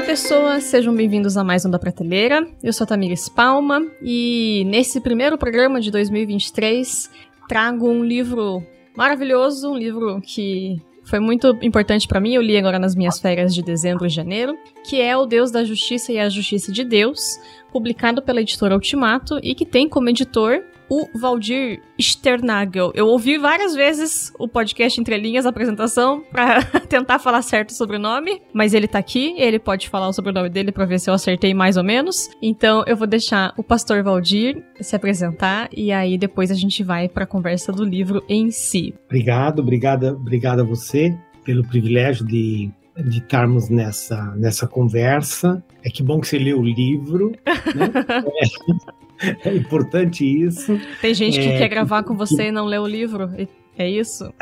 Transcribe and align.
Olá, 0.00 0.06
pessoas, 0.06 0.64
sejam 0.64 0.94
bem-vindos 0.94 1.36
a 1.36 1.44
mais 1.44 1.66
um 1.66 1.70
da 1.70 1.78
Prateleira. 1.78 2.48
Eu 2.62 2.72
sou 2.72 2.84
a 2.84 2.86
Tamires 2.86 3.28
Palma 3.28 3.86
e 4.02 4.64
nesse 4.66 4.98
primeiro 4.98 5.36
programa 5.36 5.78
de 5.78 5.90
2023 5.90 7.10
trago 7.46 7.86
um 7.86 8.02
livro 8.02 8.66
maravilhoso, 8.96 9.70
um 9.70 9.76
livro 9.76 10.18
que 10.22 10.80
foi 11.04 11.20
muito 11.20 11.54
importante 11.60 12.08
para 12.08 12.18
mim, 12.18 12.32
eu 12.32 12.40
li 12.40 12.56
agora 12.56 12.78
nas 12.78 12.94
minhas 12.94 13.20
férias 13.20 13.54
de 13.54 13.62
dezembro 13.62 14.06
e 14.06 14.08
janeiro, 14.08 14.56
que 14.88 15.02
é 15.02 15.14
O 15.14 15.26
Deus 15.26 15.50
da 15.50 15.64
Justiça 15.64 16.10
e 16.10 16.18
a 16.18 16.30
Justiça 16.30 16.72
de 16.72 16.82
Deus, 16.82 17.38
publicado 17.70 18.22
pela 18.22 18.40
editora 18.40 18.74
Ultimato 18.74 19.38
e 19.42 19.54
que 19.54 19.66
tem 19.66 19.86
como 19.86 20.08
editor 20.08 20.62
o 20.90 21.08
Valdir 21.16 21.80
Sternagel. 22.00 22.90
Eu 22.94 23.06
ouvi 23.06 23.38
várias 23.38 23.74
vezes 23.74 24.32
o 24.38 24.48
podcast 24.48 25.00
Entre 25.00 25.16
Linhas, 25.16 25.46
a 25.46 25.50
apresentação, 25.50 26.22
para 26.30 26.62
tentar 26.88 27.20
falar 27.20 27.42
certo 27.42 27.70
o 27.70 27.74
sobrenome, 27.74 28.42
mas 28.52 28.74
ele 28.74 28.88
tá 28.88 28.98
aqui, 28.98 29.34
ele 29.38 29.60
pode 29.60 29.88
falar 29.88 30.08
o 30.08 30.12
sobrenome 30.12 30.50
dele 30.50 30.72
para 30.72 30.84
ver 30.84 30.98
se 30.98 31.08
eu 31.08 31.14
acertei 31.14 31.54
mais 31.54 31.76
ou 31.76 31.84
menos. 31.84 32.28
Então 32.42 32.82
eu 32.86 32.96
vou 32.96 33.06
deixar 33.06 33.54
o 33.56 33.62
pastor 33.62 34.02
Valdir 34.02 34.64
se 34.80 34.96
apresentar 34.96 35.68
e 35.74 35.92
aí 35.92 36.18
depois 36.18 36.50
a 36.50 36.54
gente 36.54 36.82
vai 36.82 37.08
para 37.08 37.22
a 37.22 37.26
conversa 37.26 37.70
do 37.72 37.84
livro 37.84 38.24
em 38.28 38.50
si. 38.50 38.92
Obrigado, 39.06 39.60
obrigada, 39.60 40.12
obrigado 40.12 40.60
a 40.60 40.64
você 40.64 41.16
pelo 41.44 41.64
privilégio 41.64 42.26
de 42.26 42.70
de 42.96 43.18
estarmos 43.18 43.70
nessa, 43.70 44.34
nessa 44.36 44.66
conversa. 44.66 45.62
É 45.82 45.88
que 45.88 46.02
bom 46.02 46.20
que 46.20 46.26
você 46.26 46.38
leu 46.38 46.58
o 46.58 46.62
livro. 46.62 47.32
Né? 47.74 47.88
é, 49.44 49.54
importante 49.54 50.24
isso. 50.24 50.80
Tem 51.00 51.14
gente 51.14 51.38
que 51.38 51.48
é, 51.48 51.58
quer 51.58 51.68
gravar 51.68 52.02
com 52.02 52.16
você 52.16 52.48
e 52.48 52.52
não 52.52 52.64
lê 52.64 52.78
o 52.78 52.86
livro. 52.86 53.30
É 53.76 53.88
isso? 53.88 54.32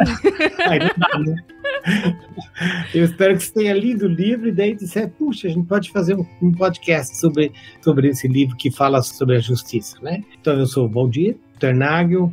Aí 0.67 0.79
não 0.79 0.91
dá, 0.97 1.19
né? 1.19 1.37
Eu 2.93 3.05
espero 3.05 3.37
que 3.37 3.45
você 3.45 3.53
tenha 3.53 3.73
lido 3.73 4.07
o 4.07 4.09
livro 4.09 4.49
e 4.49 4.53
daí 4.53 4.75
disser, 4.75 5.11
puxa, 5.11 5.47
a 5.47 5.51
gente 5.51 5.67
pode 5.67 5.91
fazer 5.91 6.17
um, 6.17 6.27
um, 6.43 6.53
podcast 6.53 7.17
sobre, 7.17 7.53
sobre 7.81 8.09
esse 8.09 8.27
livro 8.27 8.57
que 8.57 8.71
fala 8.71 9.01
sobre 9.03 9.37
a 9.37 9.39
justiça, 9.39 9.97
né? 10.03 10.23
Então 10.41 10.59
eu 10.59 10.67
sou 10.67 10.87
o 10.87 10.89
Valdir 10.89 11.37
Ternagel, 11.59 12.33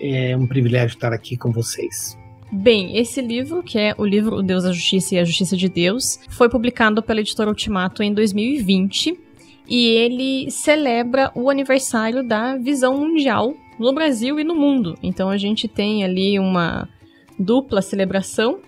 é 0.00 0.36
um 0.36 0.46
privilégio 0.46 0.94
estar 0.94 1.12
aqui 1.12 1.36
com 1.36 1.50
vocês. 1.50 2.16
Bem, 2.52 2.96
esse 2.96 3.20
livro, 3.20 3.62
que 3.62 3.78
é 3.78 3.94
o 3.98 4.04
livro 4.04 4.36
O 4.36 4.42
Deus 4.42 4.62
da 4.62 4.72
Justiça 4.72 5.16
e 5.16 5.18
a 5.18 5.24
Justiça 5.24 5.56
de 5.56 5.68
Deus, 5.68 6.20
foi 6.28 6.48
publicado 6.48 7.02
pela 7.02 7.20
editora 7.20 7.50
Ultimato 7.50 8.02
em 8.02 8.14
2020 8.14 9.23
e 9.66 9.86
ele 9.86 10.50
celebra 10.50 11.32
o 11.34 11.48
aniversário 11.48 12.22
da 12.22 12.56
visão 12.56 12.98
mundial 12.98 13.54
no 13.78 13.92
Brasil 13.92 14.38
e 14.38 14.44
no 14.44 14.54
mundo. 14.54 14.96
Então 15.02 15.28
a 15.28 15.36
gente 15.36 15.66
tem 15.66 16.04
ali 16.04 16.38
uma 16.38 16.88
dupla 17.38 17.82
celebração, 17.82 18.60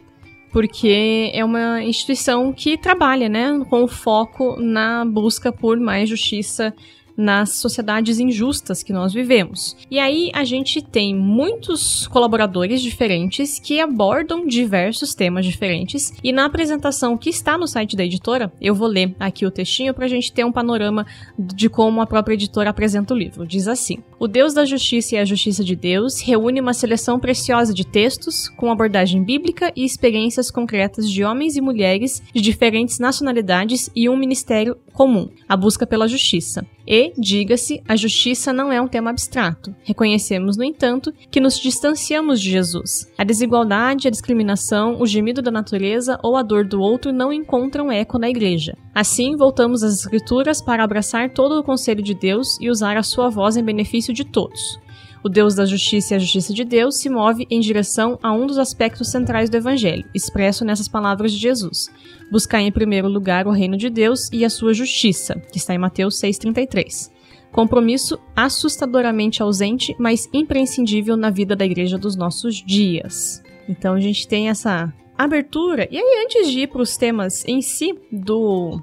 porque 0.52 1.30
é 1.34 1.44
uma 1.44 1.82
instituição 1.82 2.52
que 2.52 2.78
trabalha, 2.78 3.28
né, 3.28 3.64
com 3.68 3.86
foco 3.86 4.56
na 4.58 5.04
busca 5.04 5.52
por 5.52 5.78
mais 5.78 6.08
justiça 6.08 6.74
nas 7.16 7.56
sociedades 7.56 8.18
injustas 8.18 8.82
que 8.82 8.92
nós 8.92 9.12
vivemos. 9.12 9.76
E 9.90 9.98
aí 9.98 10.30
a 10.34 10.44
gente 10.44 10.82
tem 10.82 11.14
muitos 11.14 12.06
colaboradores 12.08 12.82
diferentes 12.82 13.58
que 13.58 13.80
abordam 13.80 14.46
diversos 14.46 15.14
temas 15.14 15.46
diferentes. 15.46 16.12
E 16.22 16.32
na 16.32 16.44
apresentação 16.44 17.16
que 17.16 17.30
está 17.30 17.56
no 17.56 17.66
site 17.66 17.96
da 17.96 18.04
editora, 18.04 18.52
eu 18.60 18.74
vou 18.74 18.88
ler 18.88 19.14
aqui 19.18 19.46
o 19.46 19.50
textinho 19.50 19.94
para 19.94 20.04
a 20.04 20.08
gente 20.08 20.32
ter 20.32 20.44
um 20.44 20.52
panorama 20.52 21.06
de 21.38 21.68
como 21.68 22.00
a 22.00 22.06
própria 22.06 22.34
editora 22.34 22.70
apresenta 22.70 23.14
o 23.14 23.16
livro. 23.16 23.46
Diz 23.46 23.68
assim: 23.68 23.98
O 24.18 24.28
Deus 24.28 24.52
da 24.52 24.64
Justiça 24.64 25.14
e 25.14 25.18
a 25.18 25.24
Justiça 25.24 25.64
de 25.64 25.74
Deus 25.74 26.20
reúne 26.20 26.60
uma 26.60 26.74
seleção 26.74 27.18
preciosa 27.18 27.72
de 27.72 27.86
textos 27.86 28.48
com 28.48 28.70
abordagem 28.70 29.22
bíblica 29.22 29.72
e 29.74 29.84
experiências 29.84 30.50
concretas 30.50 31.10
de 31.10 31.24
homens 31.24 31.56
e 31.56 31.60
mulheres 31.60 32.22
de 32.34 32.40
diferentes 32.40 32.98
nacionalidades 32.98 33.90
e 33.94 34.08
um 34.08 34.16
ministério 34.16 34.76
comum, 34.92 35.28
a 35.48 35.56
busca 35.56 35.86
pela 35.86 36.08
justiça. 36.08 36.66
E, 36.86 37.12
diga-se, 37.18 37.82
a 37.88 37.96
justiça 37.96 38.52
não 38.52 38.70
é 38.72 38.80
um 38.80 38.86
tema 38.86 39.10
abstrato. 39.10 39.74
Reconhecemos, 39.82 40.56
no 40.56 40.62
entanto, 40.62 41.12
que 41.30 41.40
nos 41.40 41.58
distanciamos 41.58 42.40
de 42.40 42.50
Jesus. 42.50 43.12
A 43.18 43.24
desigualdade, 43.24 44.06
a 44.06 44.10
discriminação, 44.10 45.00
o 45.00 45.06
gemido 45.06 45.42
da 45.42 45.50
natureza 45.50 46.18
ou 46.22 46.36
a 46.36 46.42
dor 46.42 46.64
do 46.64 46.80
outro 46.80 47.12
não 47.12 47.32
encontram 47.32 47.90
eco 47.90 48.18
na 48.18 48.28
igreja. 48.28 48.76
Assim, 48.94 49.36
voltamos 49.36 49.82
às 49.82 49.94
Escrituras 50.00 50.62
para 50.62 50.84
abraçar 50.84 51.30
todo 51.30 51.58
o 51.58 51.64
conselho 51.64 52.02
de 52.02 52.14
Deus 52.14 52.58
e 52.60 52.70
usar 52.70 52.96
a 52.96 53.02
sua 53.02 53.28
voz 53.28 53.56
em 53.56 53.64
benefício 53.64 54.14
de 54.14 54.24
todos. 54.24 54.78
O 55.26 55.28
Deus 55.28 55.56
da 55.56 55.64
justiça 55.64 56.14
e 56.14 56.16
a 56.16 56.20
justiça 56.20 56.54
de 56.54 56.64
Deus 56.64 56.98
se 56.98 57.10
move 57.10 57.48
em 57.50 57.58
direção 57.58 58.16
a 58.22 58.32
um 58.32 58.46
dos 58.46 58.58
aspectos 58.58 59.10
centrais 59.10 59.50
do 59.50 59.56
Evangelho, 59.56 60.08
expresso 60.14 60.64
nessas 60.64 60.86
palavras 60.86 61.32
de 61.32 61.38
Jesus: 61.38 61.88
buscar 62.30 62.60
em 62.60 62.72
primeiro 62.72 63.08
lugar 63.08 63.46
o 63.46 63.52
reino 63.52 63.76
de 63.76 63.88
Deus 63.88 64.28
e 64.32 64.44
a 64.44 64.50
sua 64.50 64.74
justiça, 64.74 65.40
que 65.52 65.58
está 65.58 65.74
em 65.74 65.78
Mateus 65.78 66.20
6,33. 66.20 67.10
Compromisso 67.52 68.18
assustadoramente 68.34 69.42
ausente, 69.42 69.94
mas 69.98 70.28
imprescindível 70.32 71.16
na 71.16 71.30
vida 71.30 71.56
da 71.56 71.64
igreja 71.64 71.96
dos 71.96 72.16
nossos 72.16 72.56
dias. 72.56 73.42
Então 73.68 73.94
a 73.94 74.00
gente 74.00 74.28
tem 74.28 74.48
essa 74.48 74.92
abertura. 75.16 75.88
E 75.90 75.96
aí, 75.96 76.24
antes 76.24 76.50
de 76.50 76.60
ir 76.60 76.66
para 76.68 76.82
os 76.82 76.96
temas 76.96 77.44
em 77.46 77.62
si 77.62 77.94
do, 78.12 78.80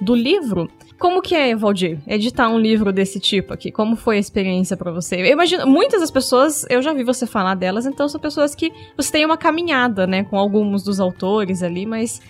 do 0.00 0.14
livro, 0.14 0.70
como 1.02 1.20
que 1.20 1.34
é, 1.34 1.56
Valdir, 1.56 1.98
editar 2.06 2.48
um 2.48 2.58
livro 2.58 2.92
desse 2.92 3.18
tipo 3.18 3.52
aqui? 3.52 3.72
Como 3.72 3.96
foi 3.96 4.18
a 4.18 4.20
experiência 4.20 4.76
para 4.76 4.92
você? 4.92 5.16
Eu 5.16 5.26
imagino, 5.26 5.66
muitas 5.66 6.00
das 6.00 6.12
pessoas, 6.12 6.64
eu 6.70 6.80
já 6.80 6.92
vi 6.92 7.02
você 7.02 7.26
falar 7.26 7.56
delas, 7.56 7.86
então 7.86 8.08
são 8.08 8.20
pessoas 8.20 8.54
que 8.54 8.72
você 8.96 9.10
tem 9.10 9.26
uma 9.26 9.36
caminhada, 9.36 10.06
né, 10.06 10.22
com 10.22 10.38
alguns 10.38 10.84
dos 10.84 11.00
autores 11.00 11.60
ali, 11.60 11.84
mas 11.84 12.20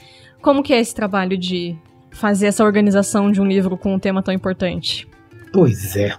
como 0.42 0.62
que 0.62 0.74
é 0.74 0.80
esse 0.80 0.94
trabalho 0.94 1.38
de 1.38 1.76
fazer 2.10 2.46
essa 2.46 2.64
organização 2.64 3.30
de 3.30 3.40
um 3.40 3.46
livro 3.46 3.76
com 3.76 3.94
um 3.94 3.98
tema 3.98 4.22
tão 4.22 4.34
importante? 4.34 5.08
Pois 5.52 5.96
é. 5.96 6.14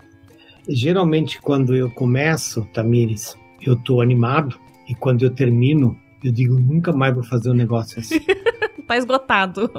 Geralmente 0.67 1.41
quando 1.41 1.75
eu 1.75 1.91
começo, 1.91 2.67
Tamires, 2.73 3.37
eu 3.61 3.75
tô 3.75 4.01
animado 4.01 4.57
e 4.87 4.95
quando 4.95 5.23
eu 5.23 5.29
termino, 5.29 5.97
eu 6.23 6.31
digo 6.31 6.57
nunca 6.57 6.91
mais 6.91 7.13
vou 7.13 7.23
fazer 7.23 7.51
um 7.51 7.53
negócio 7.53 7.99
assim. 7.99 8.19
tá 8.87 8.97
esgotado. 8.97 9.69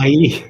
Aí 0.00 0.44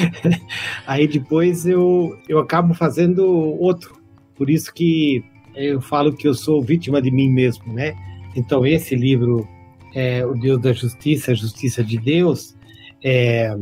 Aí 0.86 1.06
depois 1.06 1.66
eu, 1.66 2.18
eu 2.28 2.38
acabo 2.38 2.74
fazendo 2.74 3.24
outro. 3.26 3.96
Por 4.34 4.50
isso 4.50 4.72
que 4.72 5.24
eu 5.54 5.80
falo 5.80 6.12
que 6.12 6.28
eu 6.28 6.34
sou 6.34 6.62
vítima 6.62 7.00
de 7.00 7.10
mim 7.10 7.30
mesmo, 7.30 7.72
né? 7.72 7.94
Então 8.34 8.66
esse 8.66 8.94
livro, 8.94 9.48
é, 9.94 10.24
O 10.24 10.34
Deus 10.34 10.60
da 10.60 10.72
Justiça, 10.72 11.32
a 11.32 11.34
Justiça 11.34 11.82
de 11.82 11.98
Deus, 11.98 12.54
é, 13.04 13.56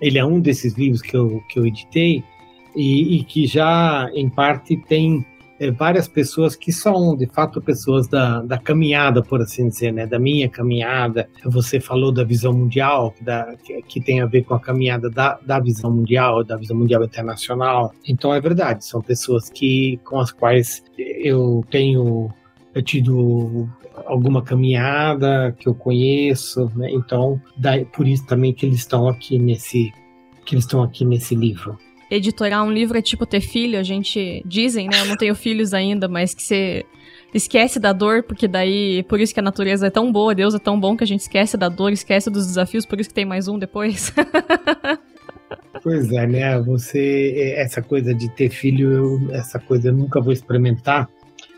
ele 0.00 0.18
é 0.18 0.24
um 0.24 0.40
desses 0.40 0.74
livros 0.74 1.00
que 1.02 1.16
eu, 1.16 1.42
que 1.48 1.58
eu 1.58 1.66
editei 1.66 2.24
e, 2.74 3.16
e 3.18 3.24
que 3.24 3.46
já, 3.46 4.10
em 4.14 4.28
parte, 4.28 4.76
tem 4.76 5.24
é, 5.60 5.70
várias 5.70 6.08
pessoas 6.08 6.56
que 6.56 6.72
são, 6.72 7.16
de 7.16 7.26
fato, 7.26 7.60
pessoas 7.60 8.08
da, 8.08 8.42
da 8.42 8.58
caminhada, 8.58 9.22
por 9.22 9.40
assim 9.40 9.68
dizer, 9.68 9.92
né? 9.92 10.06
Da 10.06 10.18
minha 10.18 10.48
caminhada. 10.48 11.28
Você 11.44 11.78
falou 11.78 12.10
da 12.10 12.24
visão 12.24 12.52
mundial, 12.52 13.14
da, 13.20 13.54
que, 13.62 13.80
que, 13.82 14.00
tem 14.00 14.20
a 14.20 14.26
ver 14.26 14.42
com 14.42 14.54
a 14.54 14.60
caminhada 14.60 15.08
da, 15.08 15.38
da 15.46 15.60
visão 15.60 15.90
mundial, 15.90 16.42
da 16.42 16.56
visão 16.56 16.76
mundial 16.76 17.04
internacional. 17.04 17.94
Então, 18.08 18.34
é 18.34 18.40
verdade, 18.40 18.84
são 18.84 19.00
pessoas 19.00 19.48
que, 19.50 20.00
com 20.02 20.18
as 20.18 20.32
quais 20.32 20.82
eu 20.98 21.64
tenho 21.70 22.32
eu 22.74 22.82
tido 22.82 23.68
alguma 24.06 24.42
caminhada 24.42 25.54
que 25.58 25.68
eu 25.68 25.74
conheço, 25.74 26.70
né? 26.76 26.90
Então, 26.90 27.40
daí, 27.56 27.84
por 27.84 28.06
isso 28.06 28.26
também 28.26 28.52
que 28.52 28.66
eles 28.66 28.80
estão 28.80 29.08
aqui 29.08 29.38
nesse 29.38 29.92
que 30.44 30.54
eles 30.54 30.64
estão 30.64 30.82
aqui 30.82 31.04
nesse 31.04 31.34
livro 31.34 31.78
editorar 32.14 32.62
um 32.62 32.70
livro 32.70 32.98
é 32.98 33.00
tipo 33.00 33.24
ter 33.24 33.40
filho, 33.40 33.78
a 33.78 33.82
gente 33.82 34.42
dizem, 34.44 34.86
né? 34.86 35.00
Eu 35.00 35.06
não 35.06 35.16
tenho 35.16 35.34
filhos 35.34 35.72
ainda, 35.72 36.06
mas 36.08 36.34
que 36.34 36.42
você 36.42 36.84
esquece 37.32 37.80
da 37.80 37.90
dor, 37.92 38.22
porque 38.22 38.46
daí, 38.46 39.02
por 39.04 39.18
isso 39.18 39.32
que 39.32 39.40
a 39.40 39.42
natureza 39.42 39.86
é 39.86 39.90
tão 39.90 40.12
boa, 40.12 40.34
Deus 40.34 40.54
é 40.54 40.58
tão 40.58 40.78
bom 40.78 40.94
que 40.94 41.04
a 41.04 41.06
gente 41.06 41.20
esquece 41.20 41.56
da 41.56 41.70
dor, 41.70 41.90
esquece 41.90 42.28
dos 42.28 42.46
desafios, 42.46 42.84
por 42.84 43.00
isso 43.00 43.08
que 43.08 43.14
tem 43.14 43.24
mais 43.24 43.48
um 43.48 43.58
depois. 43.58 44.12
pois 45.82 46.12
é, 46.12 46.26
né? 46.26 46.60
Você, 46.60 47.54
essa 47.56 47.80
coisa 47.80 48.14
de 48.14 48.28
ter 48.28 48.50
filho, 48.50 48.92
eu, 48.92 49.34
essa 49.34 49.58
coisa 49.58 49.88
eu 49.88 49.94
nunca 49.94 50.20
vou 50.20 50.34
experimentar, 50.34 51.08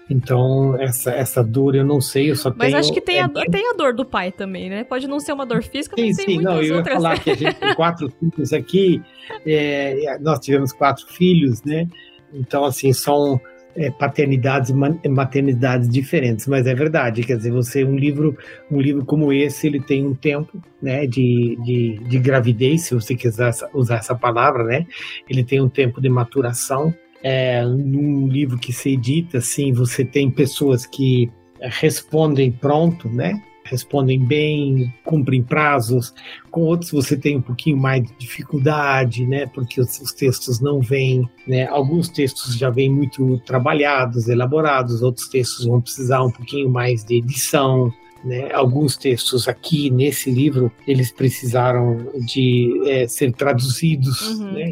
então, 0.08 0.78
essa, 0.80 1.10
essa 1.10 1.42
dor 1.42 1.74
eu 1.74 1.84
não 1.84 2.00
sei, 2.00 2.30
eu 2.30 2.36
só 2.36 2.50
mas 2.50 2.58
tenho... 2.58 2.72
Mas 2.72 2.86
acho 2.86 2.92
que 2.92 3.00
tem, 3.00 3.18
é, 3.18 3.22
a, 3.22 3.28
tem 3.28 3.70
a 3.70 3.74
dor 3.74 3.94
do 3.94 4.04
pai 4.04 4.30
também, 4.30 4.68
né? 4.68 4.84
Pode 4.84 5.08
não 5.08 5.18
ser 5.18 5.32
uma 5.32 5.46
dor 5.46 5.62
física, 5.62 5.96
sim, 5.96 6.08
mas 6.08 6.16
tem 6.16 6.26
sim, 6.26 6.34
muitas 6.34 6.54
não, 6.54 6.62
eu 6.62 6.76
outras. 6.76 6.94
ia 6.94 7.00
falar 7.00 7.18
que 7.20 7.30
a 7.30 7.34
gente 7.34 7.54
tem 7.54 7.74
quatro 7.74 8.10
filhos 8.20 8.52
aqui, 8.52 9.02
é, 9.46 10.18
nós 10.20 10.38
tivemos 10.40 10.72
quatro 10.72 11.06
filhos, 11.06 11.62
né? 11.62 11.88
Então, 12.32 12.64
assim, 12.64 12.92
são 12.92 13.40
é, 13.76 13.90
paternidades 13.90 14.70
e 14.70 15.08
maternidades 15.08 15.88
diferentes, 15.88 16.46
mas 16.46 16.66
é 16.66 16.74
verdade, 16.74 17.22
quer 17.22 17.36
dizer, 17.36 17.50
você, 17.50 17.84
um 17.84 17.96
livro, 17.96 18.36
um 18.70 18.80
livro 18.80 19.04
como 19.04 19.32
esse, 19.32 19.66
ele 19.66 19.80
tem 19.80 20.06
um 20.06 20.14
tempo, 20.14 20.62
né, 20.82 21.06
de, 21.06 21.56
de, 21.64 21.98
de 22.08 22.18
gravidez, 22.18 22.82
se 22.82 22.94
você 22.94 23.14
quiser 23.14 23.52
usar 23.72 23.96
essa 23.96 24.14
palavra, 24.14 24.64
né? 24.64 24.86
Ele 25.28 25.42
tem 25.42 25.60
um 25.60 25.68
tempo 25.68 26.00
de 26.00 26.08
maturação, 26.08 26.94
é, 27.25 27.65
num 27.65 28.29
livro 28.29 28.59
que 28.59 28.73
se 28.73 28.91
edita, 28.91 29.38
assim, 29.38 29.73
você 29.73 30.05
tem 30.05 30.31
pessoas 30.31 30.85
que 30.85 31.31
respondem 31.61 32.53
pronto, 32.53 33.09
né? 33.09 33.43
respondem 33.65 34.23
bem, 34.23 34.93
cumprem 35.05 35.43
prazos. 35.43 36.12
Com 36.50 36.62
outros 36.62 36.91
você 36.91 37.17
tem 37.17 37.38
um 37.38 37.41
pouquinho 37.41 37.76
mais 37.79 38.03
de 38.03 38.15
dificuldade, 38.19 39.26
né? 39.26 39.47
Porque 39.47 39.81
os, 39.81 40.00
os 40.00 40.12
textos 40.12 40.61
não 40.61 40.81
vêm, 40.81 41.26
né? 41.47 41.67
Alguns 41.69 42.09
textos 42.09 42.56
já 42.56 42.71
vêm 42.71 42.91
muito 42.91 43.38
trabalhados, 43.47 44.29
elaborados, 44.29 45.03
outros 45.03 45.29
textos 45.29 45.65
vão 45.65 45.81
precisar 45.81 46.23
um 46.23 46.31
pouquinho 46.31 46.69
mais 46.69 47.05
de 47.05 47.17
edição. 47.17 47.93
Né, 48.23 48.50
alguns 48.55 48.97
textos 48.97 49.47
aqui 49.47 49.91
nesse 49.91 50.31
livro 50.31 50.73
eles 50.88 51.12
precisaram 51.12 52.11
de 52.25 52.81
é, 52.87 53.06
ser 53.06 53.35
traduzidos, 53.35 54.38
uhum. 54.38 54.50
né, 54.50 54.71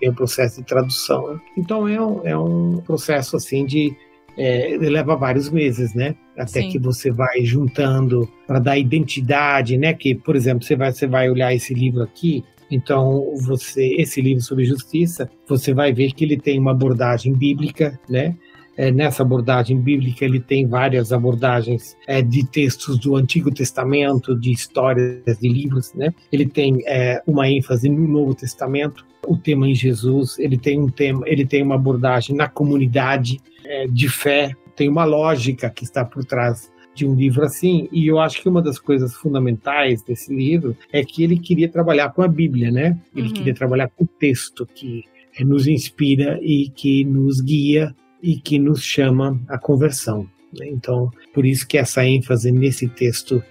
tem 0.00 0.08
o 0.08 0.14
processo 0.14 0.60
de 0.60 0.66
tradução. 0.66 1.40
Então 1.56 1.86
é 1.86 2.00
um, 2.00 2.26
é 2.26 2.36
um 2.36 2.78
processo 2.78 3.36
assim 3.36 3.64
de 3.64 3.94
é, 4.36 4.76
leva 4.78 5.16
vários 5.16 5.50
meses, 5.50 5.94
né? 5.94 6.14
Até 6.36 6.62
Sim. 6.62 6.70
que 6.70 6.78
você 6.78 7.10
vai 7.10 7.44
juntando 7.44 8.28
para 8.46 8.58
dar 8.58 8.78
identidade, 8.78 9.76
né? 9.76 9.92
Que, 9.92 10.14
por 10.14 10.34
exemplo, 10.34 10.64
você 10.64 10.74
vai, 10.74 10.92
você 10.92 11.06
vai 11.06 11.28
olhar 11.30 11.54
esse 11.54 11.74
livro 11.74 12.02
aqui, 12.02 12.42
então 12.70 13.34
você, 13.42 13.96
esse 13.98 14.20
livro 14.20 14.42
sobre 14.42 14.64
justiça, 14.64 15.28
você 15.46 15.74
vai 15.74 15.92
ver 15.92 16.12
que 16.12 16.24
ele 16.24 16.38
tem 16.38 16.58
uma 16.58 16.70
abordagem 16.70 17.34
bíblica, 17.34 17.98
né? 18.08 18.36
É, 18.76 18.90
nessa 18.90 19.22
abordagem 19.22 19.78
bíblica 19.78 20.24
ele 20.24 20.40
tem 20.40 20.66
várias 20.66 21.12
abordagens 21.12 21.96
é, 22.06 22.22
de 22.22 22.46
textos 22.46 22.98
do 22.98 23.16
Antigo 23.16 23.50
Testamento, 23.50 24.34
de 24.38 24.52
histórias 24.52 25.38
de 25.38 25.48
livros, 25.48 25.92
né? 25.92 26.14
Ele 26.32 26.46
tem 26.46 26.78
é, 26.86 27.20
uma 27.26 27.46
ênfase 27.48 27.90
no 27.90 28.08
Novo 28.08 28.34
Testamento, 28.34 29.04
o 29.26 29.36
tema 29.36 29.68
em 29.68 29.74
Jesus, 29.74 30.38
ele 30.38 30.58
tem 30.58 30.78
um 30.78 30.88
tema, 30.88 31.22
ele 31.26 31.46
tem 31.46 31.62
uma 31.62 31.74
abordagem 31.74 32.34
na 32.34 32.48
comunidade 32.48 33.38
é, 33.64 33.86
de 33.86 34.08
fé, 34.08 34.54
tem 34.76 34.88
uma 34.88 35.04
lógica 35.04 35.68
que 35.70 35.84
está 35.84 36.04
por 36.04 36.24
trás 36.24 36.70
de 36.94 37.06
um 37.06 37.14
livro 37.14 37.44
assim, 37.44 37.88
e 37.92 38.06
eu 38.06 38.18
acho 38.18 38.42
que 38.42 38.48
uma 38.48 38.60
das 38.60 38.78
coisas 38.78 39.14
fundamentais 39.14 40.02
desse 40.02 40.34
livro 40.34 40.76
é 40.92 41.04
que 41.04 41.22
ele 41.22 41.38
queria 41.38 41.68
trabalhar 41.68 42.10
com 42.10 42.22
a 42.22 42.28
Bíblia, 42.28 42.70
né? 42.70 42.98
Ele 43.14 43.28
uhum. 43.28 43.34
queria 43.34 43.54
trabalhar 43.54 43.88
com 43.88 44.04
o 44.04 44.08
texto 44.08 44.66
que 44.66 45.04
é, 45.38 45.44
nos 45.44 45.66
inspira 45.66 46.38
e 46.42 46.68
que 46.68 47.04
nos 47.04 47.40
guia 47.40 47.94
e 48.22 48.36
que 48.36 48.58
nos 48.58 48.82
chama 48.82 49.40
à 49.48 49.56
conversão. 49.58 50.28
Né? 50.58 50.68
Então, 50.68 51.10
por 51.32 51.46
isso 51.46 51.66
que 51.66 51.78
essa 51.78 52.04
ênfase 52.04 52.50
nesse 52.50 52.88
texto, 52.88 53.42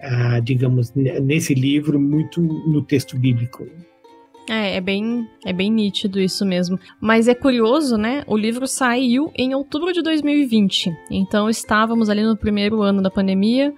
ah, 0.00 0.40
digamos, 0.40 0.92
nesse 0.94 1.54
livro, 1.54 2.00
muito 2.00 2.40
no 2.40 2.82
texto 2.82 3.18
bíblico. 3.18 3.66
É, 4.48 4.76
é 4.76 4.80
bem, 4.80 5.28
é 5.44 5.52
bem 5.52 5.70
nítido 5.70 6.20
isso 6.20 6.44
mesmo. 6.44 6.78
Mas 7.00 7.28
é 7.28 7.34
curioso, 7.34 7.96
né? 7.96 8.22
O 8.26 8.36
livro 8.36 8.66
saiu 8.66 9.32
em 9.34 9.54
outubro 9.54 9.92
de 9.92 10.02
2020. 10.02 10.94
Então 11.10 11.48
estávamos 11.48 12.10
ali 12.10 12.22
no 12.22 12.36
primeiro 12.36 12.82
ano 12.82 13.02
da 13.02 13.10
pandemia, 13.10 13.72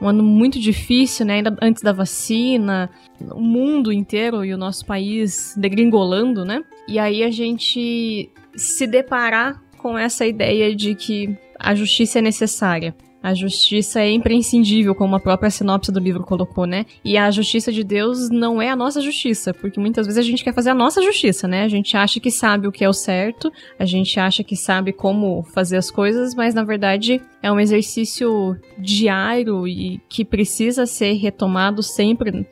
um 0.00 0.08
ano 0.08 0.22
muito 0.22 0.58
difícil, 0.58 1.26
né? 1.26 1.34
Ainda 1.34 1.56
antes 1.60 1.82
da 1.82 1.92
vacina, 1.92 2.90
o 3.32 3.40
mundo 3.40 3.92
inteiro 3.92 4.44
e 4.44 4.54
o 4.54 4.58
nosso 4.58 4.86
país 4.86 5.54
degringolando, 5.56 6.44
né? 6.44 6.62
E 6.86 6.98
aí 6.98 7.22
a 7.22 7.30
gente 7.30 8.30
se 8.56 8.86
deparar 8.86 9.62
com 9.76 9.96
essa 9.96 10.26
ideia 10.26 10.74
de 10.74 10.94
que 10.94 11.36
a 11.58 11.74
justiça 11.74 12.18
é 12.18 12.22
necessária. 12.22 12.94
A 13.28 13.34
justiça 13.34 14.00
é 14.00 14.10
imprescindível, 14.10 14.94
como 14.94 15.14
a 15.14 15.20
própria 15.20 15.50
sinopse 15.50 15.92
do 15.92 16.00
livro 16.00 16.24
colocou, 16.24 16.64
né? 16.64 16.86
E 17.04 17.18
a 17.18 17.30
justiça 17.30 17.70
de 17.70 17.84
Deus 17.84 18.30
não 18.30 18.60
é 18.60 18.70
a 18.70 18.76
nossa 18.76 19.02
justiça, 19.02 19.52
porque 19.52 19.78
muitas 19.78 20.06
vezes 20.06 20.18
a 20.18 20.26
gente 20.26 20.42
quer 20.42 20.54
fazer 20.54 20.70
a 20.70 20.74
nossa 20.74 21.02
justiça, 21.02 21.46
né? 21.46 21.62
A 21.64 21.68
gente 21.68 21.94
acha 21.94 22.18
que 22.18 22.30
sabe 22.30 22.66
o 22.66 22.72
que 22.72 22.82
é 22.82 22.88
o 22.88 22.92
certo, 22.94 23.52
a 23.78 23.84
gente 23.84 24.18
acha 24.18 24.42
que 24.42 24.56
sabe 24.56 24.94
como 24.94 25.42
fazer 25.42 25.76
as 25.76 25.90
coisas, 25.90 26.34
mas 26.34 26.54
na 26.54 26.64
verdade 26.64 27.20
é 27.42 27.52
um 27.52 27.60
exercício 27.60 28.56
diário 28.78 29.68
e 29.68 30.00
que 30.08 30.24
precisa 30.24 30.86
ser 30.86 31.12
retomado 31.12 31.82
sempre. 31.82 32.46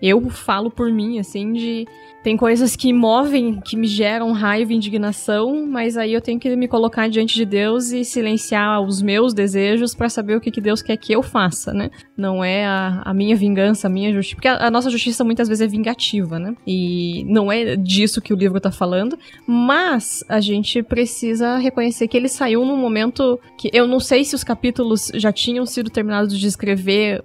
Eu 0.00 0.30
falo 0.30 0.70
por 0.70 0.90
mim, 0.90 1.18
assim, 1.18 1.52
de 1.52 1.86
tem 2.22 2.36
coisas 2.36 2.76
que 2.76 2.92
movem, 2.92 3.60
que 3.60 3.76
me 3.76 3.86
geram 3.86 4.32
raiva 4.32 4.72
e 4.72 4.76
indignação, 4.76 5.66
mas 5.66 5.96
aí 5.96 6.12
eu 6.12 6.20
tenho 6.20 6.38
que 6.38 6.54
me 6.54 6.68
colocar 6.68 7.08
diante 7.08 7.34
de 7.34 7.44
Deus 7.44 7.90
e 7.90 8.04
silenciar 8.04 8.80
os 8.80 9.02
meus 9.02 9.34
desejos 9.34 9.94
para 9.94 10.08
saber 10.08 10.36
o 10.36 10.40
que, 10.40 10.50
que 10.50 10.60
Deus 10.60 10.80
quer 10.82 10.96
que 10.96 11.12
eu 11.12 11.22
faça, 11.22 11.72
né? 11.72 11.90
Não 12.16 12.44
é 12.44 12.64
a, 12.64 13.02
a 13.04 13.12
minha 13.12 13.34
vingança, 13.34 13.88
a 13.88 13.90
minha 13.90 14.12
justiça. 14.12 14.36
Porque 14.36 14.48
a, 14.48 14.66
a, 14.66 14.70
nossa 14.70 14.88
justiça 14.88 15.24
muitas 15.24 15.48
vezes 15.48 15.62
é 15.62 15.66
vingativa, 15.66 16.38
né? 16.38 16.54
E 16.66 17.24
não 17.26 17.50
é 17.50 17.74
disso 17.76 18.20
que 18.20 18.32
o 18.32 18.36
livro 18.36 18.60
tá 18.60 18.70
falando, 18.70 19.18
mas 19.46 20.24
a 20.28 20.40
gente 20.40 20.82
precisa 20.82 21.56
reconhecer 21.56 22.06
que 22.06 22.16
ele 22.16 22.28
saiu 22.28 22.64
num 22.64 22.76
momento 22.76 23.40
que 23.58 23.68
eu 23.72 23.86
não 23.86 23.98
sei 23.98 24.24
se 24.24 24.34
os 24.34 24.44
capítulos 24.44 25.10
já 25.14 25.32
tinham 25.32 25.66
sido 25.66 25.90
terminados 25.90 26.38
de 26.38 26.46
escrever 26.46 27.22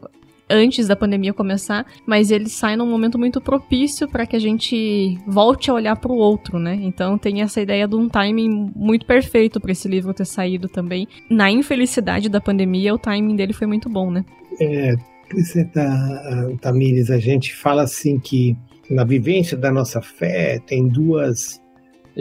antes 0.50 0.88
da 0.88 0.96
pandemia 0.96 1.34
começar, 1.34 1.86
mas 2.06 2.32
ele 2.32 2.50
sai 2.50 2.76
num 2.76 2.90
momento 2.90 3.18
muito 3.18 3.42
propício 3.42 4.08
para 4.08 4.26
que 4.26 4.36
a 4.36 4.40
gente 4.40 5.18
volte 5.28 5.70
a 5.70 5.74
olhar 5.74 5.96
para 5.96 6.12
o 6.12 6.18
outro, 6.18 6.58
né? 6.60 6.78
Então 6.82 7.18
tem 7.18 7.42
essa 7.42 7.62
ideia 7.62 7.88
de 7.88 7.96
um 7.96 8.08
timing 8.08 8.72
muito 8.76 9.06
perfeito 9.06 9.60
para 9.60 9.72
esse 9.72 9.88
livro 9.88 10.14
ter 10.14 10.26
saído 10.26 10.68
também. 10.68 11.08
Na 11.30 11.52
infelicidade 11.52 12.30
da 12.30 12.40
pandemia, 12.40 12.94
o 12.94 12.98
timing 12.98 13.36
dele 13.36 13.54
foi 13.54 13.68
muito 13.68 13.90
bom, 13.90 14.10
né? 14.10 14.24
É, 14.60 14.96
você 15.34 15.66
tá, 15.66 16.50
Tamires, 16.62 17.12
a 17.12 17.20
gente 17.20 17.54
fala 17.56 17.84
assim 17.84 18.20
que 18.20 18.58
na 18.90 19.04
vivência 19.04 19.58
da 19.58 19.72
nossa 19.72 20.02
fé 20.02 20.60
tem 20.66 20.88
duas 20.88 21.62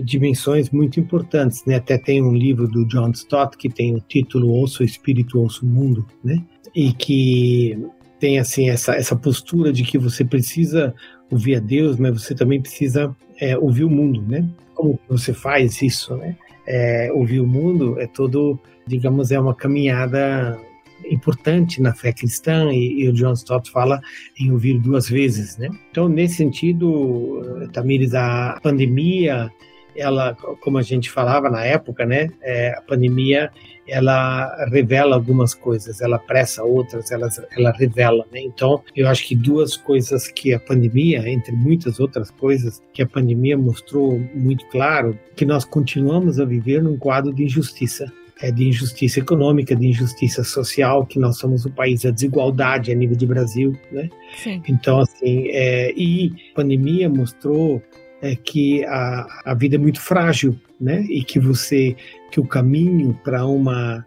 dimensões 0.03 0.71
muito 0.71 1.01
importantes, 1.01 1.65
né? 1.65 1.77
Até 1.77 1.97
tem 1.97 2.23
um 2.23 2.35
livro 2.35 2.69
do 2.69 2.85
John 2.87 3.11
Stott 3.11 3.57
que 3.57 3.69
tem 3.69 3.95
o 3.95 4.01
título 4.01 4.51
Ouço 4.51 4.83
o 4.83 4.87
Espírito, 4.87 5.39
Ouço 5.41 5.65
o 5.65 5.69
Mundo, 5.69 6.07
né? 6.23 6.43
E 6.75 6.93
que 6.93 7.79
tem 8.19 8.39
assim 8.39 8.71
essa, 8.71 8.95
essa 8.95 9.17
postura 9.17 9.73
de 9.73 9.83
que 9.83 9.99
você 9.99 10.25
precisa 10.25 10.95
ouvir 11.31 11.57
a 11.57 11.61
Deus, 11.61 11.97
mas 11.97 12.23
você 12.23 12.35
também 12.35 12.61
precisa 12.61 13.15
é, 13.41 13.57
ouvir 13.57 13.85
o 13.85 13.91
mundo, 13.91 14.23
né? 14.23 14.49
Como 14.75 14.99
você 15.09 15.33
faz 15.33 15.81
isso, 15.83 16.17
né? 16.17 16.37
É, 16.67 17.11
ouvir 17.13 17.41
o 17.41 17.47
mundo 17.47 18.01
é 18.01 18.07
todo, 18.07 18.59
digamos, 18.87 19.31
é 19.31 19.39
uma 19.39 19.55
caminhada 19.55 20.59
importante 21.05 21.81
na 21.81 21.95
fé 21.95 22.13
cristã 22.13 22.73
e, 22.73 23.03
e, 23.03 23.09
o 23.09 23.13
John 23.13 23.33
Stott 23.33 23.71
fala 23.71 24.01
em 24.41 24.51
ouvir 24.51 24.79
duas 24.79 25.09
vezes, 25.09 25.57
né? 25.57 25.69
Então, 25.91 26.09
nesse 26.09 26.37
sentido, 26.37 27.69
Tamires, 27.73 28.15
a 28.15 28.59
pandemia, 28.63 29.51
ela, 29.95 30.35
como 30.35 30.79
a 30.79 30.83
gente 30.83 31.11
falava 31.11 31.51
na 31.51 31.65
época, 31.65 32.05
né? 32.05 32.31
É, 32.43 32.71
a 32.77 32.81
pandemia 32.83 33.51
ela 33.89 34.67
revela 34.71 35.15
algumas 35.15 35.55
coisas, 35.55 36.01
ela 36.01 36.19
pressa 36.19 36.63
outras, 36.63 37.11
ela, 37.11 37.29
ela 37.57 37.71
revela, 37.73 38.25
né? 38.33 38.41
Então, 38.41 38.83
eu 38.95 39.09
acho 39.09 39.27
que 39.27 39.35
duas 39.35 39.77
coisas 39.77 40.29
que 40.29 40.53
a 40.53 40.61
pandemia, 40.61 41.29
entre 41.29 41.53
muitas 41.53 42.01
outras 42.01 42.31
coisas, 42.31 42.83
que 42.93 43.03
a 43.03 43.07
pandemia 43.07 43.57
mostrou 43.57 44.19
muito 44.35 44.67
claro, 44.67 45.19
que 45.35 45.45
nós 45.45 45.65
continuamos 45.65 46.41
a 46.41 46.45
viver 46.45 46.83
num 46.83 46.97
quadro 46.97 47.33
de 47.33 47.45
injustiça, 47.45 48.13
é, 48.43 48.51
de 48.51 48.69
injustiça 48.69 49.21
econômica, 49.21 49.75
de 49.75 49.87
injustiça 49.87 50.45
social, 50.45 51.07
que 51.07 51.19
nós 51.19 51.39
somos 51.39 51.65
o 51.65 51.71
país 51.71 52.03
da 52.03 52.11
desigualdade 52.11 52.93
a 52.93 52.95
nível 52.95 53.17
de 53.17 53.27
Brasil, 53.27 53.77
né? 53.91 54.11
Sim. 54.37 54.63
Então, 54.69 55.01
assim, 55.01 55.49
é, 55.49 55.93
e 55.97 56.33
a 56.53 56.57
pandemia 56.57 57.09
mostrou 57.09 57.83
é, 58.21 58.35
que 58.35 58.85
a, 58.85 59.27
a 59.47 59.55
vida 59.55 59.77
é 59.77 59.79
muito 59.79 60.01
frágil, 60.01 60.59
né? 60.81 61.03
E 61.09 61.23
que 61.23 61.39
você 61.39 61.97
que 62.31 62.41
o 62.41 62.47
caminho 62.47 63.19
para 63.25 63.47
uma 63.47 64.05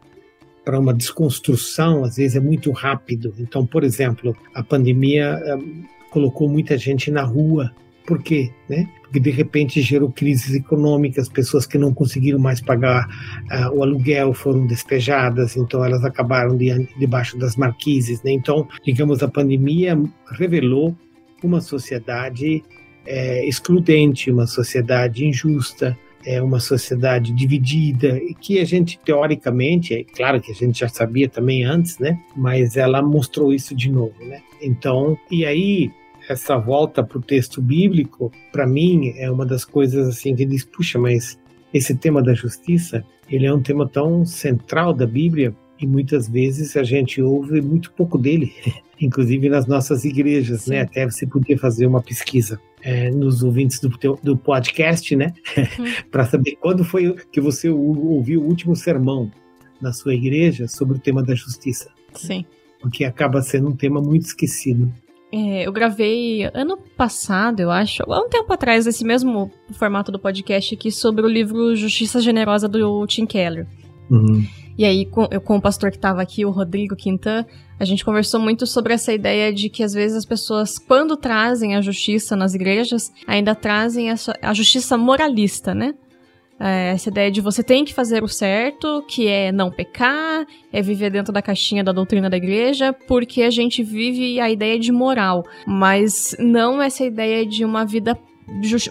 para 0.64 0.80
uma 0.80 0.94
desconstrução 0.94 2.04
às 2.04 2.18
vezes 2.18 2.36
é 2.36 2.40
muito 2.40 2.72
rápido. 2.72 3.34
Então, 3.40 3.66
por 3.66 3.84
exemplo, 3.84 4.36
a 4.54 4.62
pandemia 4.62 5.42
um, 5.58 5.84
colocou 6.12 6.48
muita 6.48 6.78
gente 6.78 7.10
na 7.10 7.24
rua. 7.24 7.72
Por 8.06 8.22
quê? 8.22 8.52
Né? 8.70 8.88
Porque 9.02 9.20
de 9.20 9.32
repente 9.32 9.82
gerou 9.82 10.12
crises 10.12 10.54
econômicas, 10.54 11.28
pessoas 11.30 11.66
que 11.66 11.78
não 11.78 11.94
conseguiram 11.94 12.38
mais 12.38 12.62
pagar 12.62 13.08
uh, 13.52 13.76
o 13.76 13.82
aluguel 13.82 14.34
foram 14.34 14.68
despejadas, 14.68 15.58
então 15.58 15.84
elas 15.84 16.04
acabaram 16.04 16.56
de, 16.56 16.88
debaixo 17.00 17.38
das 17.38 17.56
marquises. 17.56 18.22
Né? 18.22 18.32
Então, 18.32 18.68
digamos, 18.84 19.24
a 19.24 19.28
pandemia 19.28 20.00
revelou 20.32 20.96
uma 21.44 21.62
sociedade 21.62 22.64
é, 23.06 23.48
excludente, 23.48 24.30
uma 24.30 24.46
sociedade 24.46 25.26
injusta, 25.26 25.98
é 26.26 26.42
uma 26.42 26.60
sociedade 26.60 27.32
dividida 27.32 28.20
que 28.42 28.60
a 28.60 28.66
gente 28.66 29.00
teoricamente, 29.04 29.94
é 29.94 30.04
claro 30.04 30.42
que 30.42 30.52
a 30.52 30.56
gente 30.56 30.80
já 30.80 30.90
sabia 30.90 31.30
também 31.30 31.64
antes, 31.64 31.98
né? 31.98 32.20
Mas 32.36 32.76
ela 32.76 33.02
mostrou 33.02 33.54
isso 33.54 33.76
de 33.76 33.90
novo, 33.90 34.14
né? 34.26 34.42
Então, 34.62 35.18
e 35.32 35.46
aí 35.46 35.92
essa 36.28 36.58
volta 36.58 37.04
para 37.04 37.18
o 37.18 37.22
texto 37.22 37.62
bíblico, 37.62 38.32
para 38.52 38.68
mim 38.68 39.14
é 39.18 39.32
uma 39.32 39.46
das 39.46 39.66
coisas 39.66 40.08
assim 40.08 40.36
que 40.36 40.46
diz, 40.46 40.64
puxa, 40.64 41.00
mas 41.00 41.40
esse 41.74 41.96
tema 41.96 42.22
da 42.22 42.34
justiça, 42.34 43.04
ele 43.30 43.46
é 43.46 43.54
um 43.54 43.62
tema 43.62 43.88
tão 43.88 44.26
central 44.26 44.94
da 44.94 45.08
Bíblia 45.08 45.56
e 45.80 45.88
muitas 45.88 46.28
vezes 46.28 46.76
a 46.76 46.84
gente 46.84 47.22
ouve 47.22 47.62
muito 47.62 47.92
pouco 47.94 48.18
dele, 48.18 48.54
inclusive 49.00 49.48
nas 49.50 49.66
nossas 49.66 50.04
igrejas, 50.04 50.66
né? 50.66 50.66
Sim. 50.66 50.72
né? 50.72 50.82
Até 50.82 51.06
você 51.06 51.26
podia 51.26 51.58
fazer 51.58 51.88
uma 51.88 52.02
pesquisa 52.02 52.60
é, 52.82 53.10
nos 53.10 53.44
ouvintes 53.44 53.80
do, 53.80 53.90
teu, 53.98 54.20
do 54.22 54.38
podcast, 54.38 55.16
né? 55.16 55.34
Uhum. 55.58 55.86
para 56.12 56.26
saber 56.26 56.58
quando 56.60 56.84
foi 56.84 57.16
que 57.32 57.42
você 57.42 57.70
ouviu 57.70 58.42
o 58.42 58.46
último 58.46 58.76
sermão 58.76 59.32
na 59.82 59.94
sua 59.94 60.14
igreja 60.14 60.68
sobre 60.68 60.98
o 60.98 61.00
tema 61.00 61.24
da 61.24 61.34
justiça. 61.36 61.90
Sim. 62.14 62.44
porque 62.82 63.06
acaba 63.06 63.42
sendo 63.42 63.70
um 63.70 63.76
tema 63.76 64.02
muito 64.02 64.26
esquecido. 64.26 64.92
É, 65.32 65.68
eu 65.68 65.72
gravei 65.72 66.50
ano 66.56 66.76
passado, 66.98 67.60
eu 67.60 67.70
acho, 67.70 68.02
há 68.12 68.20
um 68.20 68.30
tempo 68.30 68.52
atrás, 68.52 68.88
esse 68.88 69.06
mesmo 69.06 69.52
formato 69.74 70.12
do 70.12 70.18
podcast 70.18 70.74
aqui, 70.74 70.92
sobre 70.92 71.24
o 71.24 71.30
livro 71.30 71.76
Justiça 71.76 72.20
Generosa 72.20 72.68
do 72.68 73.06
Tim 73.06 73.28
Keller. 73.28 73.68
Uhum. 74.10 74.44
E 74.76 74.86
aí, 74.86 75.06
com, 75.06 75.28
eu, 75.30 75.40
com 75.40 75.58
o 75.58 75.62
pastor 75.62 75.92
que 75.92 75.98
estava 75.98 76.22
aqui, 76.22 76.46
o 76.46 76.50
Rodrigo 76.50 76.96
Quintan, 76.96 77.46
a 77.80 77.86
gente 77.86 78.04
conversou 78.04 78.40
muito 78.40 78.68
sobre 78.68 78.94
essa 78.94 79.14
ideia 79.14 79.54
de 79.54 79.70
que 79.70 79.84
às 79.84 79.94
vezes 79.94 80.18
as 80.18 80.26
pessoas, 80.26 80.78
quando 80.78 81.16
trazem 81.16 81.76
a 81.76 81.82
justiça 81.82 82.36
nas 82.36 82.54
igrejas, 82.54 83.12
ainda 83.26 83.56
trazem 83.56 84.10
a, 84.12 84.54
justiça 84.54 84.98
moralista, 84.98 85.74
né? 85.74 85.94
É, 86.60 86.92
essa 86.92 87.08
ideia 87.08 87.32
de 87.32 87.40
você 87.40 87.64
tem 87.64 87.86
que 87.86 87.94
fazer 87.94 88.22
o 88.22 88.28
certo, 88.28 89.02
que 89.08 89.28
é 89.28 89.50
não 89.50 89.72
pecar, 89.72 90.46
é 90.74 90.82
viver 90.82 91.10
dentro 91.10 91.32
da 91.32 91.42
caixinha 91.42 91.82
da 91.86 91.94
doutrina 91.94 92.30
da 92.30 92.36
igreja, 92.36 92.92
porque 93.08 93.44
a 93.44 93.50
gente 93.50 93.82
vive 93.82 94.42
a 94.42 94.50
ideia 94.50 94.78
de 94.78 94.92
moral, 94.92 95.46
mas 95.66 96.36
não 96.38 96.82
essa 96.82 97.06
ideia 97.06 97.46
de 97.46 97.64
uma 97.64 97.86
vida 97.86 98.14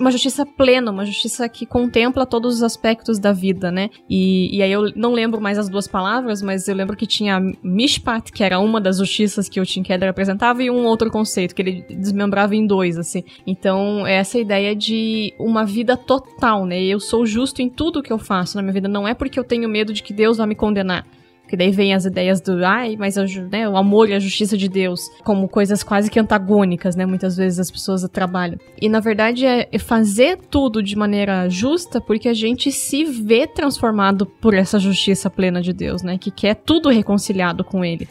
uma 0.01 0.11
justiça 0.11 0.47
plena, 0.47 0.91
uma 0.91 1.05
justiça 1.05 1.49
que 1.49 1.67
contempla 1.67 2.25
todos 2.25 2.57
os 2.57 2.63
aspectos 2.63 3.19
da 3.19 3.33
vida, 3.33 3.71
né? 3.71 3.91
E, 4.09 4.57
e 4.57 4.63
aí 4.63 4.73
eu 4.73 4.93
não 4.95 5.13
lembro 5.13 5.41
mais 5.41 5.59
as 5.59 5.69
duas 5.69 5.87
palavras, 5.87 6.43
mas 6.43 6.69
eu 6.69 6.75
lembro 6.75 6.97
que 6.97 7.07
tinha 7.07 7.41
Mishpat, 7.63 8.33
que 8.33 8.43
era 8.43 8.59
uma 8.59 8.81
das 8.81 8.99
justiças 8.99 9.49
que 9.49 9.61
o 9.61 9.67
Tim 9.67 9.83
Keller 9.83 10.11
apresentava, 10.11 10.63
e 10.63 10.71
um 10.71 10.85
outro 10.85 11.11
conceito, 11.11 11.55
que 11.55 11.63
ele 11.63 11.85
desmembrava 11.89 12.55
em 12.55 12.67
dois, 12.67 12.99
assim. 12.99 13.25
Então, 13.47 14.07
é 14.07 14.15
essa 14.15 14.39
ideia 14.39 14.75
de 14.75 15.35
uma 15.39 15.65
vida 15.65 15.97
total, 15.97 16.65
né? 16.65 16.83
Eu 16.83 17.01
sou 17.01 17.27
justo 17.27 17.61
em 17.61 17.69
tudo 17.69 18.03
que 18.03 18.13
eu 18.13 18.19
faço 18.19 18.57
na 18.57 18.63
minha 18.63 18.73
vida, 18.73 18.89
não 18.89 19.07
é 19.07 19.15
porque 19.15 19.39
eu 19.39 19.45
tenho 19.45 19.69
medo 19.69 19.93
de 19.93 20.03
que 20.03 20.13
Deus 20.13 20.39
vai 20.39 20.47
me 20.47 20.55
condenar. 20.55 21.07
Que 21.49 21.57
daí 21.57 21.71
vem 21.71 21.95
as 21.95 22.05
ideias 22.05 22.41
do, 22.41 22.65
ai, 22.65 22.97
mas 22.97 23.17
né, 23.51 23.69
o 23.69 23.77
amor 23.77 24.11
e 24.11 24.15
a 24.15 24.19
justiça 24.19 24.57
de 24.57 24.69
Deus, 24.69 25.01
como 25.25 25.49
coisas 25.49 25.83
quase 25.83 26.11
que 26.11 26.21
antagônicas, 26.21 26.95
né? 26.95 27.07
Muitas 27.07 27.37
vezes 27.37 27.59
as 27.59 27.71
pessoas 27.71 28.07
trabalham. 28.13 28.59
E 28.81 28.89
na 28.89 29.01
verdade 29.01 29.47
é 29.47 29.67
fazer 29.79 30.39
tudo 30.51 30.83
de 30.83 30.97
maneira 30.97 31.49
justa 31.49 32.01
porque 32.01 32.29
a 32.29 32.35
gente 32.35 32.71
se 32.71 33.05
vê 33.05 33.47
transformado 33.47 34.27
por 34.27 34.55
essa 34.55 34.79
justiça 34.79 35.31
plena 35.31 35.63
de 35.63 35.73
Deus, 35.73 36.03
né? 36.03 36.19
Que 36.19 36.31
quer 36.31 36.55
tudo 36.55 36.91
reconciliado 36.91 37.65
com 37.65 37.85
Ele. 37.85 38.07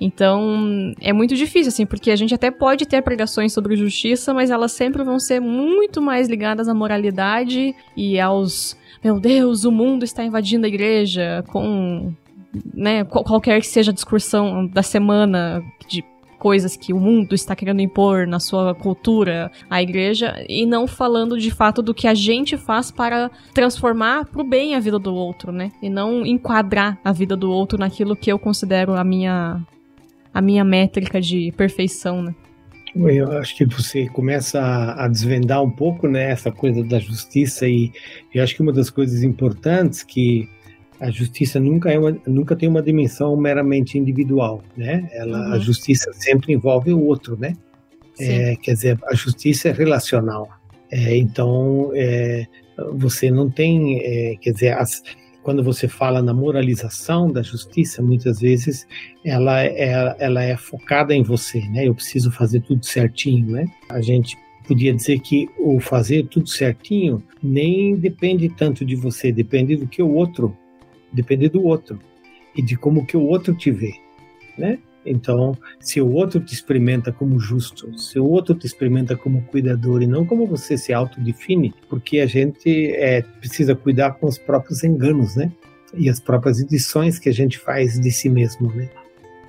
Então, 0.00 0.94
é 1.00 1.12
muito 1.12 1.34
difícil, 1.34 1.68
assim, 1.68 1.84
porque 1.84 2.10
a 2.10 2.16
gente 2.16 2.34
até 2.34 2.50
pode 2.50 2.86
ter 2.86 3.02
pregações 3.02 3.52
sobre 3.52 3.74
justiça, 3.74 4.32
mas 4.32 4.50
elas 4.50 4.72
sempre 4.72 5.02
vão 5.02 5.18
ser 5.18 5.40
muito 5.40 6.00
mais 6.00 6.28
ligadas 6.28 6.68
à 6.68 6.74
moralidade 6.74 7.74
e 7.96 8.20
aos. 8.20 8.76
Meu 9.02 9.18
Deus, 9.18 9.64
o 9.64 9.72
mundo 9.72 10.04
está 10.04 10.24
invadindo 10.24 10.66
a 10.66 10.68
igreja 10.68 11.44
com 11.48 12.12
né, 12.74 13.04
qualquer 13.04 13.60
que 13.60 13.66
seja 13.66 13.90
a 13.90 13.94
discussão 13.94 14.66
da 14.66 14.82
semana 14.82 15.62
de 15.88 16.04
coisas 16.38 16.76
que 16.76 16.92
o 16.92 17.00
mundo 17.00 17.34
está 17.34 17.54
querendo 17.54 17.80
impor 17.80 18.26
na 18.26 18.38
sua 18.38 18.74
cultura, 18.74 19.50
a 19.68 19.82
igreja, 19.82 20.44
e 20.48 20.64
não 20.64 20.86
falando 20.86 21.38
de 21.38 21.50
fato 21.50 21.82
do 21.82 21.92
que 21.92 22.06
a 22.06 22.14
gente 22.14 22.56
faz 22.56 22.90
para 22.90 23.30
transformar 23.52 24.24
para 24.26 24.40
o 24.40 24.48
bem 24.48 24.74
a 24.74 24.80
vida 24.80 24.98
do 24.98 25.12
outro, 25.12 25.50
né? 25.50 25.72
E 25.82 25.90
não 25.90 26.24
enquadrar 26.24 26.98
a 27.04 27.12
vida 27.12 27.36
do 27.36 27.50
outro 27.50 27.78
naquilo 27.78 28.16
que 28.16 28.30
eu 28.30 28.38
considero 28.38 28.94
a 28.94 29.02
minha 29.02 29.60
a 30.32 30.40
minha 30.40 30.62
métrica 30.62 31.20
de 31.20 31.52
perfeição, 31.56 32.22
né? 32.22 32.34
Eu 32.94 33.30
acho 33.32 33.56
que 33.56 33.64
você 33.66 34.06
começa 34.08 34.60
a 34.96 35.06
desvendar 35.08 35.62
um 35.62 35.70
pouco 35.70 36.08
né, 36.08 36.30
essa 36.30 36.50
coisa 36.50 36.82
da 36.82 36.98
justiça 36.98 37.66
e 37.68 37.92
eu 38.34 38.42
acho 38.42 38.56
que 38.56 38.62
uma 38.62 38.72
das 38.72 38.90
coisas 38.90 39.22
importantes 39.22 40.02
que 40.02 40.48
a 41.00 41.10
justiça 41.10 41.60
nunca, 41.60 41.90
é 41.90 41.98
uma, 41.98 42.16
nunca 42.26 42.56
tem 42.56 42.68
uma 42.68 42.82
dimensão 42.82 43.36
meramente 43.36 43.96
individual, 43.98 44.62
né? 44.76 45.08
Ela, 45.12 45.48
uhum. 45.48 45.52
A 45.52 45.58
justiça 45.58 46.12
sempre 46.12 46.52
envolve 46.52 46.92
o 46.92 47.04
outro, 47.04 47.36
né? 47.38 47.54
É, 48.20 48.56
quer 48.56 48.72
dizer, 48.72 48.98
a 49.04 49.14
justiça 49.14 49.68
é 49.68 49.72
relacional. 49.72 50.48
É, 50.90 51.16
então, 51.16 51.92
é, 51.94 52.46
você 52.94 53.30
não 53.30 53.48
tem, 53.48 54.00
é, 54.00 54.36
quer 54.40 54.52
dizer, 54.52 54.72
as, 54.72 55.02
quando 55.42 55.62
você 55.62 55.86
fala 55.86 56.20
na 56.20 56.34
moralização 56.34 57.30
da 57.30 57.42
justiça, 57.42 58.02
muitas 58.02 58.40
vezes 58.40 58.86
ela 59.24 59.62
é, 59.62 60.16
ela 60.18 60.42
é 60.42 60.56
focada 60.56 61.14
em 61.14 61.22
você, 61.22 61.60
né? 61.68 61.86
Eu 61.86 61.94
preciso 61.94 62.30
fazer 62.30 62.60
tudo 62.62 62.84
certinho, 62.84 63.52
né? 63.52 63.66
A 63.88 64.00
gente 64.00 64.36
podia 64.66 64.92
dizer 64.92 65.20
que 65.20 65.48
o 65.58 65.78
fazer 65.80 66.26
tudo 66.26 66.48
certinho 66.48 67.22
nem 67.42 67.94
depende 67.94 68.48
tanto 68.48 68.84
de 68.84 68.96
você, 68.96 69.30
depende 69.30 69.76
do 69.76 69.86
que 69.86 70.02
o 70.02 70.12
outro 70.12 70.54
depender 71.12 71.48
do 71.48 71.64
outro 71.64 71.98
e 72.56 72.62
de 72.62 72.76
como 72.76 73.06
que 73.06 73.16
o 73.16 73.22
outro 73.22 73.54
te 73.54 73.70
vê, 73.70 73.92
né? 74.56 74.78
Então, 75.04 75.56
se 75.80 76.00
o 76.00 76.12
outro 76.12 76.40
te 76.40 76.52
experimenta 76.52 77.10
como 77.12 77.38
justo, 77.38 77.98
se 77.98 78.18
o 78.18 78.26
outro 78.26 78.54
te 78.54 78.66
experimenta 78.66 79.16
como 79.16 79.42
cuidador 79.42 80.02
e 80.02 80.06
não 80.06 80.26
como 80.26 80.46
você 80.46 80.76
se 80.76 80.92
autodefine, 80.92 81.74
porque 81.88 82.20
a 82.20 82.26
gente 82.26 82.92
é, 82.94 83.22
precisa 83.22 83.74
cuidar 83.74 84.12
com 84.12 84.26
os 84.26 84.36
próprios 84.36 84.84
enganos, 84.84 85.36
né? 85.36 85.50
E 85.94 86.10
as 86.10 86.20
próprias 86.20 86.60
edições 86.60 87.18
que 87.18 87.28
a 87.28 87.32
gente 87.32 87.58
faz 87.58 87.98
de 87.98 88.10
si 88.10 88.28
mesmo, 88.28 88.70
né? 88.74 88.90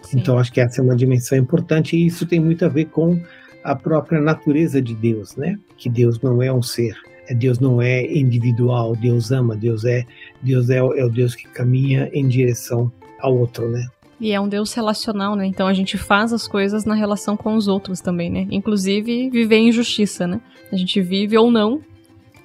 Sim. 0.03 0.19
Então, 0.19 0.39
acho 0.39 0.53
que 0.53 0.61
essa 0.61 0.79
é 0.79 0.83
uma 0.83 0.95
dimensão 0.95 1.37
importante 1.37 1.97
e 1.97 2.05
isso 2.05 2.25
tem 2.25 2.39
muito 2.39 2.63
a 2.63 2.69
ver 2.69 2.85
com 2.85 3.19
a 3.63 3.75
própria 3.75 4.21
natureza 4.21 4.81
de 4.81 4.95
Deus, 4.95 5.35
né? 5.35 5.59
Que 5.77 5.89
Deus 5.89 6.21
não 6.21 6.41
é 6.41 6.53
um 6.53 6.61
ser 6.61 6.95
Deus 7.33 7.59
não 7.59 7.81
é 7.81 8.05
individual, 8.05 8.95
Deus 8.95 9.31
ama, 9.31 9.55
Deus 9.55 9.85
é 9.85 10.05
Deus 10.41 10.69
é, 10.69 10.77
é 10.77 11.05
o 11.05 11.09
Deus 11.09 11.35
que 11.35 11.47
caminha 11.47 12.09
em 12.13 12.27
direção 12.27 12.91
ao 13.19 13.37
outro, 13.37 13.69
né? 13.69 13.85
E 14.19 14.31
é 14.31 14.39
um 14.39 14.49
Deus 14.49 14.73
relacional, 14.73 15.35
né? 15.35 15.45
Então 15.45 15.67
a 15.67 15.73
gente 15.73 15.97
faz 15.97 16.33
as 16.33 16.47
coisas 16.47 16.83
na 16.83 16.93
relação 16.93 17.37
com 17.37 17.55
os 17.55 17.67
outros 17.67 18.01
também, 18.01 18.29
né? 18.29 18.47
Inclusive 18.51 19.29
viver 19.29 19.57
em 19.57 19.71
justiça, 19.71 20.27
né? 20.27 20.41
A 20.71 20.75
gente 20.75 21.01
vive 21.01 21.37
ou 21.37 21.49
não 21.49 21.81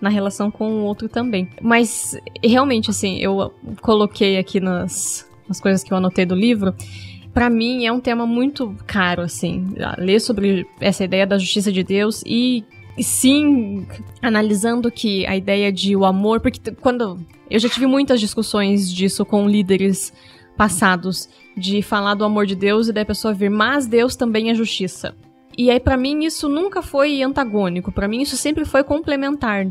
na 0.00 0.08
relação 0.08 0.50
com 0.50 0.70
o 0.70 0.84
outro 0.84 1.08
também. 1.08 1.48
Mas 1.60 2.16
realmente, 2.42 2.90
assim, 2.90 3.18
eu 3.18 3.52
coloquei 3.80 4.36
aqui 4.36 4.60
nas, 4.60 5.28
nas 5.48 5.60
coisas 5.60 5.82
que 5.82 5.92
eu 5.92 5.96
anotei 5.96 6.24
do 6.24 6.34
livro. 6.34 6.74
Para 7.32 7.50
mim 7.50 7.84
é 7.84 7.90
um 7.90 7.98
tema 7.98 8.24
muito 8.24 8.76
caro, 8.86 9.22
assim, 9.22 9.66
ler 9.98 10.20
sobre 10.20 10.66
essa 10.80 11.02
ideia 11.04 11.26
da 11.26 11.38
justiça 11.38 11.72
de 11.72 11.82
Deus 11.82 12.22
e 12.24 12.62
sim, 13.02 13.86
analisando 14.22 14.90
que 14.90 15.26
a 15.26 15.36
ideia 15.36 15.72
de 15.72 15.96
o 15.96 16.04
amor, 16.04 16.40
porque 16.40 16.70
quando 16.72 17.18
eu 17.50 17.58
já 17.58 17.68
tive 17.68 17.86
muitas 17.86 18.20
discussões 18.20 18.92
disso 18.92 19.24
com 19.24 19.48
líderes 19.48 20.12
passados, 20.56 21.28
de 21.56 21.82
falar 21.82 22.14
do 22.14 22.24
amor 22.24 22.46
de 22.46 22.54
Deus 22.54 22.88
e 22.88 22.92
da 22.92 23.04
pessoa 23.04 23.34
vir, 23.34 23.50
mas 23.50 23.86
Deus 23.86 24.16
também 24.16 24.50
é 24.50 24.54
justiça. 24.54 25.14
E 25.56 25.70
aí 25.70 25.80
para 25.80 25.96
mim 25.96 26.24
isso 26.24 26.48
nunca 26.48 26.82
foi 26.82 27.22
antagônico, 27.22 27.92
para 27.92 28.08
mim 28.08 28.22
isso 28.22 28.36
sempre 28.36 28.64
foi 28.64 28.82
complementar 28.82 29.66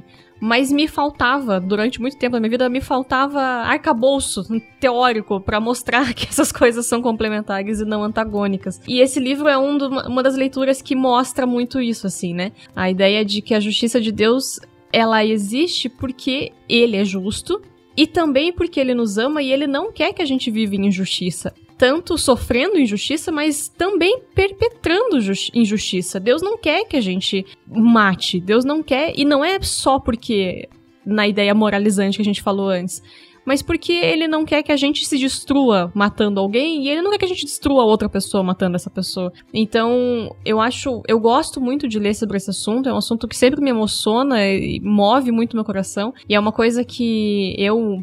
mas 0.45 0.73
me 0.73 0.89
faltava, 0.89 1.57
durante 1.57 2.01
muito 2.01 2.17
tempo 2.17 2.33
da 2.33 2.39
minha 2.41 2.49
vida, 2.49 2.67
me 2.67 2.81
faltava 2.81 3.39
arcabouço 3.39 4.43
teórico 4.77 5.39
para 5.39 5.57
mostrar 5.57 6.11
que 6.13 6.27
essas 6.27 6.51
coisas 6.51 6.85
são 6.85 7.01
complementares 7.01 7.79
e 7.79 7.85
não 7.85 8.03
antagônicas. 8.03 8.81
E 8.85 8.99
esse 8.99 9.21
livro 9.21 9.47
é 9.47 9.57
um 9.57 9.77
do, 9.77 9.87
uma 9.87 10.21
das 10.21 10.35
leituras 10.35 10.81
que 10.81 10.97
mostra 10.97 11.47
muito 11.47 11.79
isso, 11.79 12.05
assim, 12.05 12.33
né? 12.33 12.51
A 12.75 12.91
ideia 12.91 13.23
de 13.23 13.41
que 13.41 13.53
a 13.53 13.59
justiça 13.61 14.01
de 14.01 14.11
Deus 14.11 14.59
ela 14.91 15.23
existe 15.23 15.87
porque 15.87 16.51
ele 16.67 16.97
é 16.97 17.05
justo 17.05 17.61
e 17.95 18.05
também 18.05 18.51
porque 18.51 18.81
ele 18.81 18.93
nos 18.93 19.17
ama 19.17 19.41
e 19.41 19.49
ele 19.49 19.65
não 19.65 19.93
quer 19.93 20.11
que 20.11 20.21
a 20.21 20.25
gente 20.25 20.51
viva 20.51 20.75
em 20.75 20.87
injustiça 20.87 21.53
tanto 21.83 22.17
sofrendo 22.17 22.79
injustiça, 22.79 23.29
mas 23.29 23.67
também 23.67 24.21
perpetrando 24.33 25.17
injustiça. 25.53 26.17
Deus 26.17 26.41
não 26.41 26.57
quer 26.57 26.85
que 26.85 26.95
a 26.95 27.01
gente 27.01 27.45
mate. 27.67 28.39
Deus 28.39 28.63
não 28.63 28.81
quer. 28.81 29.11
E 29.17 29.25
não 29.25 29.43
é 29.43 29.61
só 29.61 29.99
porque. 29.99 30.69
Na 31.05 31.27
ideia 31.27 31.53
moralizante 31.53 32.15
que 32.15 32.21
a 32.21 32.25
gente 32.25 32.41
falou 32.41 32.69
antes 32.69 33.03
mas 33.45 33.61
porque 33.61 33.91
ele 33.91 34.25
não 34.25 34.45
quer 34.45 34.63
que 34.63 34.71
a 34.71 34.77
gente 34.77 35.05
se 35.05 35.17
destrua 35.17 35.91
matando 35.93 36.39
alguém 36.39 36.85
e 36.85 36.89
ele 36.89 37.01
não 37.01 37.11
quer 37.11 37.17
que 37.17 37.25
a 37.25 37.27
gente 37.27 37.43
destrua 37.43 37.83
outra 37.83 38.07
pessoa 38.07 38.41
matando 38.41 38.77
essa 38.77 38.89
pessoa. 38.89 39.33
Então, 39.53 40.33
eu 40.45 40.61
acho, 40.61 41.01
eu 41.05 41.19
gosto 41.19 41.59
muito 41.59 41.85
de 41.85 41.99
ler 41.99 42.13
sobre 42.13 42.37
esse 42.37 42.49
assunto, 42.49 42.87
é 42.87 42.93
um 42.93 42.97
assunto 42.97 43.27
que 43.27 43.35
sempre 43.35 43.61
me 43.61 43.69
emociona 43.69 44.47
e 44.47 44.79
move 44.81 45.29
muito 45.29 45.57
meu 45.57 45.65
coração, 45.65 46.13
e 46.29 46.33
é 46.33 46.39
uma 46.39 46.53
coisa 46.53 46.85
que 46.85 47.53
eu 47.57 48.01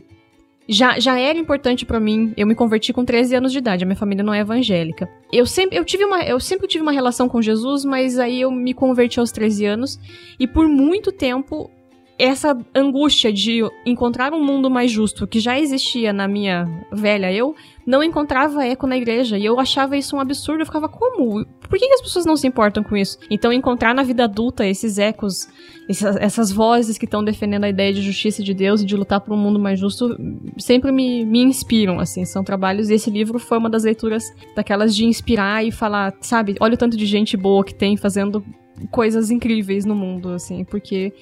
já, 0.71 1.01
já 1.01 1.19
era 1.19 1.37
importante 1.37 1.85
para 1.85 1.99
mim. 1.99 2.33
Eu 2.37 2.47
me 2.47 2.55
converti 2.55 2.93
com 2.93 3.05
13 3.05 3.35
anos 3.35 3.51
de 3.53 3.59
idade, 3.59 3.83
a 3.83 3.87
minha 3.87 3.97
família 3.97 4.23
não 4.23 4.33
é 4.33 4.39
evangélica. 4.39 5.11
Eu 5.33 5.45
sempre, 5.45 5.77
eu 5.77 5.85
tive 5.85 6.05
uma, 6.05 6.23
eu 6.23 6.39
sempre 6.39 6.69
tive 6.69 6.83
uma 6.83 6.93
relação 6.93 7.29
com 7.29 7.43
Jesus, 7.43 7.85
mas 7.85 8.19
aí 8.21 8.41
eu 8.41 8.53
me 8.53 8.73
converti 8.73 9.19
aos 9.19 9.33
13 9.33 9.67
anos 9.67 10.01
e 10.39 10.47
por 10.47 10.69
muito 10.69 11.11
tempo 11.11 11.69
essa 12.17 12.57
angústia 12.75 13.33
de 13.33 13.63
encontrar 13.85 14.33
um 14.33 14.45
mundo 14.45 14.71
mais 14.71 14.91
justo 14.91 15.27
que 15.27 15.41
já 15.41 15.59
existia 15.59 16.13
na 16.13 16.29
minha 16.29 16.69
velha 16.93 17.33
eu, 17.33 17.57
não 17.91 18.05
encontrava 18.05 18.65
eco 18.65 18.87
na 18.87 18.97
igreja. 18.97 19.37
E 19.37 19.45
eu 19.45 19.59
achava 19.59 19.97
isso 19.97 20.15
um 20.15 20.21
absurdo. 20.21 20.63
Eu 20.63 20.67
ficava, 20.67 20.89
como? 20.89 21.45
Por 21.45 21.77
que, 21.77 21.85
as 21.93 22.01
pessoas 22.01 22.25
não 22.25 22.37
se 22.37 22.47
importam 22.47 22.85
com 22.85 22.97
isso? 22.97 23.19
Então, 23.29 23.53
encontrar 23.53 23.93
na 23.93 24.05
vida 24.05 24.25
adulta 24.25 24.65
esses 24.65 24.97
ecos, 24.97 25.49
essas, 25.89 26.17
essas 26.17 26.53
vozes 26.53 26.97
que 26.97 27.05
estão 27.05 27.25
defendendo 27.25 27.65
a 27.65 27.69
ideia 27.69 27.93
de 27.93 28.01
justiça 28.01 28.45
de 28.45 28.55
Deus 28.55 28.81
e 28.81 28.87
de 28.87 28.97
lutar 28.97 29.21
por 29.21 29.35
um 29.35 29.37
mundo 29.37 29.59
mais 29.59 29.81
justo, 29.81 30.17
sempre 30.57 30.93
me, 30.93 31.25
me 31.25 31.43
inspiram, 31.43 31.99
assim. 31.99 32.25
São 32.25 32.45
trabalhos. 32.45 32.91
E 32.91 32.95
esse 32.95 33.11
livro 33.11 33.41
foi 33.41 33.59
uma 33.59 33.69
das 33.69 33.83
leituras 33.83 34.25
daquelas 34.55 34.95
de 34.95 35.05
inspirar 35.05 35.65
e 35.67 35.73
falar, 35.73 36.15
sabe, 36.21 36.55
olha 36.61 36.75
o 36.75 36.79
tanto 36.79 36.97
de 36.97 37.07
gente 37.07 37.37
boa 37.37 37.65
que 37.65 37.75
tem 37.75 37.97
fazendo 37.97 38.45
coisas 38.93 39.31
incríveis 39.31 39.85
no 39.85 39.97
mundo, 39.97 40.31
assim, 40.31 40.65
porque 40.65 41.13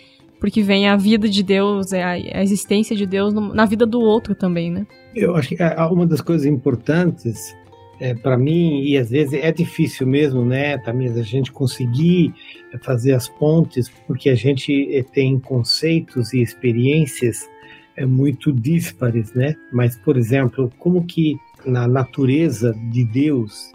porque 0.41 0.63
vem 0.63 0.89
a 0.89 0.97
vida 0.97 1.29
de 1.29 1.43
Deus, 1.43 1.93
é 1.93 2.03
a, 2.03 2.43
existência 2.43 2.95
de 2.95 3.07
Deus 3.07 3.35
na 3.35 3.65
vida 3.65 3.87
do 3.87 4.01
outro 4.01 4.35
também, 4.35 4.71
né? 4.71 4.87
Eu 5.15 5.35
acho 5.37 5.49
que 5.49 5.63
é, 5.63 5.75
uma 5.85 6.07
das 6.07 6.21
coisas 6.21 6.47
importantes 6.47 7.55
é, 8.01 8.15
para 8.15 8.39
mim, 8.39 8.83
e 8.83 8.97
às 8.97 9.11
vezes 9.11 9.35
é 9.35 9.51
difícil 9.51 10.07
mesmo, 10.07 10.45
né, 10.45 10.79
também 10.79 11.09
a 11.09 11.23
gente 11.23 11.51
conseguir 11.51 12.33
fazer 12.83 13.13
as 13.13 13.29
pontes, 13.29 13.89
porque 14.07 14.31
a 14.31 14.35
gente 14.35 14.95
é, 14.95 15.03
tem 15.03 15.39
conceitos 15.39 16.33
e 16.33 16.41
experiências 16.41 17.49
é, 17.97 18.07
muito 18.07 18.53
díspares, 18.53 19.33
né? 19.35 19.57
Mas, 19.73 19.97
por 19.97 20.17
exemplo, 20.17 20.71
como 20.79 21.05
que 21.05 21.37
na 21.67 21.89
natureza 21.89 22.73
de 22.93 23.05
Deus 23.05 23.73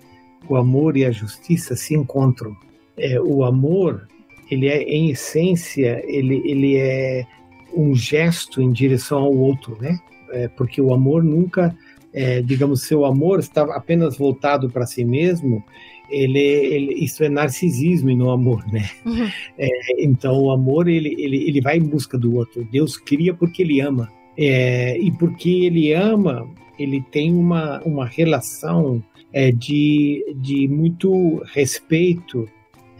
o 0.47 0.55
amor 0.55 0.95
e 0.95 1.05
a 1.05 1.11
justiça 1.11 1.75
se 1.75 1.93
encontram? 1.93 2.55
É, 2.95 3.19
o 3.19 3.43
amor 3.43 4.07
ele 4.49 4.67
é 4.67 4.83
em 4.83 5.09
essência 5.09 6.03
ele, 6.07 6.41
ele 6.45 6.77
é 6.77 7.25
um 7.75 7.95
gesto 7.95 8.61
em 8.61 8.71
direção 8.71 9.19
ao 9.19 9.35
outro, 9.35 9.77
né? 9.81 9.99
É, 10.31 10.47
porque 10.47 10.81
o 10.81 10.93
amor 10.93 11.23
nunca, 11.23 11.75
é, 12.13 12.41
digamos, 12.41 12.83
seu 12.83 13.05
amor 13.05 13.39
está 13.39 13.63
apenas 13.75 14.17
voltado 14.17 14.69
para 14.69 14.85
si 14.85 15.03
mesmo. 15.03 15.63
Ele, 16.09 16.39
ele, 16.39 16.93
isso 16.95 17.23
é 17.23 17.29
narcisismo 17.29 18.09
e 18.09 18.15
não 18.15 18.29
amor, 18.29 18.63
né? 18.71 18.89
Uhum. 19.05 19.27
É, 19.57 19.69
então 20.03 20.39
o 20.39 20.51
amor 20.51 20.87
ele, 20.87 21.15
ele, 21.17 21.47
ele 21.47 21.61
vai 21.61 21.77
em 21.77 21.83
busca 21.83 22.17
do 22.17 22.35
outro. 22.35 22.67
Deus 22.71 22.97
cria 22.97 23.33
porque 23.33 23.61
ele 23.61 23.79
ama 23.79 24.11
é, 24.37 24.97
e 24.97 25.11
porque 25.11 25.49
ele 25.49 25.93
ama, 25.93 26.47
ele 26.77 27.01
tem 27.11 27.33
uma, 27.33 27.81
uma 27.83 28.05
relação 28.05 29.03
é, 29.31 29.51
de, 29.51 30.23
de 30.37 30.67
muito 30.67 31.41
respeito 31.53 32.47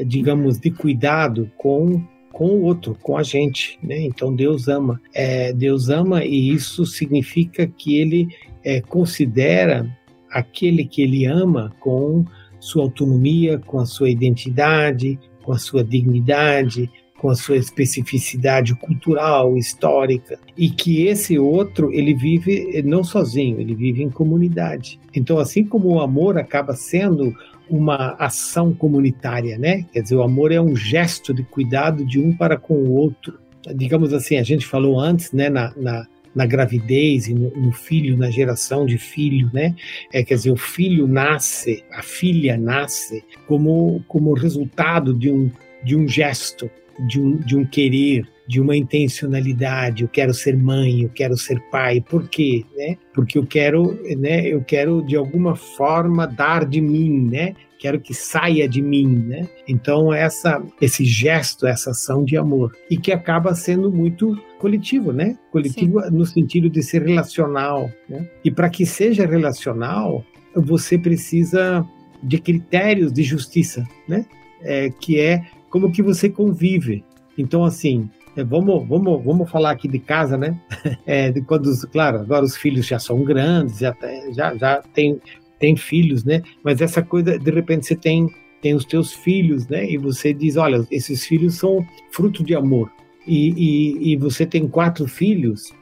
digamos, 0.04 0.60
de 0.60 0.72
cuidado 0.72 1.50
com 1.58 2.02
com 2.32 2.48
o 2.48 2.64
outro, 2.64 2.98
com 3.00 3.16
a 3.16 3.22
gente, 3.22 3.78
né? 3.82 4.02
Então 4.02 4.36
Deus 4.36 4.68
ama, 4.68 5.00
é, 5.14 5.54
Deus 5.54 5.90
ama 5.90 6.26
e 6.26 6.50
isso 6.50 6.84
significa 6.84 7.68
que 7.68 7.98
Ele 7.98 8.28
é, 8.64 8.82
considera 8.82 9.88
aquele 10.32 10.84
que 10.84 11.04
Ele 11.04 11.26
ama 11.28 11.72
com 11.80 12.26
sua 12.60 12.84
autonomia, 12.84 13.60
com 13.60 13.80
a 13.80 13.86
sua 13.86 14.10
identidade, 14.10 15.20
com 15.44 15.52
a 15.52 15.60
sua 15.60 15.84
dignidade, 15.84 16.90
com 17.24 17.30
a 17.30 17.36
sua 17.36 17.56
especificidade 17.56 18.76
cultural, 18.76 19.56
histórica, 19.56 20.38
e 20.58 20.70
que 20.70 21.06
esse 21.08 21.40
outro 21.40 21.90
ele 21.94 22.14
vive 22.14 22.82
não 22.84 23.02
sozinho, 23.02 23.62
ele 23.62 23.74
vive 23.74 24.04
em 24.04 24.10
comunidade. 24.10 25.00
Então, 25.16 25.40
assim 25.40 25.64
como 25.64 25.88
o 25.88 26.02
amor 26.02 26.38
acaba 26.38 26.76
sendo 26.76 27.34
uma 27.70 28.16
ação 28.20 28.74
comunitária, 28.74 29.58
né? 29.58 29.86
Quer 29.92 30.02
dizer, 30.02 30.16
o 30.16 30.24
amor 30.24 30.52
é 30.52 30.62
um 30.62 30.76
gesto 30.76 31.34
de 31.34 31.44
cuidado 31.44 32.06
de 32.06 32.20
um 32.20 32.36
para 32.36 32.58
com 32.58 32.76
o 32.76 32.92
outro. 32.92 33.40
Digamos 33.76 34.14
assim, 34.14 34.38
a 34.38 34.44
gente 34.44 34.66
falou 34.66 35.00
antes, 35.00 35.32
né, 35.32 35.50
na, 35.50 35.74
na, 35.78 36.08
na 36.36 36.46
gravidez 36.46 37.28
e 37.28 37.34
no, 37.34 37.50
no, 37.52 37.72
filho, 37.72 38.18
na 38.18 38.30
geração 38.30 38.86
de 38.86 38.98
filho, 38.98 39.50
né? 39.54 39.76
É, 40.12 40.24
quer 40.24 40.36
dizer, 40.36 40.52
o 40.52 40.58
filho 40.58 41.08
nasce, 41.08 41.84
a 41.92 42.02
filha 42.02 42.58
nasce 42.58 43.24
como, 43.48 44.04
como 44.08 44.34
resultado 44.34 45.14
de 45.14 45.32
um, 45.32 45.50
de 45.84 45.96
um 45.96 46.08
gesto, 46.08 46.70
de 47.08 47.20
um, 47.20 47.38
de 47.38 47.56
um 47.56 47.66
querer, 47.66 48.28
de 48.48 48.60
uma 48.60 48.76
intencionalidade, 48.76 50.04
eu 50.04 50.10
quero 50.10 50.34
ser 50.34 50.58
mãe, 50.58 51.04
eu 51.04 51.10
quero 51.10 51.38
ser 51.38 51.60
pai. 51.72 52.02
Por 52.02 52.28
quê? 52.28 52.66
Né? 52.76 52.98
Porque 53.14 53.38
eu 53.38 53.46
quero, 53.46 54.00
né, 54.18 54.48
eu 54.48 54.62
quero 54.64 55.02
de 55.02 55.16
alguma 55.16 55.56
forma 55.56 56.28
dar 56.28 56.66
de 56.66 56.82
mim, 56.82 57.30
né? 57.30 57.56
Quero 57.80 58.00
que 58.00 58.14
saia 58.14 58.68
de 58.68 58.82
mim, 58.82 59.08
né? 59.08 59.48
Então 59.68 60.14
essa 60.14 60.64
esse 60.80 61.04
gesto, 61.04 61.68
essa 61.68 61.92
ação 61.92 62.24
de 62.24 62.38
amor 62.38 62.72
e 62.90 62.96
que 62.96 63.12
acaba 63.12 63.54
sendo 63.54 63.92
muito 63.92 64.38
coletivo, 64.58 65.12
né? 65.12 65.38
Coletivo 65.52 66.02
Sim. 66.02 66.12
no 66.12 66.26
sentido 66.26 66.70
de 66.70 66.82
ser 66.82 67.04
relacional, 67.04 67.92
né? 68.08 68.26
E 68.44 68.50
para 68.50 68.70
que 68.70 68.86
seja 68.86 69.26
relacional, 69.26 70.24
você 70.56 70.98
precisa 70.98 71.86
de 72.22 72.40
critérios 72.40 73.12
de 73.12 73.22
justiça, 73.22 73.86
né? 74.08 74.26
É, 74.62 74.90
que 74.90 75.20
é 75.20 75.44
como 75.70 75.92
que 75.92 76.02
você 76.02 76.30
convive. 76.30 77.04
Então, 77.38 77.66
assim, 77.66 78.10
é, 78.36 78.44
vamos, 78.44 78.88
vamos, 78.88 79.24
vamos 79.24 79.50
falar 79.50 79.72
aqui 79.72 79.88
de 79.88 80.00
casa, 80.00 80.38
né? 80.38 80.60
É, 81.06 81.32
de 81.32 81.42
quando, 81.42 81.70
claro, 81.92 82.20
agora 82.20 82.46
os 82.46 82.56
filhos 82.56 82.88
já 82.88 82.98
são 82.98 83.24
grandes, 83.24 83.80
já, 83.80 83.96
já, 84.32 84.56
já 84.56 84.82
tem, 84.94 85.20
tem 85.60 85.76
filhos, 85.76 86.24
né? 86.24 86.42
Mas 86.64 86.82
essa 86.82 87.02
coisa, 87.02 87.38
de 87.38 87.52
repente, 87.52 87.86
você 87.86 87.96
tem, 87.96 88.28
tem 88.62 88.74
os 88.74 88.86
teus 88.86 89.14
filhos, 89.14 89.68
né? 89.68 89.90
E 89.90 89.98
você 89.98 90.34
diz, 90.34 90.56
olha, 90.56 90.86
esses 90.90 91.26
filhos 91.26 91.56
são 91.56 91.86
fruto 92.12 92.44
de 92.44 92.56
amor. 92.56 92.92
E, 93.28 93.50
e, 93.52 94.14
e 94.14 94.18
você 94.18 94.46
tem 94.46 94.68
quatro 94.68 95.08
filhos 95.08 95.74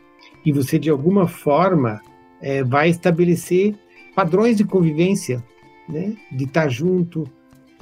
e 0.46 0.52
você, 0.52 0.78
de 0.78 0.90
alguma 0.90 1.28
forma, 1.28 2.02
é, 2.42 2.64
vai 2.64 2.90
estabelecer 2.90 3.76
padrões 4.16 4.58
de 4.58 4.64
convivência, 4.64 5.44
né? 5.88 6.16
De 6.32 6.46
estar 6.46 6.68
junto, 6.68 7.30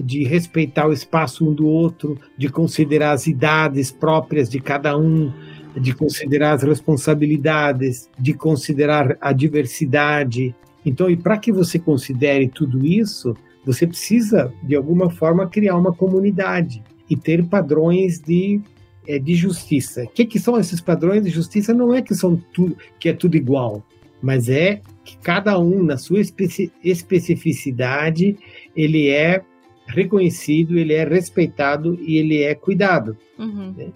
de 0.03 0.23
respeitar 0.23 0.88
o 0.88 0.93
espaço 0.93 1.47
um 1.47 1.53
do 1.53 1.67
outro, 1.67 2.17
de 2.38 2.49
considerar 2.49 3.12
as 3.12 3.27
idades 3.27 3.91
próprias 3.91 4.49
de 4.49 4.59
cada 4.59 4.97
um, 4.97 5.31
de 5.75 5.93
considerar 5.93 6.53
as 6.53 6.63
responsabilidades, 6.63 8.09
de 8.17 8.33
considerar 8.33 9.17
a 9.21 9.31
diversidade. 9.31 10.55
Então, 10.85 11.09
e 11.09 11.17
para 11.17 11.38
que 11.38 11.51
você 11.51 11.77
considere 11.77 12.47
tudo 12.47 12.85
isso, 12.85 13.35
você 13.65 13.85
precisa, 13.85 14.51
de 14.63 14.75
alguma 14.75 15.09
forma, 15.09 15.47
criar 15.47 15.77
uma 15.77 15.93
comunidade 15.93 16.81
e 17.09 17.15
ter 17.15 17.45
padrões 17.45 18.19
de, 18.19 18.62
é, 19.07 19.19
de 19.19 19.35
justiça. 19.35 20.03
O 20.03 20.07
que, 20.07 20.25
que 20.25 20.39
são 20.39 20.57
esses 20.57 20.79
padrões 20.79 21.23
de 21.23 21.29
justiça? 21.29 21.73
Não 21.73 21.93
é 21.93 22.01
que, 22.01 22.15
são 22.15 22.41
tudo, 22.53 22.77
que 22.99 23.09
é 23.09 23.13
tudo 23.13 23.35
igual, 23.35 23.83
mas 24.21 24.49
é 24.49 24.81
que 25.03 25.17
cada 25.17 25.57
um, 25.59 25.83
na 25.83 25.97
sua 25.97 26.19
especi 26.19 26.71
especificidade, 26.83 28.38
ele 28.75 29.09
é 29.09 29.41
reconhecido, 29.89 30.78
ele 30.78 30.93
é 30.93 31.04
respeitado 31.04 31.97
e 32.02 32.17
ele 32.17 32.41
é 32.41 32.56
cuidado. 32.56 33.17
Uhum. 33.38 33.73
Né? 33.75 33.88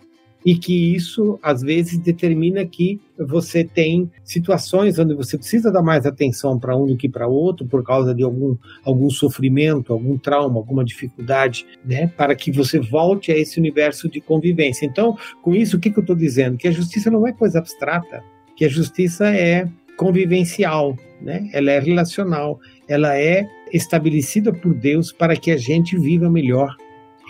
E 0.46 0.56
que 0.56 0.94
isso, 0.94 1.40
às 1.42 1.62
vezes, 1.62 1.98
determina 1.98 2.66
que 2.66 3.00
você 3.18 3.64
tem 3.64 4.12
situações 4.26 5.00
onde 5.00 5.14
você 5.14 5.38
precisa 5.38 5.72
dar 5.72 5.82
mais 5.82 6.06
atenção 6.06 6.60
para 6.60 6.76
um 6.76 6.86
do 6.86 6.98
que 6.98 7.08
para 7.08 7.28
outro, 7.28 7.66
por 7.66 7.82
causa 7.82 8.14
de 8.14 8.24
algum, 8.24 8.58
algum 8.84 9.10
sofrimento, 9.10 9.94
algum 9.94 10.18
trauma, 10.18 10.58
alguma 10.58 10.84
dificuldade, 10.84 11.66
né? 11.86 12.08
para 12.18 12.36
que 12.36 12.52
você 12.52 12.78
volte 12.78 13.32
a 13.32 13.38
esse 13.38 13.58
universo 13.58 14.10
de 14.10 14.20
convivência. 14.20 14.86
Então, 14.86 15.18
com 15.42 15.56
isso, 15.56 15.78
o 15.78 15.80
que, 15.80 15.90
que 15.90 16.00
eu 16.00 16.04
estou 16.04 16.16
dizendo? 16.16 16.58
Que 16.58 16.68
a 16.68 16.72
justiça 16.72 17.10
não 17.10 17.26
é 17.26 17.32
coisa 17.32 17.60
abstrata, 17.60 18.22
que 18.58 18.66
a 18.66 18.70
justiça 18.70 19.28
é 19.30 19.66
convivencial, 19.96 20.98
né? 21.22 21.50
ela 21.54 21.72
é 21.72 21.80
relacional, 21.80 22.60
ela 22.88 23.18
é 23.18 23.48
estabelecida 23.74 24.54
por 24.54 24.74
Deus 24.74 25.12
para 25.12 25.36
que 25.36 25.52
a 25.52 25.58
gente 25.58 25.98
viva 25.98 26.30
melhor 26.30 26.76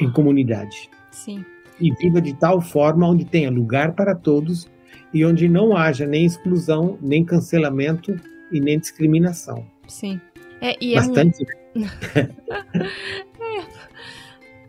em 0.01 0.11
comunidade. 0.11 0.89
Sim. 1.09 1.43
E 1.79 1.91
viva 1.95 2.21
de 2.21 2.33
tal 2.33 2.61
forma 2.61 3.07
onde 3.07 3.25
tenha 3.25 3.49
lugar 3.49 3.93
para 3.93 4.13
todos 4.13 4.69
e 5.13 5.25
onde 5.25 5.47
não 5.47 5.75
haja 5.75 6.05
nem 6.05 6.25
exclusão, 6.25 6.97
nem 7.01 7.23
cancelamento 7.23 8.19
e 8.51 8.59
nem 8.59 8.77
discriminação. 8.77 9.65
Sim. 9.87 10.19
É, 10.61 10.75
e 10.79 10.95
Bastante. 10.95 11.43
É, 11.75 12.19
é. 12.19 13.65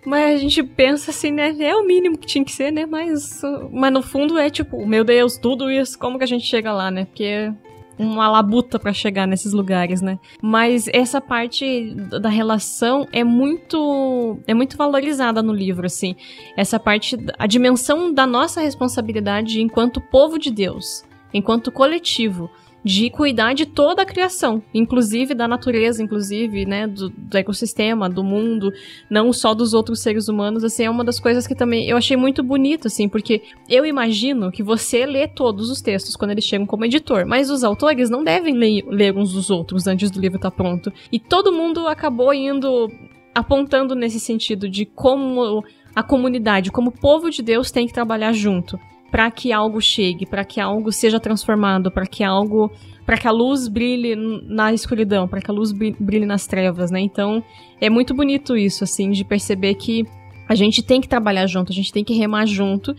Mas 0.04 0.34
a 0.34 0.38
gente 0.38 0.62
pensa 0.62 1.10
assim, 1.10 1.30
né? 1.30 1.54
É 1.58 1.74
o 1.74 1.87
mínimo 1.87 2.18
que 2.18 2.26
tinha 2.26 2.44
que 2.44 2.52
ser, 2.52 2.70
né? 2.70 2.84
Mas, 2.84 3.40
mas 3.72 3.92
no 3.92 4.02
fundo 4.02 4.38
é 4.38 4.50
tipo, 4.50 4.87
meu 4.87 5.02
Deus, 5.02 5.38
tudo 5.38 5.70
isso, 5.70 5.98
como 5.98 6.18
que 6.18 6.24
a 6.24 6.26
gente 6.26 6.44
chega 6.44 6.72
lá, 6.72 6.90
né? 6.90 7.06
Porque 7.06 7.52
uma 7.98 8.28
labuta 8.28 8.78
para 8.78 8.92
chegar 8.92 9.26
nesses 9.26 9.52
lugares, 9.52 10.00
né? 10.00 10.18
Mas 10.42 10.88
essa 10.92 11.20
parte 11.20 11.94
da 12.20 12.28
relação 12.28 13.07
é 13.12 13.22
muito 13.22 14.38
é 14.46 14.54
muito 14.54 14.76
valorizada 14.76 15.42
no 15.42 15.52
livro, 15.52 15.87
assim. 15.87 16.16
Essa 16.57 16.78
parte 16.78 17.16
a 17.38 17.46
dimensão 17.46 18.12
da 18.12 18.26
nossa 18.26 18.61
responsabilidade 18.61 19.61
enquanto 19.61 20.00
povo 20.00 20.38
de 20.38 20.50
Deus, 20.50 21.04
enquanto 21.33 21.72
coletivo 21.72 22.50
de 22.85 23.09
cuidar 23.09 23.55
de 23.55 23.64
toda 23.64 24.03
a 24.03 24.05
criação, 24.05 24.62
inclusive 24.75 25.35
da 25.35 25.49
natureza, 25.49 26.03
inclusive, 26.03 26.66
né, 26.66 26.87
do, 26.87 27.09
do, 27.09 27.38
ecossistema, 27.38 28.11
do 28.11 28.23
mundo, 28.23 28.70
não 29.09 29.33
só 29.33 29.55
dos 29.55 29.73
outros 29.73 30.01
seres 30.01 30.29
humanos, 30.29 30.62
assim, 30.62 30.85
é 30.85 30.90
uma 30.90 31.03
das 31.03 31.18
coisas 31.18 31.47
que 31.47 31.55
também 31.55 31.88
eu 31.88 31.97
achei 31.97 32.16
muito 32.16 32.42
bonito, 32.42 32.87
assim, 32.87 33.09
porque 33.09 33.42
eu 33.70 33.87
imagino 33.87 34.53
que 34.53 34.62
você 34.62 35.07
lê 35.07 35.27
todos 35.27 35.70
os 35.70 35.81
textos 35.81 36.14
quando 36.14 36.33
eles 36.33 36.44
chegam 36.44 36.66
como 36.66 36.85
editor, 36.85 37.25
mas 37.27 37.49
os 37.49 37.64
autores 37.64 38.11
não 38.11 38.23
devem 38.23 38.55
ler, 38.55 38.85
ler 38.87 39.16
uns 39.16 39.33
dos 39.33 39.49
outros 39.49 39.87
antes 39.87 40.11
do 40.11 40.20
livro 40.20 40.37
estar 40.37 40.51
tá 40.51 40.57
pronto. 40.57 40.92
E 41.11 41.18
todo 41.18 41.53
mundo 41.53 41.88
acabou 41.88 42.35
indo 42.35 42.90
apontando 43.35 43.94
nesse 43.94 44.20
sentido 44.20 44.68
de 44.68 44.85
como 44.85 45.64
a 45.94 46.03
comunidade, 46.03 46.70
como 46.70 46.90
o 46.90 47.01
povo 47.01 47.31
de 47.31 47.42
Deus 47.42 47.70
tem 47.70 47.87
que 47.87 47.94
trabalhar 47.94 48.33
junto 48.33 48.79
para 49.14 49.31
que 49.31 49.53
algo 49.53 49.81
chegue, 49.81 50.27
para 50.27 50.44
que 50.44 50.61
algo 50.61 50.90
seja 50.90 51.20
transformado, 51.20 51.88
para 51.88 52.05
que 52.05 52.24
algo, 52.24 52.68
para 53.07 53.16
que 53.16 53.29
a 53.29 53.31
luz 53.31 53.68
brilhe 53.68 54.16
na 54.16 54.72
escuridão, 54.72 55.29
para 55.29 55.40
que 55.40 55.48
a 55.48 55.55
luz 55.55 55.70
brilhe 55.70 56.27
nas 56.27 56.48
trevas, 56.48 56.90
né? 56.90 56.98
Então, 56.98 57.40
é 57.81 57.88
muito 57.88 58.12
bonito 58.12 58.57
isso 58.57 58.83
assim 58.83 59.12
de 59.12 59.22
perceber 59.22 59.77
que 59.77 60.05
a 60.48 60.57
gente 60.57 60.83
tem 60.83 61.00
que 61.00 61.07
trabalhar 61.07 61.46
junto, 61.46 61.70
a 61.70 61.74
gente 61.77 61.92
tem 61.92 62.03
que 62.03 62.12
remar 62.12 62.44
junto. 62.44 62.92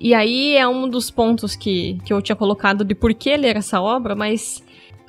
E 0.00 0.14
aí 0.14 0.56
é 0.56 0.66
um 0.66 0.88
dos 0.88 1.12
pontos 1.12 1.54
que, 1.54 1.96
que 2.04 2.12
eu 2.12 2.20
tinha 2.20 2.34
colocado 2.34 2.84
de 2.84 2.96
por 2.96 3.14
que 3.14 3.36
ler 3.36 3.54
essa 3.54 3.80
obra, 3.80 4.16
mas 4.16 4.64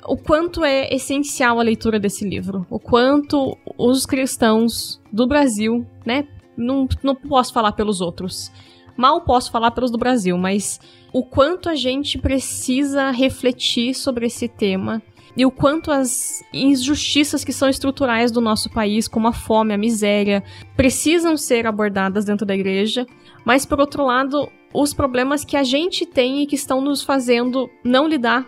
o 0.06 0.16
quanto 0.16 0.64
é 0.64 0.88
essencial 0.94 1.58
a 1.58 1.64
leitura 1.64 1.98
desse 1.98 2.24
livro, 2.24 2.64
o 2.70 2.78
quanto 2.78 3.58
os 3.76 4.06
cristãos 4.06 5.02
do 5.12 5.26
Brasil, 5.26 5.84
né? 6.06 6.28
Não, 6.56 6.86
não 7.02 7.16
posso 7.16 7.52
falar 7.52 7.72
pelos 7.72 8.00
outros, 8.00 8.52
Mal 8.96 9.20
posso 9.22 9.50
falar 9.50 9.70
pelos 9.72 9.90
do 9.90 9.98
Brasil, 9.98 10.36
mas 10.38 10.80
o 11.12 11.24
quanto 11.24 11.68
a 11.68 11.74
gente 11.74 12.18
precisa 12.18 13.10
refletir 13.10 13.94
sobre 13.94 14.26
esse 14.26 14.48
tema 14.48 15.02
e 15.36 15.44
o 15.44 15.50
quanto 15.50 15.90
as 15.90 16.44
injustiças 16.52 17.44
que 17.44 17.52
são 17.52 17.68
estruturais 17.68 18.30
do 18.30 18.40
nosso 18.40 18.70
país, 18.70 19.08
como 19.08 19.26
a 19.26 19.32
fome, 19.32 19.74
a 19.74 19.78
miséria, 19.78 20.44
precisam 20.76 21.36
ser 21.36 21.66
abordadas 21.66 22.24
dentro 22.24 22.46
da 22.46 22.54
igreja, 22.54 23.04
mas 23.44 23.66
por 23.66 23.80
outro 23.80 24.04
lado, 24.04 24.48
os 24.72 24.94
problemas 24.94 25.44
que 25.44 25.56
a 25.56 25.64
gente 25.64 26.06
tem 26.06 26.42
e 26.42 26.46
que 26.46 26.54
estão 26.54 26.80
nos 26.80 27.02
fazendo 27.02 27.68
não 27.82 28.06
lidar 28.06 28.46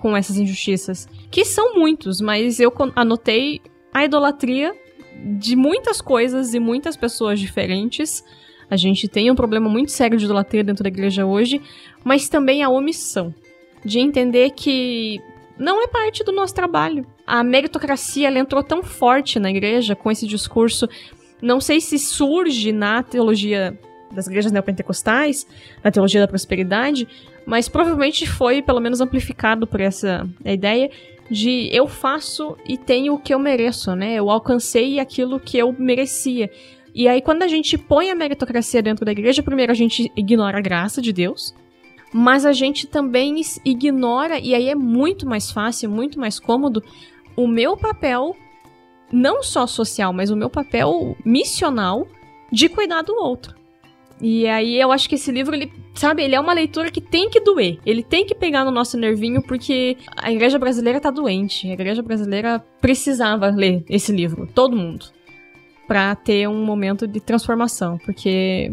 com 0.00 0.16
essas 0.16 0.36
injustiças, 0.38 1.08
que 1.28 1.44
são 1.44 1.74
muitos, 1.74 2.20
mas 2.20 2.60
eu 2.60 2.72
anotei 2.94 3.60
a 3.92 4.04
idolatria 4.04 4.72
de 5.38 5.56
muitas 5.56 6.00
coisas 6.00 6.54
e 6.54 6.60
muitas 6.60 6.96
pessoas 6.96 7.40
diferentes 7.40 8.22
a 8.70 8.76
gente 8.76 9.08
tem 9.08 9.30
um 9.30 9.34
problema 9.34 9.68
muito 9.68 9.90
sério 9.90 10.18
de 10.18 10.24
idolatria 10.24 10.64
dentro 10.64 10.82
da 10.82 10.88
igreja 10.88 11.24
hoje, 11.24 11.60
mas 12.04 12.28
também 12.28 12.62
a 12.62 12.68
omissão 12.68 13.34
de 13.84 13.98
entender 14.00 14.50
que 14.50 15.20
não 15.58 15.82
é 15.82 15.88
parte 15.88 16.22
do 16.22 16.32
nosso 16.32 16.54
trabalho. 16.54 17.06
A 17.26 17.42
meritocracia 17.42 18.30
entrou 18.38 18.62
tão 18.62 18.82
forte 18.82 19.38
na 19.38 19.50
igreja 19.50 19.96
com 19.96 20.10
esse 20.10 20.26
discurso. 20.26 20.88
Não 21.40 21.60
sei 21.60 21.80
se 21.80 21.98
surge 21.98 22.72
na 22.72 23.02
teologia 23.02 23.78
das 24.12 24.26
igrejas 24.26 24.52
neopentecostais, 24.52 25.46
na 25.82 25.90
teologia 25.90 26.20
da 26.20 26.28
prosperidade, 26.28 27.06
mas 27.44 27.68
provavelmente 27.68 28.26
foi 28.26 28.62
pelo 28.62 28.80
menos 28.80 29.00
amplificado 29.00 29.66
por 29.66 29.80
essa 29.80 30.28
ideia 30.44 30.90
de 31.30 31.68
eu 31.72 31.86
faço 31.86 32.56
e 32.66 32.78
tenho 32.78 33.14
o 33.14 33.18
que 33.18 33.34
eu 33.34 33.38
mereço, 33.38 33.94
né? 33.94 34.14
Eu 34.14 34.30
alcancei 34.30 34.98
aquilo 34.98 35.38
que 35.38 35.58
eu 35.58 35.74
merecia. 35.78 36.50
E 36.98 37.06
aí, 37.06 37.22
quando 37.22 37.44
a 37.44 37.46
gente 37.46 37.78
põe 37.78 38.10
a 38.10 38.14
meritocracia 38.16 38.82
dentro 38.82 39.04
da 39.04 39.12
igreja, 39.12 39.40
primeiro 39.40 39.70
a 39.70 39.74
gente 39.74 40.10
ignora 40.16 40.58
a 40.58 40.60
graça 40.60 41.00
de 41.00 41.12
Deus, 41.12 41.54
mas 42.12 42.44
a 42.44 42.52
gente 42.52 42.88
também 42.88 43.40
ignora, 43.64 44.40
e 44.40 44.52
aí 44.52 44.68
é 44.68 44.74
muito 44.74 45.24
mais 45.24 45.48
fácil, 45.48 45.88
muito 45.88 46.18
mais 46.18 46.40
cômodo, 46.40 46.82
o 47.36 47.46
meu 47.46 47.76
papel, 47.76 48.34
não 49.12 49.44
só 49.44 49.64
social, 49.64 50.12
mas 50.12 50.28
o 50.32 50.36
meu 50.36 50.50
papel 50.50 51.16
missional 51.24 52.08
de 52.50 52.68
cuidar 52.68 53.02
do 53.02 53.14
outro. 53.14 53.54
E 54.20 54.48
aí 54.48 54.80
eu 54.80 54.90
acho 54.90 55.08
que 55.08 55.14
esse 55.14 55.30
livro, 55.30 55.54
ele, 55.54 55.72
sabe, 55.94 56.24
ele 56.24 56.34
é 56.34 56.40
uma 56.40 56.52
leitura 56.52 56.90
que 56.90 57.00
tem 57.00 57.30
que 57.30 57.38
doer. 57.38 57.78
Ele 57.86 58.02
tem 58.02 58.26
que 58.26 58.34
pegar 58.34 58.64
no 58.64 58.72
nosso 58.72 58.98
nervinho, 58.98 59.40
porque 59.40 59.96
a 60.16 60.32
igreja 60.32 60.58
brasileira 60.58 60.98
tá 60.98 61.12
doente. 61.12 61.70
A 61.70 61.74
igreja 61.74 62.02
brasileira 62.02 62.58
precisava 62.80 63.46
ler 63.50 63.84
esse 63.88 64.10
livro. 64.10 64.48
Todo 64.52 64.74
mundo 64.74 65.16
para 65.88 66.14
ter 66.14 66.46
um 66.46 66.62
momento 66.62 67.08
de 67.08 67.18
transformação, 67.18 67.98
porque. 68.04 68.70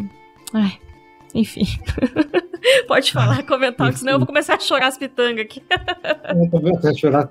Ai, 0.53 0.73
enfim. 1.33 1.63
Pode 2.87 3.11
falar, 3.11 3.43
comentar, 3.43 3.93
senão 3.93 4.13
eu 4.13 4.19
vou 4.19 4.25
começar 4.27 4.55
a 4.55 4.59
chorar 4.59 4.87
as 4.87 4.97
pitangas 4.97 5.45
aqui. 5.45 5.63
eu 6.29 6.49
vou 6.49 6.61
começar 6.61 6.89
a 6.89 6.93
chorar. 6.93 7.29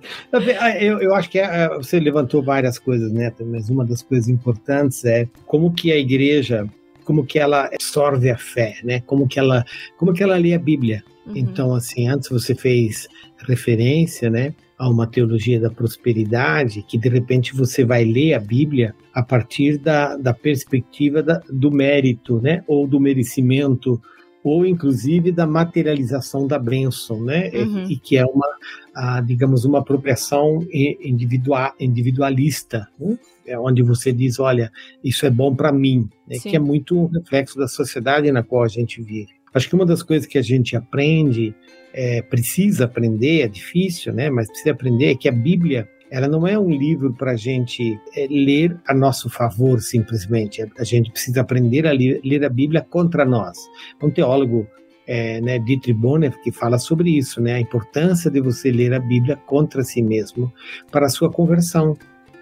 Eu, 0.81 1.01
eu 1.01 1.15
acho 1.15 1.29
que 1.29 1.39
é, 1.39 1.65
é, 1.65 1.69
você 1.69 1.99
levantou 2.01 2.43
várias 2.43 2.79
coisas, 2.79 3.13
né? 3.13 3.33
Mas 3.41 3.69
uma 3.69 3.85
das 3.85 4.01
coisas 4.01 4.29
importantes 4.29 5.05
é 5.05 5.29
como 5.45 5.75
que 5.75 5.93
a 5.93 5.97
igreja, 5.97 6.69
como 7.05 7.27
que 7.27 7.39
ela 7.39 7.67
absorve 7.67 8.31
a 8.31 8.39
fé, 8.39 8.79
né? 8.85 9.01
Como 9.01 9.27
que 9.27 9.39
ela, 9.39 9.65
como 9.99 10.15
que 10.15 10.23
ela 10.23 10.37
lê 10.37 10.55
a 10.55 10.59
Bíblia. 10.59 11.03
Uhum. 11.27 11.33
Então, 11.37 11.75
assim, 11.75 12.09
antes 12.09 12.29
você 12.29 12.55
fez 12.55 13.09
referência, 13.47 14.31
né? 14.31 14.55
A 14.85 14.89
uma 14.91 15.07
teologia 15.07 15.59
da 15.59 15.71
prosperidade, 15.71 16.83
que 16.83 16.99
de 16.99 17.09
repente 17.09 17.55
você 17.55 17.87
vai 17.87 18.05
ler 18.05 18.35
a 18.35 18.39
Bíblia 18.39 18.95
a 19.15 19.23
partir 19.23 19.79
da, 19.79 20.15
da 20.15 20.35
perspectiva 20.35 21.23
da, 21.23 21.41
do 21.51 21.71
mérito, 21.71 22.39
né? 22.39 22.63
Ou 22.67 22.87
do 22.87 23.01
merecimento, 23.01 23.99
ou 24.43 24.67
inclusive 24.67 25.33
da 25.33 25.47
materialização 25.47 26.47
da 26.47 26.59
bênção, 26.59 27.25
né? 27.25 27.51
Uhum. 27.55 27.87
E, 27.89 27.95
e, 27.95 27.97
que 27.97 28.19
é 28.19 28.27
uma, 28.27 28.47
a, 28.95 29.23
digamos, 29.23 29.65
uma 29.65 29.79
apropriação 29.79 30.61
individual, 30.71 31.73
individualista, 31.81 32.87
né? 33.01 33.19
é 33.47 33.59
onde 33.59 33.83
você 33.83 34.13
diz, 34.13 34.39
olha, 34.39 34.71
isso 35.03 35.25
é 35.25 35.31
bom 35.31 35.55
para 35.55 35.73
mim, 35.73 36.11
né? 36.29 36.37
que 36.39 36.55
é 36.55 36.59
muito 36.59 36.95
um 36.95 37.07
reflexo 37.07 37.59
da 37.59 37.69
sociedade 37.69 38.31
na 38.31 38.43
qual 38.43 38.63
a 38.63 38.69
gente 38.69 39.01
vive. 39.01 39.33
Acho 39.55 39.67
que 39.67 39.75
uma 39.75 39.87
das 39.87 40.03
coisas 40.03 40.27
que 40.27 40.37
a 40.37 40.43
gente 40.43 40.77
aprende 40.77 41.55
é, 41.95 42.21
precisa 42.23 42.87
aprender, 42.87 43.43
é 43.43 43.49
difícil, 43.49 44.13
né? 44.13 44.29
Mas 44.29 44.49
precisa 44.49 44.73
aprender 44.73 45.17
que 45.17 45.29
a 45.29 45.33
Bíblia 45.33 45.89
ela 46.11 46.29
não 46.29 46.47
é 46.47 46.59
um 46.59 46.71
livro 46.71 47.13
para 47.13 47.33
a 47.33 47.37
gente 47.37 47.99
é, 48.17 48.27
ler 48.29 48.77
a 48.87 48.95
nosso 48.95 49.31
favor, 49.31 49.81
simplesmente. 49.81 50.65
A 50.79 50.85
gente 50.85 51.11
precisa 51.11 51.41
aprender 51.41 51.87
a 51.87 51.93
ler, 51.93 52.21
ler 52.25 52.45
a 52.45 52.49
Bíblia 52.49 52.83
contra 52.83 53.25
nós. 53.25 53.59
Um 54.03 54.11
teólogo, 54.11 54.67
é, 55.07 55.41
né, 55.41 55.59
Dietrich 55.59 55.93
Bonhoeffer, 55.93 56.41
que 56.43 56.53
fala 56.53 56.79
sobre 56.79 57.17
isso, 57.17 57.41
né? 57.41 57.55
A 57.55 57.61
importância 57.61 58.31
de 58.31 58.41
você 58.41 58.71
ler 58.71 58.93
a 58.93 59.01
Bíblia 59.01 59.37
contra 59.47 59.83
si 59.83 60.03
mesmo 60.03 60.53
para 60.91 61.07
a 61.07 61.11
sua 61.11 61.31
conversão, 61.31 61.97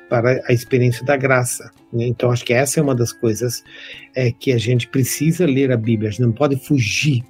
para 0.08 0.42
a 0.46 0.52
experiência 0.52 1.04
da 1.04 1.16
graça. 1.16 1.70
Né? 1.92 2.06
Então, 2.06 2.30
acho 2.30 2.44
que 2.44 2.52
essa 2.52 2.80
é 2.80 2.82
uma 2.82 2.94
das 2.94 3.12
coisas 3.12 3.64
é, 4.14 4.30
que 4.30 4.52
a 4.52 4.58
gente 4.58 4.88
precisa 4.88 5.46
ler 5.46 5.72
a 5.72 5.76
Bíblia. 5.76 6.08
A 6.08 6.12
gente 6.12 6.22
não 6.22 6.32
pode 6.32 6.56
fugir 6.56 7.22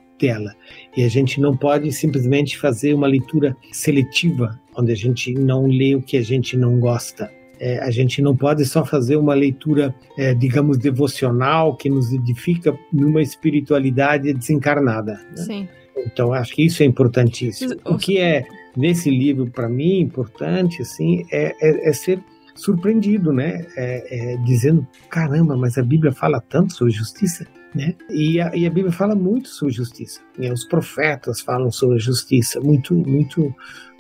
E 0.96 1.02
a 1.04 1.08
gente 1.08 1.40
não 1.40 1.56
pode 1.56 1.90
simplesmente 1.92 2.58
fazer 2.58 2.94
uma 2.94 3.06
leitura 3.06 3.56
seletiva, 3.72 4.60
onde 4.76 4.92
a 4.92 4.96
gente 4.96 5.32
não 5.34 5.66
lê 5.66 5.94
o 5.94 6.02
que 6.02 6.16
a 6.16 6.22
gente 6.22 6.56
não 6.56 6.78
gosta. 6.78 7.30
É, 7.58 7.78
a 7.78 7.90
gente 7.90 8.20
não 8.20 8.36
pode 8.36 8.64
só 8.64 8.84
fazer 8.84 9.16
uma 9.16 9.34
leitura, 9.34 9.94
é, 10.18 10.34
digamos, 10.34 10.78
devocional, 10.78 11.76
que 11.76 11.88
nos 11.88 12.12
edifica 12.12 12.76
numa 12.92 13.22
espiritualidade 13.22 14.32
desencarnada. 14.32 15.20
Né? 15.30 15.36
Sim. 15.36 15.68
Então, 15.96 16.32
acho 16.32 16.54
que 16.54 16.64
isso 16.64 16.82
é 16.82 16.86
importantíssimo. 16.86 17.74
O 17.84 17.96
que 17.96 18.18
é, 18.18 18.44
nesse 18.76 19.10
livro, 19.10 19.48
para 19.48 19.68
mim, 19.68 20.00
importante, 20.00 20.82
assim, 20.82 21.24
é, 21.30 21.54
é, 21.60 21.88
é 21.88 21.92
ser 21.92 22.20
surpreendido, 22.54 23.32
né? 23.32 23.64
É, 23.76 24.32
é, 24.32 24.36
dizendo, 24.38 24.86
caramba, 25.08 25.56
mas 25.56 25.78
a 25.78 25.82
Bíblia 25.82 26.12
fala 26.12 26.40
tanto 26.40 26.72
sobre 26.72 26.92
justiça. 26.92 27.46
Né? 27.74 27.94
E, 28.10 28.40
a, 28.40 28.54
e 28.54 28.66
a 28.66 28.70
Bíblia 28.70 28.92
fala 28.92 29.14
muito 29.14 29.48
sobre 29.48 29.72
justiça. 29.72 30.20
Né? 30.38 30.52
Os 30.52 30.64
profetas 30.64 31.40
falam 31.40 31.70
sobre 31.70 31.98
justiça, 31.98 32.60
muito, 32.60 32.94
muito, 32.94 33.54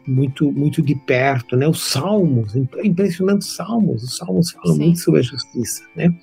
muito, 0.06 0.52
muito 0.52 0.82
de 0.82 0.94
perto, 0.94 1.56
né? 1.56 1.66
Os 1.66 1.82
salmos, 1.82 2.54
impressionantes 2.82 3.48
salmos. 3.48 4.02
Os 4.02 4.16
salmos 4.16 4.50
falam 4.50 4.76
Sim. 4.76 4.84
muito 4.84 4.98
sobre 5.00 5.20
a 5.20 5.22
justiça, 5.22 5.84
né? 5.96 6.14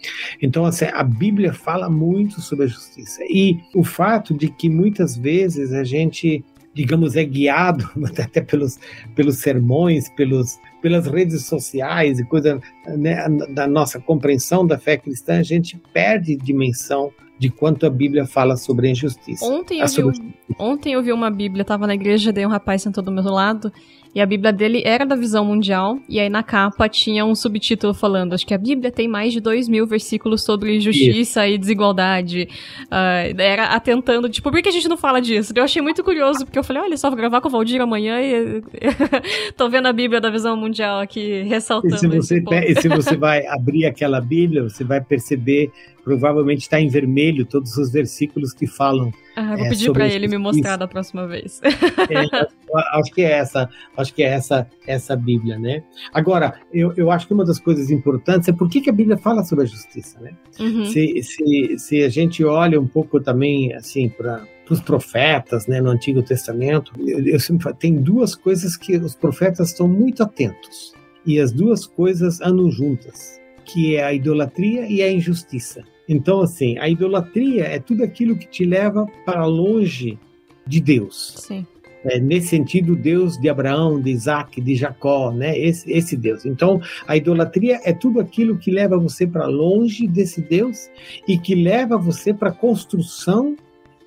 Então, 0.41 0.65
assim, 0.65 0.85
a 0.85 1.03
Bíblia 1.03 1.53
fala 1.53 1.89
muito 1.89 2.41
sobre 2.41 2.65
a 2.65 2.67
justiça 2.67 3.23
e 3.23 3.59
o 3.73 3.83
fato 3.83 4.33
de 4.33 4.49
que 4.49 4.69
muitas 4.69 5.17
vezes 5.17 5.73
a 5.73 5.83
gente 5.83 6.43
digamos, 6.71 7.15
é 7.15 7.25
guiado 7.25 7.89
até 8.05 8.41
pelos, 8.41 8.79
pelos 9.15 9.39
sermões, 9.39 10.07
pelos, 10.09 10.57
pelas 10.81 11.07
redes 11.07 11.45
sociais 11.45 12.19
e 12.19 12.23
coisa 12.23 12.61
né, 12.87 13.27
da 13.53 13.67
nossa 13.67 13.99
compreensão 13.99 14.65
da 14.65 14.77
fé 14.77 14.95
cristã, 14.95 15.39
a 15.39 15.43
gente 15.43 15.81
perde 15.91 16.37
dimensão 16.37 17.11
de 17.39 17.49
quanto 17.49 17.85
a 17.85 17.89
Bíblia 17.89 18.25
fala 18.25 18.57
sobre 18.57 18.87
a 18.87 18.91
injustiça. 18.91 19.45
Ontem 19.45 19.79
eu, 19.79 20.11
vi, 20.11 20.35
ontem 20.59 20.93
eu 20.93 21.01
vi 21.01 21.13
uma 21.13 21.31
Bíblia, 21.31 21.61
estava 21.61 21.87
na 21.87 21.95
igreja, 21.95 22.33
daí 22.33 22.45
um 22.45 22.49
rapaz 22.49 22.81
sentou 22.81 23.01
do 23.01 23.11
meu 23.11 23.23
lado 23.23 23.71
e 24.13 24.19
a 24.19 24.25
Bíblia 24.25 24.51
dele 24.51 24.81
era 24.83 25.05
da 25.05 25.15
visão 25.15 25.45
mundial, 25.45 25.99
e 26.09 26.19
aí 26.19 26.29
na 26.29 26.41
capa 26.41 26.89
tinha 26.89 27.23
um 27.23 27.35
subtítulo 27.35 27.93
falando: 27.93 28.33
acho 28.33 28.45
que 28.45 28.53
a 28.53 28.57
Bíblia 28.57 28.91
tem 28.91 29.07
mais 29.07 29.31
de 29.31 29.39
dois 29.39 29.69
mil 29.69 29.85
versículos 29.85 30.43
sobre 30.43 30.79
justiça 30.79 31.45
Isso. 31.45 31.55
e 31.55 31.57
desigualdade. 31.57 32.47
Uh, 32.85 33.39
era 33.39 33.65
atentando, 33.67 34.27
tipo, 34.27 34.51
por 34.51 34.61
que 34.61 34.69
a 34.69 34.71
gente 34.71 34.87
não 34.87 34.97
fala 34.97 35.21
disso? 35.21 35.53
Eu 35.55 35.63
achei 35.63 35.81
muito 35.81 36.03
curioso, 36.03 36.45
porque 36.45 36.57
eu 36.57 36.63
falei: 36.63 36.81
olha 36.81 36.97
só, 36.97 37.09
vou 37.09 37.17
gravar 37.17 37.39
com 37.39 37.49
o 37.49 37.51
Valdir 37.51 37.79
amanhã 37.81 38.19
e 38.19 38.63
tô 39.55 39.69
vendo 39.69 39.87
a 39.87 39.93
Bíblia 39.93 40.19
da 40.19 40.31
visão 40.31 40.57
mundial 40.57 40.99
aqui 40.99 41.43
ressaltando. 41.43 41.95
E 41.95 41.99
se 41.99 42.07
você, 42.07 42.43
e 42.67 42.81
se 42.81 42.87
você 42.87 43.15
vai 43.15 43.45
abrir 43.45 43.85
aquela 43.85 44.19
Bíblia, 44.19 44.63
você 44.63 44.83
vai 44.83 45.01
perceber 45.01 45.71
provavelmente 46.03 46.61
está 46.61 46.81
em 46.81 46.87
vermelho 46.87 47.45
todos 47.45 47.77
os 47.77 47.91
versículos 47.91 48.51
que 48.51 48.65
falam. 48.65 49.11
Ah, 49.39 49.55
vou 49.55 49.65
é, 49.65 49.69
pedir 49.69 49.91
para 49.93 50.07
ele 50.07 50.27
me 50.27 50.37
mostrar 50.37 50.75
da 50.75 50.87
próxima 50.87 51.25
vez. 51.25 51.61
É, 52.09 52.97
acho 52.97 53.11
que 53.13 53.21
é 53.21 53.31
essa, 53.31 53.69
acho 53.95 54.13
que 54.13 54.21
é 54.21 54.27
essa, 54.27 54.67
essa 54.85 55.15
Bíblia, 55.15 55.57
né? 55.57 55.83
Agora, 56.13 56.59
eu, 56.73 56.93
eu 56.97 57.09
acho 57.09 57.25
que 57.25 57.33
uma 57.33 57.45
das 57.45 57.59
coisas 57.59 57.89
importantes 57.89 58.49
é 58.49 58.51
por 58.51 58.69
que, 58.69 58.81
que 58.81 58.89
a 58.89 58.93
Bíblia 58.93 59.17
fala 59.17 59.43
sobre 59.43 59.65
a 59.65 59.67
justiça, 59.67 60.19
né? 60.19 60.33
Uhum. 60.59 60.85
Se, 60.85 61.23
se, 61.23 61.77
se 61.77 62.03
a 62.03 62.09
gente 62.09 62.43
olha 62.43 62.79
um 62.79 62.87
pouco 62.87 63.19
também, 63.19 63.73
assim, 63.73 64.09
para 64.09 64.45
os 64.69 64.81
profetas, 64.81 65.67
né, 65.67 65.79
no 65.81 65.89
Antigo 65.89 66.21
Testamento, 66.21 66.91
eu, 66.99 67.25
eu 67.25 67.39
sempre 67.39 67.63
falo, 67.63 67.75
tem 67.75 67.95
duas 67.95 68.35
coisas 68.35 68.75
que 68.75 68.97
os 68.97 69.15
profetas 69.15 69.69
estão 69.69 69.87
muito 69.87 70.21
atentos 70.21 70.93
e 71.25 71.39
as 71.39 71.51
duas 71.51 71.85
coisas 71.85 72.41
andam 72.41 72.69
juntas 72.69 73.39
que 73.73 73.95
é 73.95 74.03
a 74.03 74.13
idolatria 74.13 74.87
e 74.87 75.01
a 75.01 75.11
injustiça. 75.11 75.83
Então, 76.09 76.41
assim, 76.41 76.75
a 76.79 76.89
idolatria 76.89 77.65
é 77.65 77.77
tudo 77.77 78.03
aquilo 78.03 78.35
que 78.35 78.47
te 78.47 78.65
leva 78.65 79.05
para 79.23 79.45
longe 79.45 80.17
de 80.65 80.81
Deus. 80.81 81.35
Sim. 81.37 81.65
É, 82.03 82.19
nesse 82.19 82.47
sentido, 82.47 82.95
Deus 82.95 83.37
de 83.37 83.47
Abraão, 83.47 84.01
de 84.01 84.09
Isaac, 84.09 84.59
de 84.59 84.75
Jacó, 84.75 85.31
né? 85.31 85.57
Esse, 85.57 85.91
esse 85.91 86.17
Deus. 86.17 86.45
Então, 86.45 86.81
a 87.05 87.15
idolatria 87.15 87.79
é 87.83 87.93
tudo 87.93 88.19
aquilo 88.19 88.57
que 88.57 88.71
leva 88.71 88.97
você 88.97 89.27
para 89.27 89.45
longe 89.45 90.07
desse 90.07 90.41
Deus 90.41 90.89
e 91.27 91.37
que 91.37 91.53
leva 91.53 91.97
você 91.97 92.33
para 92.33 92.49
a 92.49 92.53
construção 92.53 93.55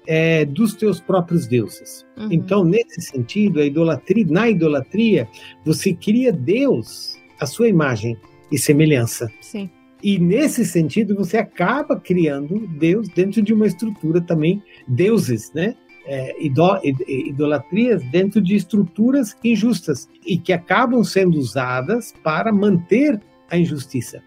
é, 0.07 0.45
dos 0.45 0.75
teus 0.75 1.01
próprios 1.01 1.47
deuses. 1.47 2.05
Uhum. 2.17 2.29
Então, 2.33 2.65
nesse 2.65 3.01
sentido, 3.01 3.61
a 3.61 3.65
idolatria, 3.65 4.27
na 4.29 4.49
idolatria, 4.49 5.29
você 5.65 5.93
cria 5.93 6.33
Deus 6.33 7.17
à 7.39 7.47
sua 7.47 7.69
imagem 7.69 8.17
e 8.51 8.59
semelhança. 8.59 9.31
Sim. 9.41 9.71
E 10.03 10.19
nesse 10.19 10.65
sentido, 10.65 11.15
você 11.15 11.37
acaba 11.37 11.99
criando 11.99 12.67
Deus 12.67 13.09
dentro 13.09 13.41
de 13.41 13.55
uma 13.55 13.67
estrutura 13.67 14.21
também, 14.21 14.63
deuses, 14.89 15.53
né? 15.55 15.75
É, 16.05 16.35
idolatrias 16.43 18.03
dentro 18.11 18.41
de 18.41 18.57
estruturas 18.57 19.37
injustas 19.45 20.09
e 20.27 20.37
que 20.37 20.53
acabam 20.53 21.05
sendo 21.05 21.39
usadas 21.39 22.13
para 22.25 22.53
manter 22.53 23.21
a 23.49 23.57
injustiça. 23.57 24.21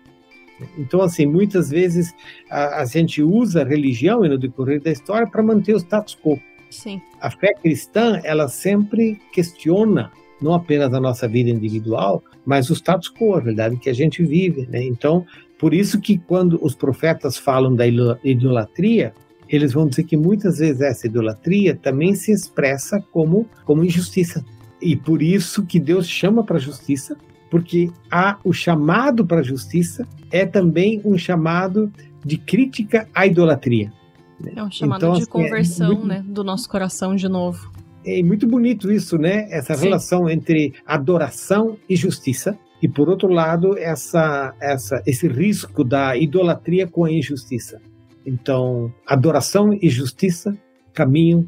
Então, 0.78 1.02
assim, 1.02 1.26
muitas 1.26 1.70
vezes 1.70 2.16
a, 2.50 2.82
a 2.82 2.86
gente 2.86 3.22
usa 3.22 3.62
a 3.62 3.66
religião 3.66 4.24
e 4.24 4.30
no 4.30 4.38
decorrer 4.38 4.82
da 4.82 4.90
história 4.90 5.28
para 5.28 5.44
manter 5.44 5.74
o 5.74 5.78
status 5.78 6.16
quo. 6.16 6.40
Sim. 6.70 7.02
A 7.20 7.30
fé 7.30 7.54
cristã, 7.54 8.22
ela 8.24 8.48
sempre 8.48 9.20
questiona 9.34 10.12
não 10.42 10.54
apenas 10.54 10.94
a 10.94 11.00
nossa 11.00 11.28
vida 11.28 11.50
individual, 11.50 12.24
mas 12.46 12.70
o 12.70 12.74
status 12.74 13.10
quo, 13.10 13.36
a 13.36 13.40
verdade 13.40 13.78
que 13.78 13.90
a 13.90 13.94
gente 13.94 14.24
vive. 14.24 14.68
Né? 14.68 14.84
Então, 14.84 15.26
por 15.58 15.74
isso 15.74 16.00
que 16.00 16.18
quando 16.18 16.60
os 16.64 16.76
profetas 16.76 17.38
falam 17.38 17.76
da 17.76 17.86
idolatria, 18.24 19.14
eles 19.48 19.74
vão 19.74 19.88
dizer 19.88 20.04
que 20.04 20.18
muitas 20.18 20.58
vezes 20.58 20.82
essa 20.82 21.08
idolatria 21.08 21.76
também 21.76 22.16
se 22.16 22.32
expressa 22.32 23.04
como, 23.12 23.48
como 23.64 23.84
injustiça. 23.84 24.44
E 24.82 24.96
por 24.96 25.22
isso 25.22 25.66
que 25.66 25.80
Deus 25.80 26.08
chama 26.08 26.44
para 26.44 26.58
a 26.58 26.60
justiça, 26.60 27.16
porque 27.50 27.90
há 28.12 28.38
o 28.44 28.52
chamado 28.52 29.26
para 29.26 29.40
a 29.40 29.44
justiça 29.44 30.08
é 30.32 30.46
também 30.46 31.02
um 31.06 31.18
chamado 31.18 31.92
de 32.24 32.38
crítica 32.38 33.08
à 33.14 33.26
idolatria. 33.26 33.94
Né? 34.40 34.54
É 34.56 34.64
um 34.64 34.72
chamado 34.72 34.98
então, 34.98 35.14
de 35.14 35.22
assim, 35.22 35.30
é 35.30 35.32
conversão 35.32 35.86
é 35.86 35.90
muito... 35.90 36.08
né, 36.08 36.26
do 36.28 36.44
nosso 36.44 36.70
coração 36.70 37.16
de 37.16 37.30
novo. 37.30 37.72
É 38.06 38.22
muito 38.22 38.46
bonito 38.46 38.92
isso, 38.92 39.18
né? 39.18 39.48
Essa 39.50 39.74
Sim. 39.74 39.86
relação 39.86 40.30
entre 40.30 40.74
adoração 40.86 41.78
e 41.90 41.96
justiça. 41.96 42.58
E 42.82 42.88
por 42.88 43.10
outro 43.10 43.30
lado, 43.30 43.78
essa, 43.78 44.54
essa, 44.62 45.02
esse 45.06 45.28
risco 45.28 45.84
da 45.84 46.16
idolatria 46.16 46.88
com 46.88 47.06
a 47.06 47.12
injustiça. 47.12 47.82
Então, 48.26 48.94
adoração 49.06 49.74
e 49.74 49.90
justiça 49.90 50.58
caminham 50.94 51.48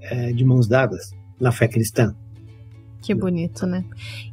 é, 0.00 0.32
de 0.32 0.44
mãos 0.44 0.68
dadas 0.68 1.10
na 1.40 1.52
fé 1.52 1.68
cristã. 1.68 2.14
Que 3.00 3.14
bonito, 3.14 3.66
né? 3.66 3.84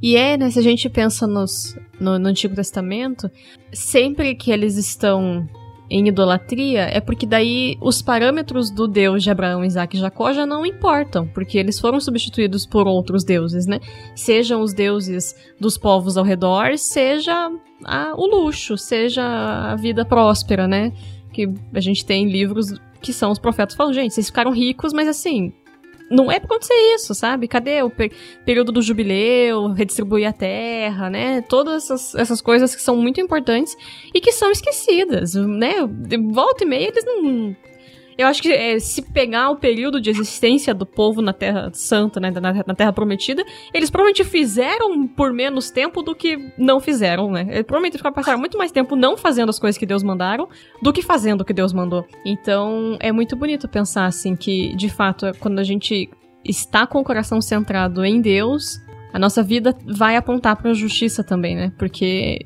E 0.02 0.16
é, 0.18 0.38
né, 0.38 0.50
se 0.50 0.58
a 0.58 0.62
gente 0.62 0.90
pensa 0.90 1.28
nos, 1.28 1.78
no, 2.00 2.18
no 2.18 2.28
Antigo 2.28 2.56
Testamento, 2.56 3.30
sempre 3.72 4.36
que 4.36 4.52
eles 4.52 4.76
estão 4.76 5.48
em 5.90 6.08
idolatria 6.08 6.82
é 6.82 7.00
porque 7.00 7.26
daí 7.26 7.78
os 7.80 8.02
parâmetros 8.02 8.72
do 8.72 8.88
Deus 8.88 9.24
de 9.24 9.30
Abraão, 9.30 9.64
Isaac 9.64 9.96
e 9.96 10.00
Jacó 10.00 10.34
já 10.34 10.46
não 10.46 10.66
importam, 10.66 11.28
porque 11.28 11.58
eles 11.58 11.80
foram 11.80 12.00
substituídos 12.00 12.66
por 12.66 12.88
outros 12.88 13.24
deuses, 13.24 13.66
né? 13.66 13.80
Sejam 14.16 14.62
os 14.62 14.74
deuses 14.74 15.36
dos 15.60 15.78
povos 15.78 16.18
ao 16.18 16.24
redor, 16.24 16.78
seja 16.78 17.52
a, 17.84 18.14
o 18.16 18.26
luxo, 18.26 18.78
seja 18.78 19.24
a 19.24 19.76
vida 19.76 20.04
próspera, 20.04 20.68
né? 20.68 20.92
Que 21.32 21.52
a 21.74 21.80
gente 21.80 22.06
tem 22.06 22.30
livros 22.30 22.74
que 23.02 23.14
são 23.14 23.32
os 23.32 23.40
profetas 23.40 23.76
falando, 23.76 23.94
gente, 23.94 24.14
vocês 24.14 24.28
ficaram 24.28 24.52
ricos, 24.52 24.92
mas 24.92 25.08
assim, 25.08 25.54
não 26.10 26.32
é 26.32 26.40
pra 26.40 26.48
acontecer 26.48 26.74
isso, 26.96 27.14
sabe? 27.14 27.48
Cadê 27.48 27.82
o 27.82 27.92
período 28.46 28.72
do 28.72 28.82
jubileu, 28.82 29.70
redistribuir 29.70 30.28
a 30.28 30.34
terra, 30.34 31.10
né? 31.10 31.42
Todas 31.42 31.84
essas, 31.84 32.16
essas 32.16 32.42
coisas 32.42 32.76
que 32.76 32.82
são 32.82 32.96
muito 32.96 33.20
importantes 33.20 33.76
e 34.14 34.22
que 34.22 34.32
são 34.32 34.52
esquecidas, 34.52 35.34
né? 35.34 35.86
De 35.88 36.18
volta 36.18 36.64
e 36.64 36.68
meia 36.68 36.88
eles 36.88 37.06
não 37.06 37.56
eu 38.18 38.28
acho 38.28 38.42
que 38.42 38.52
é, 38.52 38.80
se 38.80 39.02
pegar 39.02 39.50
o 39.50 39.58
período 39.58 40.00
de 40.00 40.10
existência 40.10 40.74
do 40.74 40.86
povo 40.86 41.22
na 41.22 41.34
Terra 41.34 41.70
Santa, 41.74 42.20
né, 42.20 42.32
na, 42.32 42.54
na, 42.54 42.76
Terra 42.76 42.94
Prometida, 42.94 43.44
eles 43.74 43.90
provavelmente 43.90 44.24
fizeram 44.24 45.08
por 45.08 45.34
menos 45.34 45.70
tempo 45.70 46.02
do 46.02 46.16
que 46.16 46.52
não 46.58 46.80
fizeram, 46.80 47.32
né? 47.32 47.42
Eles 47.50 47.64
provavelmente 47.64 48.02
passaram 48.02 48.40
muito 48.40 48.58
mais 48.58 48.72
tempo 48.72 48.96
não 48.96 49.18
fazendo 49.18 49.50
as 49.50 49.60
coisas 49.60 49.78
que 49.78 49.86
Deus 49.86 50.04
mandaram 50.04 50.48
do 50.82 50.94
que 50.94 51.02
fazendo 51.02 51.42
o 51.42 51.46
que 51.46 51.54
Deus 51.54 51.74
mandou. 51.74 52.06
Então, 52.26 52.98
é 53.00 53.12
muito 53.12 53.36
bonito 53.36 53.68
pensar 53.68 54.06
assim 54.06 54.36
que, 54.36 54.76
de 54.76 54.90
fato, 54.90 55.32
quando 55.40 55.60
a 55.60 55.64
gente 55.64 56.10
está 56.44 56.86
com 56.86 57.00
o 57.00 57.04
coração 57.04 57.42
centrado 57.42 58.06
em 58.06 58.22
Deus, 58.22 58.80
a 59.12 59.20
nossa 59.20 59.42
vida 59.42 59.76
vai 59.86 60.16
apontar 60.16 60.56
para 60.56 60.72
a 60.72 60.74
justiça 60.74 61.24
também, 61.24 61.56
né? 61.56 61.72
Porque 61.78 62.40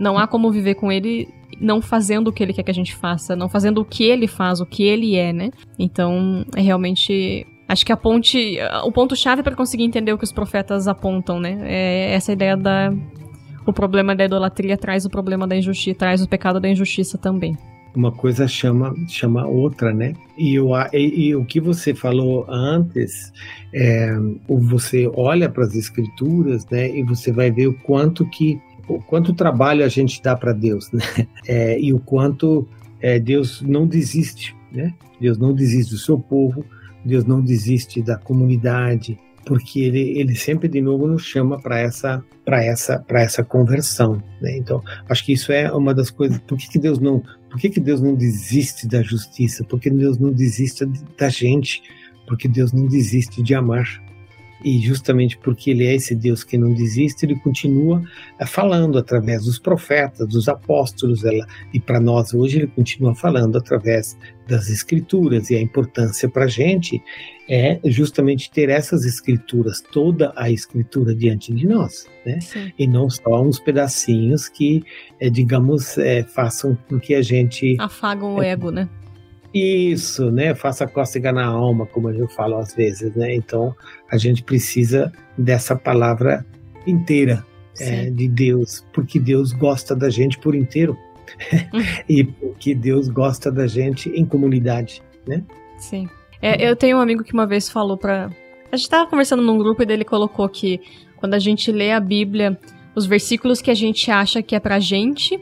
não 0.00 0.18
há 0.18 0.26
como 0.26 0.50
viver 0.50 0.74
com 0.74 0.90
ele 0.90 1.28
não 1.60 1.82
fazendo 1.82 2.28
o 2.28 2.32
que 2.32 2.42
ele 2.42 2.54
quer 2.54 2.62
que 2.62 2.70
a 2.70 2.74
gente 2.74 2.94
faça, 2.94 3.36
não 3.36 3.48
fazendo 3.48 3.82
o 3.82 3.84
que 3.84 4.04
ele 4.04 4.26
faz, 4.26 4.60
o 4.60 4.66
que 4.66 4.82
ele 4.82 5.14
é, 5.14 5.32
né? 5.32 5.50
Então, 5.78 6.44
é 6.56 6.60
realmente 6.62 7.46
acho 7.68 7.84
que 7.84 7.92
a 7.92 7.96
ponte, 7.96 8.58
o 8.84 8.90
ponto 8.90 9.14
chave 9.14 9.42
para 9.42 9.54
conseguir 9.54 9.84
entender 9.84 10.12
o 10.12 10.18
que 10.18 10.24
os 10.24 10.32
profetas 10.32 10.88
apontam, 10.88 11.38
né? 11.38 11.58
É 11.64 12.14
essa 12.14 12.32
ideia 12.32 12.56
da 12.56 12.92
o 13.66 13.72
problema 13.72 14.16
da 14.16 14.24
idolatria 14.24 14.76
traz 14.76 15.04
o 15.04 15.10
problema 15.10 15.46
da 15.46 15.54
injustiça, 15.54 15.98
traz 15.98 16.22
o 16.22 16.28
pecado 16.28 16.58
da 16.58 16.68
injustiça 16.68 17.18
também. 17.18 17.56
Uma 17.94 18.10
coisa 18.10 18.48
chama 18.48 18.94
chama 19.06 19.46
outra, 19.46 19.92
né? 19.92 20.14
E, 20.38 20.54
eu, 20.54 20.70
e, 20.92 21.28
e 21.28 21.36
o 21.36 21.44
que 21.44 21.60
você 21.60 21.92
falou 21.92 22.46
antes, 22.48 23.32
é, 23.74 24.12
você 24.48 25.10
olha 25.14 25.48
para 25.48 25.64
as 25.64 25.74
escrituras, 25.74 26.66
né? 26.70 26.88
E 26.88 27.02
você 27.02 27.30
vai 27.30 27.50
ver 27.50 27.66
o 27.66 27.74
quanto 27.74 28.24
que 28.26 28.60
o 28.94 29.00
quanto 29.00 29.32
trabalho 29.32 29.84
a 29.84 29.88
gente 29.88 30.22
dá 30.22 30.36
para 30.36 30.52
Deus, 30.52 30.90
né? 30.92 31.02
É, 31.46 31.80
e 31.80 31.92
o 31.92 31.98
quanto 31.98 32.68
é, 33.00 33.18
Deus 33.18 33.62
não 33.62 33.86
desiste, 33.86 34.56
né? 34.72 34.94
Deus 35.20 35.38
não 35.38 35.52
desiste 35.52 35.92
do 35.92 35.98
seu 35.98 36.18
povo, 36.18 36.64
Deus 37.04 37.24
não 37.24 37.40
desiste 37.40 38.02
da 38.02 38.16
comunidade, 38.16 39.18
porque 39.44 39.80
ele, 39.80 40.18
ele 40.18 40.34
sempre 40.34 40.68
de 40.68 40.80
novo 40.80 41.06
nos 41.06 41.24
chama 41.24 41.58
para 41.58 41.78
essa 41.78 42.22
para 42.44 42.64
essa 42.64 42.98
para 42.98 43.22
essa 43.22 43.42
conversão, 43.44 44.22
né? 44.40 44.56
Então 44.56 44.82
acho 45.08 45.24
que 45.24 45.32
isso 45.32 45.52
é 45.52 45.72
uma 45.72 45.94
das 45.94 46.10
coisas. 46.10 46.38
Por 46.40 46.58
que, 46.58 46.68
que 46.68 46.78
Deus 46.78 46.98
não 46.98 47.22
por 47.50 47.58
que, 47.58 47.68
que 47.68 47.80
Deus 47.80 48.00
não 48.00 48.14
desiste 48.14 48.86
da 48.86 49.02
justiça? 49.02 49.64
Por 49.64 49.80
que 49.80 49.90
Deus 49.90 50.18
não 50.18 50.30
desiste 50.30 50.84
da 51.18 51.28
gente? 51.28 51.82
Porque 52.26 52.46
Deus 52.46 52.72
não 52.72 52.86
desiste 52.86 53.42
de 53.42 53.54
amar. 53.54 54.00
E 54.64 54.78
justamente 54.80 55.38
porque 55.38 55.70
ele 55.70 55.86
é 55.86 55.94
esse 55.94 56.14
Deus 56.14 56.44
que 56.44 56.58
não 56.58 56.72
desiste, 56.72 57.24
ele 57.24 57.36
continua 57.36 58.02
eh, 58.38 58.46
falando 58.46 58.98
através 58.98 59.44
dos 59.44 59.58
profetas, 59.58 60.28
dos 60.28 60.48
apóstolos, 60.48 61.24
ela, 61.24 61.46
e 61.72 61.80
para 61.80 62.00
nós 62.00 62.34
hoje 62.34 62.58
ele 62.58 62.66
continua 62.66 63.14
falando 63.14 63.56
através 63.56 64.16
das 64.46 64.68
escrituras. 64.68 65.50
E 65.50 65.56
a 65.56 65.60
importância 65.60 66.28
para 66.28 66.44
a 66.44 66.48
gente 66.48 67.02
é 67.48 67.80
justamente 67.84 68.50
ter 68.50 68.68
essas 68.68 69.04
escrituras, 69.04 69.80
toda 69.80 70.32
a 70.36 70.50
escritura 70.50 71.14
diante 71.14 71.52
de 71.52 71.66
nós, 71.66 72.06
né? 72.24 72.38
E 72.78 72.86
não 72.86 73.10
só 73.10 73.42
uns 73.42 73.58
pedacinhos 73.58 74.48
que, 74.48 74.84
é, 75.18 75.28
digamos, 75.28 75.98
é, 75.98 76.22
façam 76.22 76.78
com 76.88 77.00
que 77.00 77.14
a 77.14 77.22
gente. 77.22 77.76
Afagam 77.80 78.36
o 78.36 78.42
ego, 78.42 78.70
né? 78.70 78.88
Isso, 79.52 80.30
né? 80.30 80.54
Faça 80.54 80.86
cócega 80.86 81.32
na 81.32 81.44
alma, 81.44 81.86
como 81.86 82.10
eu 82.10 82.28
falo 82.28 82.56
às 82.56 82.74
vezes, 82.74 83.14
né? 83.14 83.34
Então 83.34 83.74
a 84.10 84.16
gente 84.16 84.42
precisa 84.42 85.12
dessa 85.36 85.74
palavra 85.74 86.46
inteira 86.86 87.44
é, 87.80 88.10
de 88.10 88.28
Deus, 88.28 88.86
porque 88.92 89.18
Deus 89.18 89.52
gosta 89.52 89.94
da 89.96 90.08
gente 90.08 90.38
por 90.38 90.54
inteiro 90.54 90.96
e 92.08 92.24
porque 92.24 92.74
Deus 92.74 93.08
gosta 93.08 93.50
da 93.50 93.66
gente 93.66 94.08
em 94.10 94.24
comunidade, 94.24 95.02
né? 95.26 95.42
Sim. 95.78 96.08
É, 96.40 96.68
eu 96.68 96.76
tenho 96.76 96.98
um 96.98 97.00
amigo 97.00 97.24
que 97.24 97.32
uma 97.32 97.46
vez 97.46 97.68
falou 97.68 97.96
para 97.96 98.30
a 98.72 98.76
gente 98.76 98.88
tava 98.88 99.10
conversando 99.10 99.42
num 99.42 99.58
grupo 99.58 99.82
e 99.82 99.86
dele 99.86 100.04
colocou 100.04 100.48
que 100.48 100.80
quando 101.16 101.34
a 101.34 101.38
gente 101.38 101.72
lê 101.72 101.90
a 101.90 101.98
Bíblia, 101.98 102.58
os 102.94 103.04
versículos 103.04 103.60
que 103.60 103.70
a 103.70 103.74
gente 103.74 104.10
acha 104.10 104.42
que 104.42 104.54
é 104.54 104.60
pra 104.60 104.78
gente, 104.78 105.40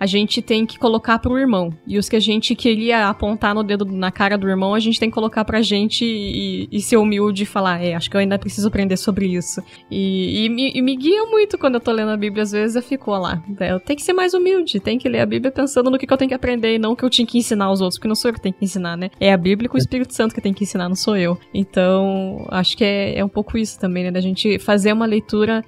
a 0.00 0.06
gente 0.06 0.40
tem 0.40 0.64
que 0.64 0.78
colocar 0.78 1.18
pro 1.18 1.38
irmão. 1.38 1.70
E 1.86 1.98
os 1.98 2.08
que 2.08 2.16
a 2.16 2.20
gente 2.20 2.54
queria 2.54 3.06
apontar 3.06 3.54
no 3.54 3.62
dedo 3.62 3.84
na 3.84 4.10
cara 4.10 4.38
do 4.38 4.48
irmão, 4.48 4.74
a 4.74 4.80
gente 4.80 4.98
tem 4.98 5.10
que 5.10 5.14
colocar 5.14 5.44
pra 5.44 5.60
gente 5.60 6.06
e, 6.06 6.66
e 6.72 6.80
ser 6.80 6.96
humilde 6.96 7.42
e 7.42 7.46
falar, 7.46 7.84
é, 7.84 7.94
acho 7.94 8.08
que 8.08 8.16
eu 8.16 8.20
ainda 8.20 8.38
preciso 8.38 8.66
aprender 8.68 8.96
sobre 8.96 9.26
isso. 9.26 9.62
E, 9.90 10.46
e, 10.46 10.48
me, 10.48 10.72
e, 10.74 10.80
me, 10.80 10.96
guia 10.96 11.26
muito 11.26 11.58
quando 11.58 11.74
eu 11.74 11.80
tô 11.80 11.92
lendo 11.92 12.10
a 12.10 12.16
Bíblia, 12.16 12.42
às 12.42 12.52
vezes 12.52 12.76
eu 12.76 12.82
fico 12.82 13.10
lá. 13.10 13.42
Eu 13.60 13.78
tenho 13.78 13.98
que 13.98 14.02
ser 14.02 14.14
mais 14.14 14.32
humilde, 14.32 14.80
tem 14.80 14.98
que 14.98 15.08
ler 15.08 15.20
a 15.20 15.26
Bíblia 15.26 15.52
pensando 15.52 15.90
no 15.90 15.98
que, 15.98 16.06
que 16.06 16.12
eu 16.12 16.16
tenho 16.16 16.30
que 16.30 16.34
aprender 16.34 16.76
e 16.76 16.78
não 16.78 16.96
que 16.96 17.04
eu 17.04 17.10
tinha 17.10 17.26
que 17.26 17.36
ensinar 17.36 17.66
aos 17.66 17.82
outros, 17.82 17.98
porque 17.98 18.08
não 18.08 18.14
sou 18.14 18.30
eu 18.30 18.34
que 18.34 18.40
tenho 18.40 18.54
que 18.54 18.64
ensinar, 18.64 18.96
né? 18.96 19.10
É 19.20 19.30
a 19.30 19.36
Bíblia 19.36 19.68
com 19.68 19.76
o 19.76 19.78
Espírito 19.78 20.14
Santo 20.14 20.34
que 20.34 20.40
tem 20.40 20.54
que 20.54 20.64
ensinar, 20.64 20.88
não 20.88 20.96
sou 20.96 21.14
eu. 21.14 21.38
Então, 21.52 22.46
acho 22.48 22.74
que 22.74 22.84
é, 22.84 23.18
é 23.18 23.24
um 23.24 23.28
pouco 23.28 23.58
isso 23.58 23.78
também, 23.78 24.04
né? 24.04 24.10
Da 24.10 24.20
gente 24.20 24.58
fazer 24.58 24.94
uma 24.94 25.04
leitura 25.04 25.62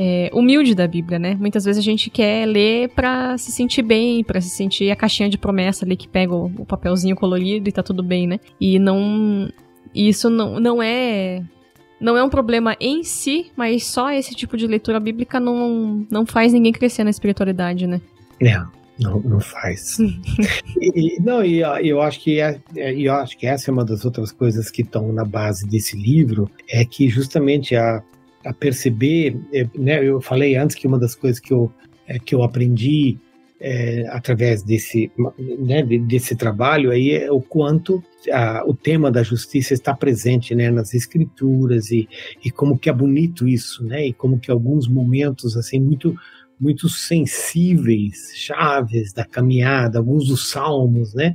é, 0.00 0.30
humilde 0.32 0.76
da 0.76 0.86
Bíblia, 0.86 1.18
né? 1.18 1.34
Muitas 1.34 1.64
vezes 1.64 1.80
a 1.80 1.84
gente 1.84 2.08
quer 2.08 2.46
ler 2.46 2.88
para 2.90 3.36
se 3.36 3.50
sentir 3.50 3.82
bem, 3.82 4.22
para 4.22 4.40
se 4.40 4.48
sentir 4.48 4.92
a 4.92 4.96
caixinha 4.96 5.28
de 5.28 5.36
promessa 5.36 5.84
ali 5.84 5.96
que 5.96 6.06
pega 6.06 6.32
o, 6.32 6.46
o, 6.56 6.64
papelzinho 6.64 7.16
colorido 7.16 7.68
e 7.68 7.72
tá 7.72 7.82
tudo 7.82 8.00
bem, 8.00 8.24
né? 8.24 8.38
E 8.60 8.78
não. 8.78 9.50
Isso 9.92 10.30
não, 10.30 10.60
não 10.60 10.80
é. 10.80 11.42
Não 12.00 12.16
é 12.16 12.22
um 12.22 12.28
problema 12.28 12.76
em 12.78 13.02
si, 13.02 13.50
mas 13.56 13.84
só 13.86 14.12
esse 14.12 14.32
tipo 14.36 14.56
de 14.56 14.68
leitura 14.68 15.00
bíblica 15.00 15.40
não, 15.40 16.06
não 16.08 16.24
faz 16.24 16.52
ninguém 16.52 16.72
crescer 16.72 17.02
na 17.02 17.10
espiritualidade, 17.10 17.88
né? 17.88 18.00
É, 18.40 18.56
não, 19.00 19.18
não 19.18 19.40
faz. 19.40 19.98
e, 20.80 21.20
não, 21.20 21.44
e 21.44 21.60
eu 21.82 22.00
acho 22.00 22.20
que 22.20 22.38
é, 22.38 22.60
é, 22.76 22.94
eu 22.94 23.12
acho 23.14 23.36
que 23.36 23.48
essa 23.48 23.68
é 23.68 23.72
uma 23.72 23.84
das 23.84 24.04
outras 24.04 24.30
coisas 24.30 24.70
que 24.70 24.82
estão 24.82 25.12
na 25.12 25.24
base 25.24 25.66
desse 25.66 25.96
livro, 25.96 26.48
é 26.70 26.84
que 26.84 27.08
justamente 27.08 27.74
a 27.74 28.00
a 28.48 28.52
perceber, 28.54 29.38
é, 29.52 29.68
né, 29.76 30.02
eu 30.02 30.22
falei 30.22 30.56
antes 30.56 30.74
que 30.74 30.86
uma 30.86 30.98
das 30.98 31.14
coisas 31.14 31.38
que 31.38 31.52
eu, 31.52 31.70
é, 32.06 32.18
que 32.18 32.34
eu 32.34 32.42
aprendi 32.42 33.18
é, 33.60 34.06
através 34.08 34.62
desse, 34.62 35.10
né, 35.58 35.82
desse 35.82 36.34
trabalho 36.34 36.90
aí 36.90 37.10
é 37.10 37.30
o 37.30 37.42
quanto 37.42 38.02
a, 38.32 38.64
o 38.66 38.72
tema 38.72 39.10
da 39.10 39.22
justiça 39.22 39.74
está 39.74 39.92
presente 39.92 40.54
né, 40.54 40.70
nas 40.70 40.94
escrituras 40.94 41.90
e, 41.90 42.08
e 42.42 42.50
como 42.50 42.78
que 42.78 42.88
é 42.88 42.92
bonito 42.92 43.46
isso, 43.46 43.84
né, 43.84 44.06
e 44.06 44.14
como 44.14 44.38
que 44.40 44.50
alguns 44.50 44.88
momentos 44.88 45.54
assim 45.54 45.78
muito 45.78 46.16
muito 46.60 46.88
sensíveis, 46.88 48.32
chaves 48.34 49.12
da 49.12 49.24
caminhada, 49.24 49.98
alguns 49.98 50.26
dos 50.26 50.50
salmos, 50.50 51.14
né, 51.14 51.32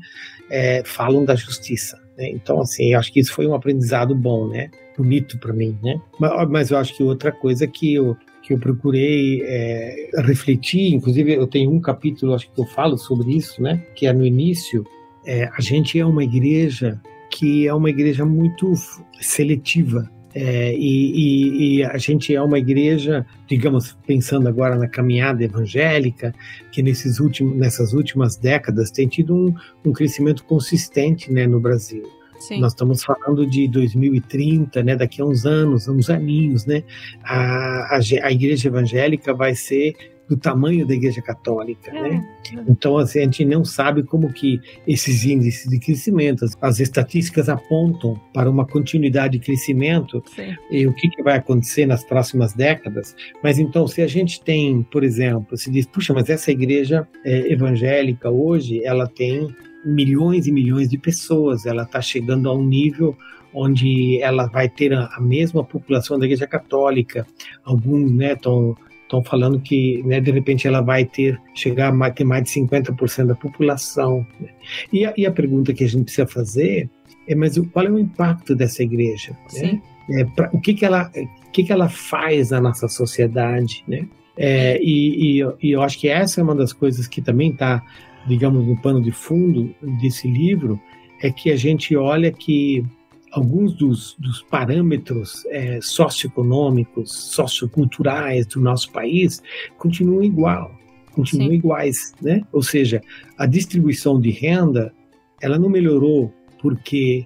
é, 0.50 0.84
falam 0.84 1.24
da 1.24 1.34
justiça. 1.34 1.98
Né? 2.18 2.30
Então, 2.32 2.60
assim, 2.60 2.94
acho 2.94 3.14
que 3.14 3.22
isso 3.22 3.32
foi 3.32 3.48
um 3.48 3.54
aprendizado 3.54 4.14
bom, 4.14 4.50
né? 4.50 4.70
Bonito 4.98 5.38
para 5.40 5.54
mim, 5.54 5.78
né? 5.82 6.00
Mas, 6.20 6.50
mas, 6.50 6.72
eu 6.72 6.78
acho 6.78 6.96
que 6.96 7.04
outra 7.04 7.32
coisa 7.32 7.68
que 7.68 7.94
eu 7.94 8.18
que 8.42 8.54
eu 8.54 8.60
procurei 8.60 9.42
é, 9.42 10.10
refletir, 10.18 10.94
inclusive 10.94 11.34
eu 11.34 11.48
tenho 11.48 11.72
um 11.72 11.80
capítulo, 11.80 12.34
acho 12.34 12.52
que 12.52 12.60
eu 12.60 12.66
falo 12.66 12.98
sobre 12.98 13.34
isso, 13.38 13.62
né? 13.62 13.82
Que 13.96 14.06
é 14.06 14.12
no 14.12 14.26
início, 14.26 14.86
é, 15.26 15.50
a 15.58 15.62
gente 15.62 15.98
é 15.98 16.06
uma 16.06 16.26
igreja 16.26 17.02
que 17.32 17.68
é 17.68 17.74
uma 17.74 17.90
igreja 17.90 18.26
muito 18.26 18.74
seletiva. 19.20 20.10
É, 20.36 20.74
e, 20.76 21.12
e, 21.12 21.78
e, 21.78 21.84
a 21.84 21.98
gente 21.98 22.34
é 22.34 22.42
uma 22.42 22.58
igreja, 22.58 23.26
digamos, 23.48 23.96
pensando 24.06 24.48
agora 24.48 24.76
na 24.76 24.88
caminhada 24.88 25.44
evangélica, 25.44 26.34
que 26.72 26.82
nesses 26.82 27.20
últimos, 27.20 27.56
nessas 27.56 27.94
últimas 27.94 28.36
décadas 28.36 28.90
tem 28.90 29.08
tido 29.08 29.36
um, 29.36 29.54
um 29.86 29.94
crescimento 29.94 30.44
consistente 30.44 31.32
né, 31.32 31.46
no 31.46 31.60
Brasil. 31.60 32.04
Sim. 32.40 32.60
Nós 32.60 32.74
estamos 32.74 33.04
falando 33.04 33.46
de 33.46 33.68
2030, 33.68 34.84
né? 34.84 34.96
Daqui 34.96 35.22
a 35.22 35.26
uns 35.26 35.46
anos, 35.46 35.88
uns 35.88 36.10
aninhos, 36.10 36.66
né? 36.66 36.84
A, 37.24 37.98
a, 37.98 38.00
a 38.24 38.32
igreja 38.32 38.68
evangélica 38.68 39.34
vai 39.34 39.56
ser 39.56 39.96
do 40.28 40.38
tamanho 40.38 40.86
da 40.88 40.94
igreja 40.94 41.22
católica, 41.22 41.92
é. 41.92 42.02
né? 42.02 42.30
Então, 42.68 42.98
assim, 42.98 43.20
a 43.20 43.24
gente 43.24 43.46
não 43.46 43.64
sabe 43.64 44.04
como 44.04 44.32
que 44.32 44.60
esses 44.88 45.26
índices 45.26 45.70
de 45.70 45.80
crescimento, 45.80 46.46
as 46.62 46.80
estatísticas 46.80 47.50
apontam 47.50 48.20
para 48.34 48.50
uma 48.50 48.66
continuidade 48.66 49.38
de 49.38 49.46
crescimento 49.46 50.24
Sim. 50.36 50.56
e 50.72 50.88
o 50.88 50.94
que, 50.94 51.10
que, 51.10 51.24
vai 51.24 51.38
acontecer 51.38 51.86
nas 51.86 52.04
próximas 52.04 52.54
décadas. 52.54 53.16
Mas 53.44 53.60
então, 53.60 53.88
se 53.88 54.02
a 54.02 54.08
gente 54.08 54.42
tem, 54.42 54.84
por 54.84 55.04
exemplo, 55.04 55.58
se 55.58 55.72
diz, 55.72 55.86
puxa, 55.86 56.14
mas 56.14 56.30
essa 56.30 56.52
igreja 56.52 57.08
é, 57.24 57.52
evangélica 57.52 58.30
hoje, 58.30 58.84
ela 58.84 59.08
tem 59.08 59.54
milhões 59.86 60.48
e 60.48 60.52
milhões 60.52 60.90
de 60.90 60.98
pessoas. 60.98 61.66
Ela 61.66 61.84
está 61.84 62.02
chegando 62.02 62.50
a 62.50 62.54
um 62.54 62.66
nível 62.66 63.18
onde 63.54 64.20
ela 64.22 64.48
vai 64.48 64.68
ter 64.68 64.94
a, 64.94 65.06
a 65.16 65.22
mesma 65.22 65.64
população 65.64 66.18
da 66.18 66.26
Igreja 66.26 66.48
Católica. 66.48 67.28
Alguns 67.64 68.12
estão 68.20 68.70
né, 68.70 68.76
estão 69.04 69.24
falando 69.24 69.60
que 69.60 70.02
né, 70.04 70.20
de 70.20 70.32
repente 70.32 70.68
ela 70.68 70.82
vai 70.82 71.06
ter 71.06 71.40
chegar 71.54 71.94
a 71.94 72.12
ter 72.12 72.24
mais 72.24 72.44
de 72.44 72.50
50% 72.50 73.28
da 73.28 73.36
população. 73.36 74.26
Né? 74.40 74.50
E, 74.92 75.06
a, 75.06 75.14
e, 75.16 75.26
a, 75.26 75.32
pergunta 75.32 75.74
que 75.74 75.84
a 75.84 75.88
gente 75.88 76.06
precisa 76.06 76.26
fazer 76.26 76.90
é 77.28 77.36
mas 77.36 77.58
qual 77.72 77.86
é 77.86 77.90
o 77.92 78.00
impacto 78.00 78.56
dessa 78.56 78.82
igreja? 78.82 79.38
Né? 79.54 79.82
É, 80.10 80.26
pra, 80.26 80.50
o 80.52 80.60
que 80.60 80.74
que 80.74 80.86
ela 80.86 81.12
o 81.16 81.52
que 81.52 81.64
que 81.64 81.72
ela 81.72 81.88
faz 81.88 82.50
na 82.50 82.60
nossa 82.60 82.88
sociedade, 82.88 83.84
né? 83.88 84.08
É, 84.36 84.82
e, 84.82 85.40
e, 85.40 85.48
e, 85.62 85.72
eu 85.72 85.84
acho 85.84 86.00
que 86.00 86.08
essa 86.08 86.42
é 86.42 86.44
uma 86.44 86.56
das 86.56 86.74
coisas 86.74 87.08
que 87.08 87.22
também 87.22 87.52
está 87.52 87.84
digamos, 88.28 88.66
no 88.66 88.80
pano 88.82 89.02
de 89.02 89.12
fundo 89.12 89.74
desse 90.02 90.28
livro, 90.28 90.80
é 91.22 91.32
que 91.32 91.52
a 91.52 91.56
gente 91.56 91.96
olha 91.96 92.32
que 92.32 92.84
alguns 93.32 93.74
dos, 93.74 94.16
dos 94.20 94.42
parâmetros 94.44 95.46
é, 95.48 95.80
socioeconômicos, 95.82 97.12
socioculturais 97.12 98.46
do 98.46 98.62
nosso 98.62 98.92
país 98.92 99.42
continuam 99.78 100.24
igual, 100.24 100.72
continuam 101.12 101.50
Sim. 101.50 101.56
iguais, 101.56 102.14
né? 102.22 102.42
Ou 102.52 102.62
seja, 102.62 103.02
a 103.38 103.46
distribuição 103.46 104.20
de 104.20 104.30
renda, 104.30 104.94
ela 105.42 105.58
não 105.58 105.70
melhorou 105.70 106.32
porque 106.62 107.26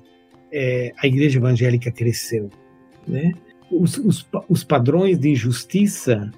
é, 0.51 0.93
a 0.97 1.07
igreja 1.07 1.39
evangélica 1.39 1.91
cresceu, 1.91 2.49
né? 3.05 3.33
Os, 3.69 3.97
os, 3.97 4.25
os 4.47 4.63
padrões 4.63 5.19
de 5.19 5.31
injustiça 5.31 6.31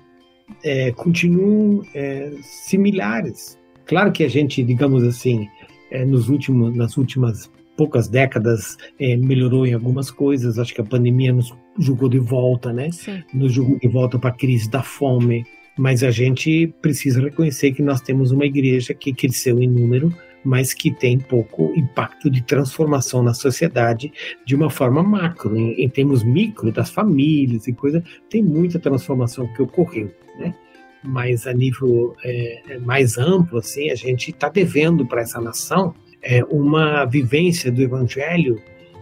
é, 0.64 0.92
continuam 0.92 1.84
é, 1.94 2.32
similares, 2.42 3.59
Claro 3.90 4.12
que 4.12 4.24
a 4.24 4.28
gente, 4.28 4.64
digamos 4.64 5.04
assim, 5.04 5.50
é, 5.90 6.06
nos 6.06 6.30
últimos, 6.30 6.76
nas 6.76 6.96
últimas 6.96 7.52
poucas 7.76 8.08
décadas 8.08 8.78
é, 9.00 9.18
melhorou 9.18 9.66
em 9.66 9.74
algumas 9.74 10.12
coisas. 10.12 10.60
Acho 10.60 10.76
que 10.76 10.82
a 10.82 10.84
pandemia 10.84 11.34
nos 11.34 11.52
jogou 11.80 12.08
de 12.08 12.20
volta, 12.20 12.72
né? 12.72 12.92
Sim. 12.92 13.24
Nos 13.34 13.52
jogou 13.52 13.80
de 13.80 13.88
volta 13.88 14.20
para 14.20 14.30
a 14.30 14.34
crise 14.34 14.70
da 14.70 14.84
fome. 14.84 15.44
Mas 15.76 16.04
a 16.04 16.12
gente 16.12 16.72
precisa 16.84 17.20
reconhecer 17.20 17.72
que 17.72 17.82
nós 17.82 18.00
temos 18.00 18.30
uma 18.30 18.46
igreja 18.46 18.94
que 18.94 19.12
cresceu 19.12 19.60
em 19.60 19.68
número, 19.68 20.14
mas 20.46 20.72
que 20.72 20.92
tem 20.92 21.18
pouco 21.18 21.74
impacto 21.76 22.30
de 22.30 22.44
transformação 22.44 23.24
na 23.24 23.34
sociedade 23.34 24.14
de 24.46 24.56
uma 24.56 24.70
forma 24.70 25.02
macro. 25.02 25.58
Em, 25.58 25.84
em 25.84 25.90
termos 25.90 26.24
micro, 26.24 26.72
das 26.72 26.92
famílias 26.92 27.68
e 27.68 27.74
coisa, 27.74 28.04
tem 28.30 28.44
muita 28.44 28.78
transformação 28.78 29.48
que 29.48 29.64
ocorreu, 29.64 30.14
né? 30.38 30.54
Mas 31.04 31.48
a 31.48 31.54
nível 31.54 32.16
é, 32.24 32.74
é, 32.74 32.78
mais 32.80 33.18
amplo, 33.18 33.60
assim, 33.60 33.90
a 33.90 33.96
gente 33.96 34.32
está 34.32 34.50
devendo 34.50 35.06
para 35.06 35.22
essa 35.22 35.40
nação 35.40 35.94
é, 36.22 36.44
uma 36.46 37.06
vivência 37.06 37.72
do 37.72 37.82
Evangelho 37.82 38.62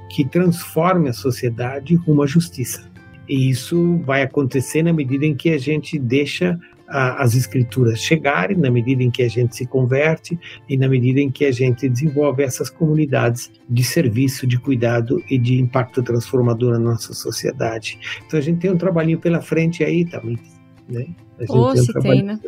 que 0.09 0.23
transforme 0.23 1.09
a 1.09 1.13
sociedade 1.13 1.95
rumo 1.95 2.23
à 2.23 2.27
justiça. 2.27 2.89
E 3.27 3.49
isso 3.49 3.97
vai 4.05 4.21
acontecer 4.21 4.83
na 4.83 4.93
medida 4.93 5.25
em 5.25 5.35
que 5.35 5.49
a 5.49 5.57
gente 5.57 5.99
deixa 5.99 6.57
a, 6.87 7.21
as 7.21 7.35
escrituras 7.35 7.99
chegarem, 7.99 8.57
na 8.57 8.71
medida 8.71 9.03
em 9.03 9.11
que 9.11 9.21
a 9.21 9.27
gente 9.27 9.55
se 9.55 9.65
converte 9.65 10.39
e 10.69 10.77
na 10.77 10.87
medida 10.87 11.19
em 11.19 11.29
que 11.29 11.45
a 11.45 11.51
gente 11.51 11.89
desenvolve 11.89 12.43
essas 12.43 12.69
comunidades 12.69 13.51
de 13.69 13.83
serviço, 13.83 14.47
de 14.47 14.57
cuidado 14.57 15.21
e 15.29 15.37
de 15.37 15.59
impacto 15.59 16.01
transformador 16.01 16.73
na 16.73 16.79
nossa 16.79 17.13
sociedade. 17.13 17.99
Então 18.25 18.39
a 18.39 18.41
gente 18.41 18.59
tem 18.59 18.71
um 18.71 18.77
trabalhinho 18.77 19.19
pela 19.19 19.41
frente 19.41 19.83
aí 19.83 20.05
também, 20.05 20.39
né? 20.87 21.07
Ou 21.49 21.75
se 21.75 21.93
tem, 21.99 22.23
né? 22.23 22.39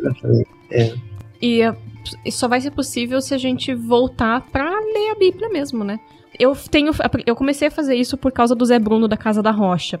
É. 0.70 0.94
E, 1.40 1.60
e 2.24 2.32
só 2.32 2.48
vai 2.48 2.60
ser 2.60 2.70
possível 2.70 3.20
se 3.20 3.34
a 3.34 3.38
gente 3.38 3.74
voltar 3.74 4.40
para 4.50 4.68
ler 4.68 5.10
a 5.10 5.14
Bíblia 5.18 5.48
mesmo, 5.48 5.84
né? 5.84 5.98
Eu 6.38 6.56
tenho, 6.70 6.92
eu 7.26 7.36
comecei 7.36 7.68
a 7.68 7.70
fazer 7.70 7.94
isso 7.94 8.16
por 8.16 8.32
causa 8.32 8.54
do 8.54 8.64
Zé 8.64 8.78
Bruno 8.78 9.06
da 9.06 9.16
Casa 9.16 9.42
da 9.42 9.50
Rocha. 9.50 10.00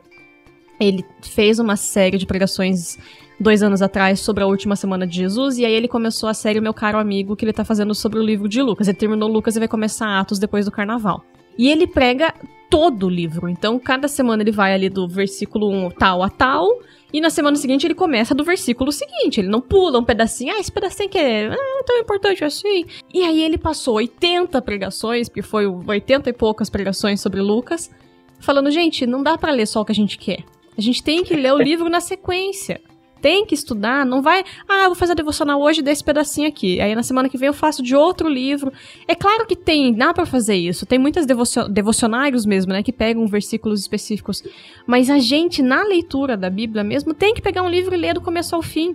Ele 0.80 1.04
fez 1.22 1.58
uma 1.58 1.76
série 1.76 2.16
de 2.16 2.26
pregações 2.26 2.98
dois 3.38 3.62
anos 3.62 3.82
atrás 3.82 4.20
sobre 4.20 4.42
a 4.42 4.46
última 4.46 4.76
semana 4.76 5.06
de 5.06 5.16
Jesus, 5.16 5.58
e 5.58 5.64
aí 5.64 5.72
ele 5.72 5.88
começou 5.88 6.28
a 6.28 6.34
série 6.34 6.60
Meu 6.60 6.72
Caro 6.74 6.98
Amigo, 6.98 7.36
que 7.36 7.44
ele 7.44 7.52
tá 7.52 7.64
fazendo 7.64 7.94
sobre 7.94 8.18
o 8.18 8.22
livro 8.22 8.48
de 8.48 8.62
Lucas. 8.62 8.88
Ele 8.88 8.96
terminou 8.96 9.28
Lucas 9.28 9.56
e 9.56 9.58
vai 9.58 9.68
começar 9.68 10.18
Atos 10.18 10.38
depois 10.38 10.64
do 10.64 10.70
carnaval. 10.70 11.24
E 11.58 11.70
ele 11.70 11.86
prega 11.86 12.34
todo 12.70 13.06
o 13.06 13.10
livro. 13.10 13.48
Então, 13.48 13.78
cada 13.78 14.06
semana 14.06 14.42
ele 14.42 14.52
vai 14.52 14.72
ali 14.72 14.88
do 14.88 15.08
versículo 15.08 15.68
1 15.68 15.90
tal 15.90 16.22
a 16.22 16.30
tal, 16.30 16.80
e 17.12 17.20
na 17.20 17.28
semana 17.28 17.56
seguinte 17.56 17.86
ele 17.86 17.94
começa 17.94 18.34
do 18.34 18.44
versículo 18.44 18.92
seguinte. 18.92 19.40
Ele 19.40 19.48
não 19.48 19.60
pula 19.60 19.98
um 19.98 20.04
pedacinho, 20.04 20.54
ah, 20.54 20.60
esse 20.60 20.70
pedacinho 20.70 21.08
que 21.08 21.18
é 21.18 21.48
ah, 21.48 21.84
tão 21.84 21.98
importante 21.98 22.44
assim. 22.44 22.86
E 23.12 23.24
aí 23.24 23.42
ele 23.42 23.58
passou 23.58 23.94
80 23.96 24.62
pregações, 24.62 25.28
porque 25.28 25.42
foi 25.42 25.66
80 25.66 26.30
e 26.30 26.32
poucas 26.32 26.70
pregações 26.70 27.20
sobre 27.20 27.40
Lucas, 27.40 27.90
falando, 28.38 28.70
gente, 28.70 29.06
não 29.06 29.22
dá 29.22 29.36
para 29.36 29.52
ler 29.52 29.66
só 29.66 29.80
o 29.80 29.84
que 29.84 29.92
a 29.92 29.94
gente 29.94 30.16
quer. 30.16 30.44
A 30.78 30.80
gente 30.80 31.02
tem 31.02 31.24
que 31.24 31.34
ler 31.34 31.52
o 31.52 31.58
livro 31.58 31.88
na 31.88 32.00
sequência 32.00 32.80
tem 33.20 33.44
que 33.44 33.54
estudar, 33.54 34.04
não 34.04 34.22
vai, 34.22 34.44
ah, 34.68 34.86
vou 34.86 34.94
fazer 34.94 35.12
a 35.12 35.14
devocional 35.14 35.60
hoje 35.60 35.82
desse 35.82 36.02
pedacinho 36.02 36.48
aqui, 36.48 36.80
aí 36.80 36.94
na 36.94 37.02
semana 37.02 37.28
que 37.28 37.38
vem 37.38 37.48
eu 37.48 37.54
faço 37.54 37.82
de 37.82 37.94
outro 37.94 38.28
livro. 38.28 38.72
É 39.06 39.14
claro 39.14 39.46
que 39.46 39.56
tem, 39.56 39.92
dá 39.94 40.12
para 40.12 40.26
fazer 40.26 40.56
isso. 40.56 40.86
Tem 40.86 40.98
muitas 40.98 41.26
devocio 41.26 41.68
devocionários 41.68 42.46
mesmo, 42.46 42.72
né, 42.72 42.82
que 42.82 42.92
pegam 42.92 43.26
versículos 43.26 43.80
específicos, 43.80 44.42
mas 44.86 45.10
a 45.10 45.18
gente 45.18 45.62
na 45.62 45.82
leitura 45.84 46.36
da 46.36 46.50
Bíblia 46.50 46.82
mesmo 46.82 47.14
tem 47.14 47.34
que 47.34 47.42
pegar 47.42 47.62
um 47.62 47.68
livro 47.68 47.94
e 47.94 47.98
ler 47.98 48.14
do 48.14 48.20
começo 48.20 48.54
ao 48.54 48.62
fim, 48.62 48.94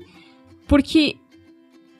porque 0.68 1.18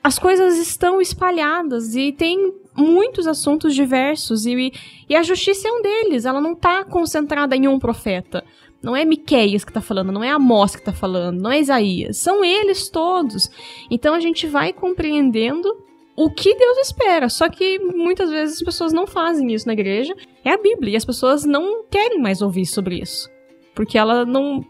as 0.02 0.18
coisas 0.18 0.56
estão 0.58 1.00
espalhadas 1.00 1.96
e 1.96 2.12
tem 2.12 2.52
muitos 2.76 3.26
assuntos 3.26 3.74
diversos 3.74 4.46
e, 4.46 4.72
e 5.08 5.16
a 5.16 5.22
justiça 5.22 5.66
é 5.66 5.72
um 5.72 5.82
deles. 5.82 6.24
Ela 6.24 6.40
não 6.40 6.52
está 6.52 6.84
concentrada 6.84 7.56
em 7.56 7.66
um 7.66 7.78
profeta. 7.78 8.44
Não 8.86 8.94
é 8.94 9.04
Miqueias 9.04 9.64
que 9.64 9.70
está 9.72 9.80
falando, 9.80 10.12
não 10.12 10.22
é 10.22 10.30
Amós 10.30 10.76
que 10.76 10.80
está 10.80 10.92
falando, 10.92 11.42
não 11.42 11.50
é 11.50 11.58
Isaías. 11.58 12.18
São 12.18 12.44
eles 12.44 12.88
todos. 12.88 13.50
Então 13.90 14.14
a 14.14 14.20
gente 14.20 14.46
vai 14.46 14.72
compreendendo 14.72 15.68
o 16.14 16.30
que 16.30 16.54
Deus 16.54 16.78
espera. 16.78 17.28
Só 17.28 17.48
que 17.48 17.80
muitas 17.80 18.30
vezes 18.30 18.58
as 18.58 18.62
pessoas 18.62 18.92
não 18.92 19.04
fazem 19.04 19.52
isso 19.52 19.66
na 19.66 19.72
igreja. 19.72 20.14
É 20.44 20.52
a 20.52 20.56
Bíblia. 20.56 20.92
E 20.92 20.96
as 20.96 21.04
pessoas 21.04 21.44
não 21.44 21.82
querem 21.90 22.20
mais 22.20 22.40
ouvir 22.40 22.64
sobre 22.64 23.00
isso. 23.00 23.28
Porque 23.74 23.98
ela 23.98 24.24
não. 24.24 24.64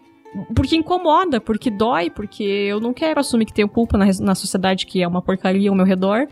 Porque 0.55 0.77
incomoda, 0.77 1.39
porque 1.39 1.71
dói, 1.71 2.09
porque 2.09 2.43
eu 2.43 2.81
não 2.81 2.95
quero 2.95 3.21
assumir 3.21 3.45
que 3.45 3.53
tenho 3.53 3.69
culpa 3.69 3.99
na, 3.99 4.07
na 4.21 4.35
sociedade 4.35 4.87
que 4.87 5.03
é 5.03 5.07
uma 5.07 5.21
porcaria 5.21 5.69
ao 5.69 5.77
meu 5.77 5.85
redor. 5.85 6.27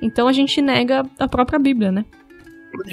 Então 0.00 0.28
a 0.28 0.32
gente 0.32 0.62
nega 0.62 1.04
a 1.18 1.28
própria 1.28 1.58
Bíblia, 1.58 1.92
né? 1.92 2.06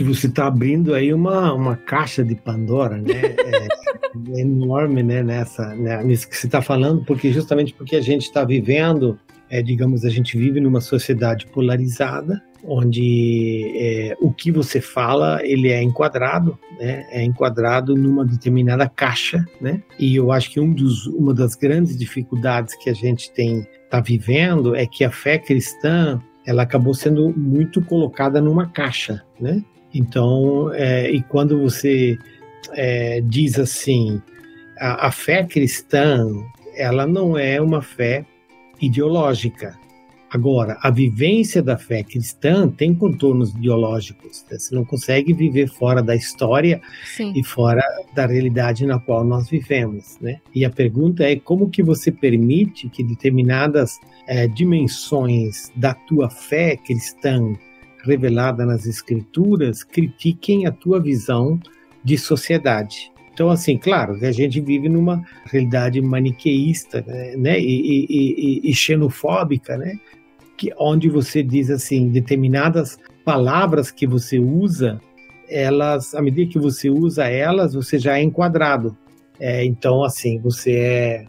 Você 0.04 0.28
está 0.28 0.48
abrindo 0.48 0.94
aí 0.94 1.14
uma, 1.14 1.54
uma 1.54 1.76
caixa 1.76 2.24
de 2.24 2.36
Pandora, 2.36 2.98
né? 2.98 3.14
É, 3.14 4.40
enorme, 4.40 5.04
né? 5.04 5.22
Nessa, 5.22 5.76
né, 5.76 6.04
nisso 6.04 6.28
que 6.28 6.36
você 6.36 6.48
está 6.48 6.62
falando, 6.62 7.04
porque 7.06 7.32
justamente 7.32 7.74
porque 7.74 7.96
a 7.96 8.02
gente 8.02 8.24
está 8.24 8.44
vivendo, 8.44 9.20
é, 9.50 9.62
digamos, 9.62 10.06
a 10.06 10.10
gente 10.10 10.38
vive 10.38 10.60
numa 10.60 10.82
sociedade 10.82 11.46
polarizada, 11.48 12.42
onde 12.64 13.72
é, 13.76 14.18
o 14.20 14.32
que 14.32 14.52
você 14.52 14.82
fala 14.82 15.40
ele 15.44 15.70
é 15.70 15.82
enquadrado, 15.82 16.58
né? 16.80 17.06
É 17.12 17.24
enquadrado 17.24 17.96
numa 17.96 18.26
determinada 18.26 18.90
caixa, 18.90 19.46
né? 19.62 19.82
E 20.00 20.16
eu 20.16 20.32
acho 20.32 20.52
que 20.52 20.60
um 20.60 20.72
dos, 20.72 21.06
uma 21.08 21.34
das 21.34 21.56
grandes 21.56 21.98
dificuldades 21.98 22.76
que 22.76 22.90
a 22.90 22.94
gente 22.94 23.32
tem 23.32 23.66
está 23.84 24.00
vivendo 24.00 24.76
é 24.76 24.86
que 24.86 25.04
a 25.04 25.12
fé 25.12 25.38
cristã 25.38 26.22
ela 26.46 26.64
acabou 26.64 26.94
sendo 26.94 27.34
muito 27.36 27.82
colocada 27.82 28.40
numa 28.40 28.68
caixa, 28.68 29.24
né? 29.40 29.64
Então, 29.94 30.72
é, 30.74 31.10
e 31.10 31.22
quando 31.24 31.62
você 31.62 32.18
é, 32.74 33.22
diz 33.22 33.58
assim, 33.58 34.22
a, 34.78 35.08
a 35.08 35.12
fé 35.12 35.44
cristã, 35.44 36.28
ela 36.76 37.08
não 37.08 37.38
é 37.38 37.60
uma 37.62 37.82
fé 37.82 38.26
ideológica, 38.82 39.78
Agora, 40.32 40.78
a 40.82 40.90
vivência 40.90 41.62
da 41.62 41.78
fé 41.78 42.04
cristã 42.04 42.68
tem 42.68 42.94
contornos 42.94 43.54
ideológicos. 43.54 44.44
Né? 44.50 44.58
Você 44.58 44.76
não 44.76 44.84
consegue 44.84 45.34
viver 45.34 45.68
fora 45.68 46.02
da 46.02 46.16
história 46.16 46.82
Sim. 47.16 47.32
e 47.36 47.44
fora 47.44 47.84
da 48.14 48.26
realidade 48.26 48.86
na 48.86 49.00
qual 49.00 49.24
nós 49.24 49.50
vivemos, 49.50 50.18
né? 50.20 50.42
E 50.54 50.66
a 50.66 50.70
pergunta 50.70 51.24
é 51.24 51.36
como 51.36 51.70
que 51.70 51.84
você 51.84 52.12
permite 52.12 52.90
que 52.90 53.04
determinadas 53.04 54.00
é, 54.28 54.48
dimensões 54.48 55.72
da 55.76 55.94
tua 55.94 56.30
fé 56.30 56.76
cristã 56.76 57.54
revelada 58.04 58.66
nas 58.66 58.86
escrituras 58.86 59.84
critiquem 59.84 60.66
a 60.66 60.72
tua 60.72 61.00
visão 61.00 61.60
de 62.04 62.18
sociedade. 62.18 63.12
Então, 63.34 63.50
assim, 63.50 63.78
claro, 63.78 64.14
a 64.26 64.32
gente 64.32 64.62
vive 64.62 64.88
numa 64.88 65.22
realidade 65.46 66.02
maniqueísta, 66.02 67.04
né, 67.38 67.60
e, 67.60 68.06
e, 68.08 68.62
e, 68.64 68.72
e 68.72 68.74
xenofóbica, 68.74 69.78
né, 69.78 70.00
que, 70.58 70.74
onde 70.78 71.10
você 71.10 71.44
diz 71.44 71.70
assim, 71.70 72.10
determinadas 72.10 72.98
palavras 73.24 73.92
que 73.92 74.08
você 74.08 74.40
usa, 74.40 75.00
elas, 75.50 76.16
à 76.16 76.22
medida 76.22 76.52
que 76.52 76.60
você 76.60 76.90
usa 76.90 77.28
elas, 77.28 77.74
você 77.74 78.00
já 78.00 78.18
é 78.18 78.24
enquadrado. 78.24 78.98
É, 79.40 79.64
então, 79.66 80.04
assim, 80.04 80.40
você 80.40 80.72
é 80.72 81.26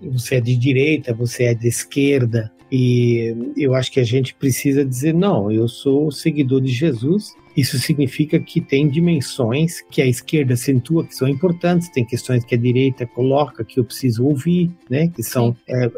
você 0.00 0.36
é 0.36 0.40
de 0.40 0.56
direita, 0.56 1.12
você 1.12 1.44
é 1.44 1.54
de 1.54 1.66
esquerda, 1.66 2.52
e 2.70 3.34
eu 3.56 3.74
acho 3.74 3.90
que 3.90 4.00
a 4.00 4.04
gente 4.04 4.34
precisa 4.34 4.84
dizer: 4.84 5.14
não, 5.14 5.50
eu 5.50 5.66
sou 5.66 6.10
seguidor 6.10 6.60
de 6.60 6.68
Jesus 6.68 7.34
isso 7.58 7.76
significa 7.76 8.38
que 8.38 8.60
tem 8.60 8.88
dimensões 8.88 9.80
que 9.90 10.00
a 10.00 10.06
esquerda 10.06 10.54
acentua 10.54 11.04
que 11.04 11.12
são 11.12 11.26
importantes, 11.26 11.88
tem 11.88 12.04
questões 12.04 12.44
que 12.44 12.54
a 12.54 12.58
direita 12.58 13.04
coloca 13.04 13.64
que 13.64 13.80
eu 13.80 13.84
preciso 13.84 14.24
ouvir, 14.24 14.70
né? 14.88 15.08
Que 15.08 15.24
são 15.24 15.56
é, 15.66 15.90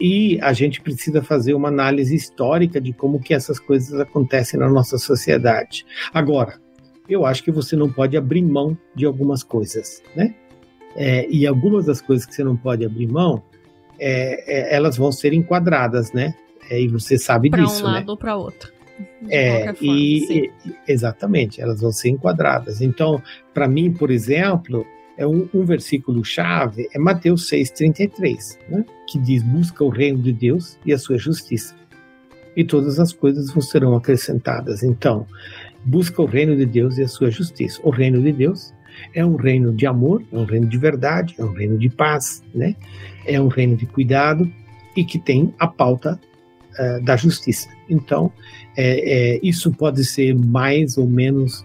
e 0.00 0.36
a 0.42 0.52
gente 0.52 0.80
precisa 0.80 1.22
fazer 1.22 1.54
uma 1.54 1.68
análise 1.68 2.12
histórica 2.12 2.80
de 2.80 2.92
como 2.92 3.20
que 3.20 3.32
essas 3.32 3.60
coisas 3.60 4.00
acontecem 4.00 4.58
na 4.58 4.68
nossa 4.68 4.98
sociedade. 4.98 5.86
Agora, 6.12 6.60
eu 7.08 7.24
acho 7.24 7.44
que 7.44 7.52
você 7.52 7.76
não 7.76 7.88
pode 7.88 8.16
abrir 8.16 8.42
mão 8.42 8.76
de 8.92 9.06
algumas 9.06 9.44
coisas, 9.44 10.02
né? 10.16 10.34
É, 10.96 11.28
e 11.30 11.46
algumas 11.46 11.86
das 11.86 12.00
coisas 12.00 12.26
que 12.26 12.34
você 12.34 12.42
não 12.42 12.56
pode 12.56 12.84
abrir 12.84 13.06
mão, 13.06 13.44
é, 13.96 14.72
é 14.72 14.74
elas 14.74 14.96
vão 14.96 15.12
ser 15.12 15.32
enquadradas, 15.32 16.12
né? 16.12 16.34
É, 16.68 16.80
e 16.80 16.88
você 16.88 17.16
sabe 17.16 17.48
pra 17.48 17.62
disso, 17.62 17.84
um 17.84 17.86
né? 17.86 17.94
lado 17.98 18.08
ou 18.08 18.16
para 18.16 18.36
outro 18.36 18.75
é, 19.28 19.72
forma, 19.74 19.78
e, 19.82 20.50
exatamente, 20.86 21.60
elas 21.60 21.80
vão 21.80 21.92
ser 21.92 22.10
enquadradas. 22.10 22.80
Então, 22.80 23.22
para 23.52 23.68
mim, 23.68 23.92
por 23.92 24.10
exemplo, 24.10 24.86
é 25.16 25.26
um, 25.26 25.48
um 25.52 25.64
versículo 25.64 26.24
chave 26.24 26.88
é 26.92 26.98
Mateus 26.98 27.48
6:33, 27.48 28.58
né, 28.68 28.84
que 29.08 29.18
diz: 29.18 29.42
"Busca 29.42 29.82
o 29.84 29.88
reino 29.88 30.18
de 30.20 30.32
Deus 30.32 30.78
e 30.84 30.92
a 30.92 30.98
sua 30.98 31.18
justiça, 31.18 31.74
e 32.56 32.64
todas 32.64 33.00
as 33.00 33.12
coisas 33.12 33.50
vos 33.50 33.70
serão 33.70 33.94
acrescentadas". 33.96 34.82
Então, 34.82 35.26
busca 35.84 36.20
o 36.20 36.26
reino 36.26 36.56
de 36.56 36.66
Deus 36.66 36.98
e 36.98 37.02
a 37.02 37.08
sua 37.08 37.30
justiça. 37.30 37.80
O 37.82 37.90
reino 37.90 38.20
de 38.22 38.32
Deus 38.32 38.74
é 39.14 39.24
um 39.24 39.36
reino 39.36 39.72
de 39.72 39.86
amor, 39.86 40.22
é 40.32 40.36
um 40.36 40.44
reino 40.44 40.66
de 40.66 40.78
verdade, 40.78 41.34
é 41.38 41.44
um 41.44 41.52
reino 41.52 41.78
de 41.78 41.88
paz, 41.88 42.42
né? 42.54 42.74
É 43.26 43.40
um 43.40 43.48
reino 43.48 43.76
de 43.76 43.86
cuidado 43.86 44.50
e 44.96 45.04
que 45.04 45.18
tem 45.18 45.54
a 45.58 45.66
pauta 45.66 46.18
uh, 46.78 47.02
da 47.02 47.16
justiça. 47.16 47.68
Então, 47.88 48.32
é, 48.76 49.36
é, 49.36 49.40
isso 49.42 49.72
pode 49.72 50.04
ser 50.04 50.34
mais 50.34 50.98
ou 50.98 51.06
menos 51.06 51.64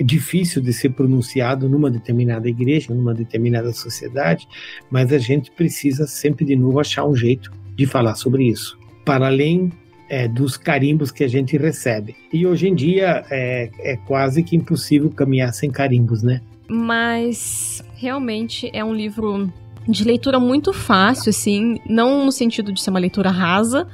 difícil 0.00 0.62
de 0.62 0.72
ser 0.72 0.90
pronunciado 0.90 1.68
numa 1.68 1.90
determinada 1.90 2.48
igreja, 2.48 2.94
numa 2.94 3.14
determinada 3.14 3.72
sociedade, 3.72 4.46
mas 4.90 5.12
a 5.12 5.18
gente 5.18 5.50
precisa 5.50 6.06
sempre 6.06 6.44
de 6.44 6.54
novo 6.54 6.78
achar 6.78 7.04
um 7.04 7.14
jeito 7.14 7.50
de 7.74 7.86
falar 7.86 8.14
sobre 8.14 8.44
isso, 8.44 8.78
para 9.04 9.26
além 9.26 9.72
é, 10.08 10.26
dos 10.26 10.56
carimbos 10.56 11.10
que 11.10 11.24
a 11.24 11.28
gente 11.28 11.56
recebe. 11.56 12.16
E 12.32 12.46
hoje 12.46 12.68
em 12.68 12.74
dia 12.74 13.24
é, 13.30 13.70
é 13.80 13.96
quase 13.96 14.42
que 14.42 14.56
impossível 14.56 15.10
caminhar 15.10 15.52
sem 15.52 15.70
carimbos, 15.70 16.22
né? 16.22 16.40
Mas 16.68 17.82
realmente 17.94 18.70
é 18.72 18.84
um 18.84 18.94
livro 18.94 19.52
de 19.88 20.04
leitura 20.04 20.38
muito 20.38 20.72
fácil, 20.72 21.30
assim, 21.30 21.78
não 21.88 22.26
no 22.26 22.32
sentido 22.32 22.72
de 22.72 22.80
ser 22.80 22.90
uma 22.90 22.98
leitura 22.98 23.30
rasa, 23.30 23.86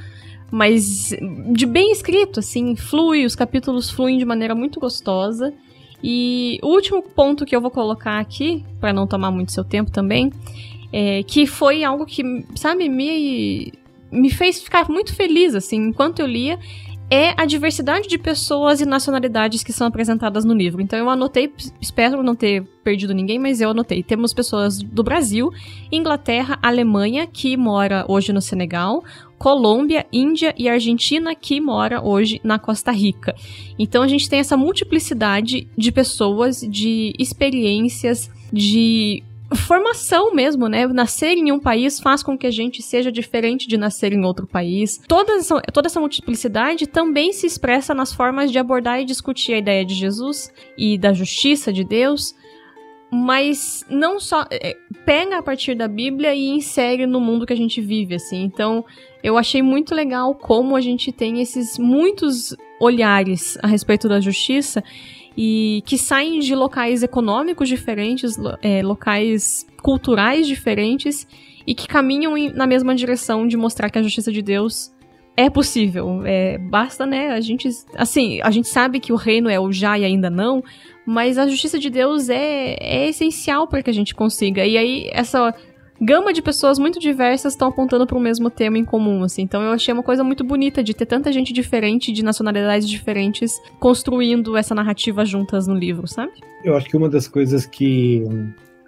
mas 0.54 1.12
de 1.52 1.66
bem 1.66 1.90
escrito, 1.90 2.38
assim, 2.38 2.76
flui, 2.76 3.24
os 3.24 3.34
capítulos 3.34 3.90
fluem 3.90 4.18
de 4.18 4.24
maneira 4.24 4.54
muito 4.54 4.78
gostosa. 4.78 5.52
E 6.00 6.60
o 6.62 6.68
último 6.68 7.02
ponto 7.02 7.44
que 7.44 7.56
eu 7.56 7.60
vou 7.60 7.72
colocar 7.72 8.20
aqui, 8.20 8.64
para 8.78 8.92
não 8.92 9.04
tomar 9.04 9.32
muito 9.32 9.50
seu 9.50 9.64
tempo 9.64 9.90
também, 9.90 10.32
é 10.92 11.24
que 11.24 11.44
foi 11.44 11.82
algo 11.82 12.06
que, 12.06 12.22
sabe, 12.54 12.88
me, 12.88 13.72
me 14.12 14.30
fez 14.30 14.62
ficar 14.62 14.88
muito 14.88 15.12
feliz, 15.12 15.56
assim, 15.56 15.88
enquanto 15.88 16.20
eu 16.20 16.26
lia, 16.26 16.56
é 17.10 17.34
a 17.36 17.44
diversidade 17.44 18.08
de 18.08 18.16
pessoas 18.16 18.80
e 18.80 18.86
nacionalidades 18.86 19.62
que 19.62 19.72
são 19.72 19.86
apresentadas 19.86 20.44
no 20.44 20.54
livro. 20.54 20.80
Então 20.80 20.98
eu 20.98 21.10
anotei, 21.10 21.52
espero 21.80 22.22
não 22.22 22.34
ter 22.34 22.62
perdido 22.82 23.12
ninguém, 23.12 23.38
mas 23.38 23.60
eu 23.60 23.70
anotei. 23.70 24.02
Temos 24.02 24.32
pessoas 24.32 24.78
do 24.78 25.02
Brasil, 25.02 25.50
Inglaterra, 25.92 26.58
Alemanha, 26.62 27.26
que 27.26 27.56
mora 27.56 28.04
hoje 28.08 28.32
no 28.32 28.40
Senegal, 28.40 29.04
Colômbia, 29.44 30.06
Índia 30.10 30.54
e 30.56 30.70
Argentina, 30.70 31.34
que 31.34 31.60
mora 31.60 32.02
hoje 32.02 32.40
na 32.42 32.58
Costa 32.58 32.90
Rica. 32.90 33.34
Então 33.78 34.02
a 34.02 34.08
gente 34.08 34.26
tem 34.26 34.40
essa 34.40 34.56
multiplicidade 34.56 35.68
de 35.76 35.92
pessoas, 35.92 36.62
de 36.62 37.12
experiências, 37.18 38.30
de 38.50 39.22
formação 39.54 40.34
mesmo, 40.34 40.66
né? 40.66 40.86
Nascer 40.86 41.36
em 41.36 41.52
um 41.52 41.60
país 41.60 42.00
faz 42.00 42.22
com 42.22 42.38
que 42.38 42.46
a 42.46 42.50
gente 42.50 42.80
seja 42.80 43.12
diferente 43.12 43.68
de 43.68 43.76
nascer 43.76 44.14
em 44.14 44.24
outro 44.24 44.46
país. 44.46 44.98
Toda 45.06 45.34
essa, 45.34 45.60
toda 45.60 45.88
essa 45.88 46.00
multiplicidade 46.00 46.86
também 46.86 47.30
se 47.30 47.46
expressa 47.46 47.92
nas 47.92 48.14
formas 48.14 48.50
de 48.50 48.58
abordar 48.58 49.02
e 49.02 49.04
discutir 49.04 49.52
a 49.52 49.58
ideia 49.58 49.84
de 49.84 49.92
Jesus 49.92 50.50
e 50.78 50.96
da 50.96 51.12
justiça 51.12 51.70
de 51.70 51.84
Deus, 51.84 52.34
mas 53.12 53.84
não 53.90 54.18
só 54.18 54.46
é, 54.50 54.74
pega 55.04 55.36
a 55.36 55.42
partir 55.42 55.74
da 55.74 55.86
Bíblia 55.86 56.34
e 56.34 56.48
insere 56.48 57.06
no 57.06 57.20
mundo 57.20 57.44
que 57.44 57.52
a 57.52 57.56
gente 57.56 57.82
vive, 57.82 58.14
assim. 58.14 58.42
Então, 58.42 58.82
eu 59.24 59.38
achei 59.38 59.62
muito 59.62 59.94
legal 59.94 60.34
como 60.34 60.76
a 60.76 60.82
gente 60.82 61.10
tem 61.10 61.40
esses 61.40 61.78
muitos 61.78 62.54
olhares 62.78 63.56
a 63.62 63.66
respeito 63.66 64.06
da 64.06 64.20
justiça 64.20 64.84
e 65.34 65.82
que 65.86 65.96
saem 65.96 66.40
de 66.40 66.54
locais 66.54 67.02
econômicos 67.02 67.66
diferentes, 67.66 68.36
é, 68.60 68.82
locais 68.82 69.66
culturais 69.82 70.46
diferentes 70.46 71.26
e 71.66 71.74
que 71.74 71.88
caminham 71.88 72.34
na 72.54 72.66
mesma 72.66 72.94
direção 72.94 73.48
de 73.48 73.56
mostrar 73.56 73.88
que 73.88 73.98
a 73.98 74.02
justiça 74.02 74.30
de 74.30 74.42
Deus 74.42 74.92
é 75.34 75.48
possível. 75.48 76.20
É, 76.26 76.58
basta, 76.58 77.06
né? 77.06 77.30
A 77.30 77.40
gente, 77.40 77.66
assim, 77.96 78.42
a 78.42 78.50
gente 78.50 78.68
sabe 78.68 79.00
que 79.00 79.10
o 79.10 79.16
reino 79.16 79.48
é 79.48 79.58
o 79.58 79.72
já 79.72 79.98
e 79.98 80.04
ainda 80.04 80.28
não, 80.28 80.62
mas 81.06 81.38
a 81.38 81.48
justiça 81.48 81.78
de 81.78 81.88
Deus 81.88 82.28
é, 82.28 82.76
é 82.78 83.08
essencial 83.08 83.66
para 83.66 83.82
que 83.82 83.88
a 83.88 83.94
gente 83.94 84.14
consiga. 84.14 84.66
E 84.66 84.76
aí 84.76 85.08
essa 85.12 85.54
gama 86.00 86.32
de 86.32 86.42
pessoas 86.42 86.78
muito 86.78 86.98
diversas 86.98 87.52
estão 87.52 87.68
apontando 87.68 88.06
para 88.06 88.16
o 88.16 88.20
mesmo 88.20 88.50
tema 88.50 88.78
em 88.78 88.84
comum, 88.84 89.22
assim. 89.22 89.42
Então 89.42 89.62
eu 89.62 89.72
achei 89.72 89.92
uma 89.92 90.02
coisa 90.02 90.24
muito 90.24 90.44
bonita 90.44 90.82
de 90.82 90.94
ter 90.94 91.06
tanta 91.06 91.32
gente 91.32 91.52
diferente, 91.52 92.12
de 92.12 92.24
nacionalidades 92.24 92.88
diferentes, 92.88 93.60
construindo 93.78 94.56
essa 94.56 94.74
narrativa 94.74 95.24
juntas 95.24 95.66
no 95.66 95.74
livro, 95.74 96.06
sabe? 96.06 96.32
Eu 96.64 96.76
acho 96.76 96.88
que 96.88 96.96
uma 96.96 97.08
das 97.08 97.28
coisas 97.28 97.66
que 97.66 98.22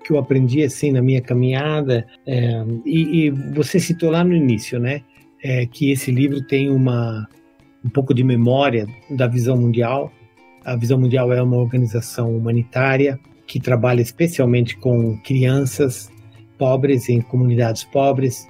que 0.05 0.13
eu 0.13 0.19
aprendi 0.19 0.63
assim 0.63 0.93
na 0.93 1.03
minha 1.03 1.21
caminhada 1.21 2.07
é, 2.25 2.65
e, 2.85 3.27
e, 3.27 3.31
você 3.31 3.81
citou 3.81 4.09
lá 4.09 4.23
no 4.23 4.33
início, 4.33 4.79
né, 4.79 5.03
é, 5.43 5.67
que 5.67 5.91
esse 5.91 6.13
livro 6.13 6.41
tem 6.41 6.71
uma 6.71 7.27
um 7.85 7.89
pouco 7.89 8.15
de 8.15 8.23
memória 8.23 8.87
da 9.11 9.27
visão 9.27 9.57
mundial. 9.57 10.13
A 10.65 10.77
visão 10.77 10.99
mundial 10.99 11.33
é 11.33 11.43
uma 11.43 11.57
organização 11.57 12.37
humanitária 12.37 13.19
que 13.47 13.61
trabalha 13.61 14.01
especialmente 14.01 14.77
com 14.77 15.17
crianças 15.19 16.11
pobres, 16.59 17.09
em 17.09 17.21
comunidades 17.21 17.85
pobres, 17.85 18.49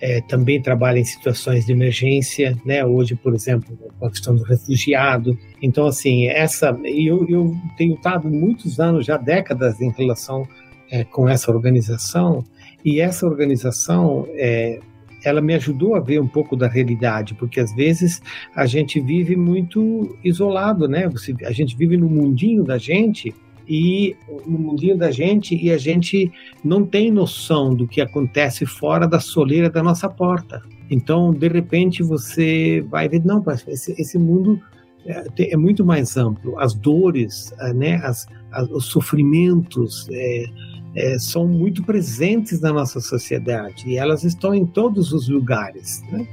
é, 0.00 0.20
também 0.20 0.62
trabalha 0.62 0.98
em 0.98 1.04
situações 1.04 1.66
de 1.66 1.72
emergência, 1.72 2.56
né? 2.64 2.84
Hoje, 2.84 3.14
por 3.16 3.34
exemplo, 3.34 3.76
com 3.98 4.06
a 4.06 4.10
questão 4.10 4.36
do 4.36 4.44
refugiado. 4.44 5.36
Então, 5.60 5.86
assim, 5.86 6.26
essa 6.28 6.78
eu, 6.84 7.26
eu 7.28 7.56
tenho 7.76 7.94
estado 7.94 8.28
muitos 8.28 8.78
anos, 8.78 9.06
já 9.06 9.16
décadas, 9.16 9.80
em 9.80 9.90
relação 9.90 10.46
é, 10.90 11.04
com 11.04 11.28
essa 11.28 11.50
organização 11.50 12.44
e 12.84 13.00
essa 13.00 13.26
organização 13.26 14.26
é, 14.30 14.78
ela 15.24 15.40
me 15.40 15.54
ajudou 15.54 15.96
a 15.96 16.00
ver 16.00 16.20
um 16.20 16.28
pouco 16.28 16.56
da 16.56 16.68
realidade, 16.68 17.34
porque 17.34 17.58
às 17.58 17.74
vezes 17.74 18.22
a 18.54 18.66
gente 18.66 19.00
vive 19.00 19.36
muito 19.36 20.16
isolado, 20.22 20.88
né? 20.88 21.08
Você, 21.08 21.34
a 21.44 21.52
gente 21.52 21.76
vive 21.76 21.96
no 21.96 22.08
mundinho 22.08 22.62
da 22.62 22.78
gente 22.78 23.34
e 23.68 24.16
no 24.46 24.58
mundinho 24.58 24.96
da 24.96 25.10
gente 25.10 25.54
e 25.54 25.70
a 25.70 25.78
gente 25.78 26.32
não 26.64 26.84
tem 26.84 27.10
noção 27.10 27.74
do 27.74 27.86
que 27.86 28.00
acontece 28.00 28.64
fora 28.64 29.06
da 29.06 29.20
soleira 29.20 29.68
da 29.68 29.82
nossa 29.82 30.08
porta. 30.08 30.62
Então, 30.90 31.32
de 31.32 31.48
repente, 31.48 32.02
você 32.02 32.84
vai 32.88 33.08
ver, 33.08 33.24
não, 33.24 33.44
esse, 33.66 33.92
esse 34.00 34.18
mundo 34.18 34.58
é, 35.06 35.52
é, 35.52 35.56
muito 35.56 35.84
mais 35.84 36.16
amplo. 36.16 36.58
As 36.58 36.74
dores, 36.74 37.52
é, 37.60 37.72
né, 37.72 37.96
as, 37.96 38.26
as, 38.50 38.68
os 38.70 38.86
sofrimentos 38.86 40.08
é, 40.10 40.44
é, 40.94 41.18
são 41.18 41.46
muito 41.46 41.82
presentes 41.82 42.60
na 42.60 42.72
nossa 42.72 43.00
sociedade 43.00 43.88
e 43.88 43.96
elas 43.96 44.24
estão 44.24 44.54
em 44.54 44.66
todos 44.66 45.12
os 45.12 45.28
lugares. 45.28 46.02
Né? 46.10 46.26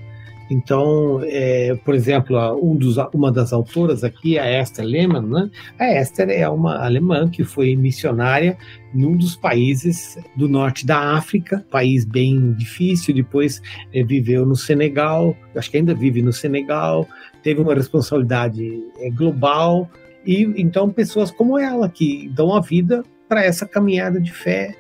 Então, 0.50 1.22
é, 1.24 1.76
por 1.84 1.96
exemplo, 1.96 2.38
um 2.62 2.76
dos, 2.76 2.98
uma 3.14 3.32
das 3.32 3.52
autoras 3.52 4.04
aqui, 4.04 4.38
a 4.38 4.62
Esther 4.62 4.86
Lehmann, 4.86 5.28
né? 5.28 5.50
a 5.80 6.00
Esther 6.00 6.30
é 6.30 6.48
uma 6.48 6.84
alemã 6.84 7.28
que 7.30 7.44
foi 7.44 7.76
missionária 7.76 8.58
num 8.94 9.18
dos 9.18 9.36
países 9.36 10.18
do 10.36 10.48
norte 10.48 10.86
da 10.86 11.16
África, 11.16 11.66
país 11.70 12.06
bem 12.06 12.54
difícil, 12.54 13.14
depois 13.14 13.62
é, 13.94 14.04
viveu 14.04 14.46
no 14.46 14.56
Senegal, 14.56 15.36
acho 15.56 15.70
que 15.70 15.78
ainda 15.78 15.94
vive 15.94 16.22
no 16.22 16.32
Senegal, 16.32 17.08
teve 17.42 17.62
uma 17.62 17.74
responsabilidade 17.74 18.84
é, 19.00 19.10
global, 19.10 19.90
e 20.26 20.44
então 20.58 20.90
pessoas 20.90 21.30
como 21.30 21.58
ela 21.58 21.90
que 21.90 22.30
dão 22.34 22.54
a 22.56 22.62
vida 22.62 23.04
para 23.28 23.44
essa 23.44 23.66
caminhada 23.66 24.20
de 24.20 24.32
fé 24.32 24.76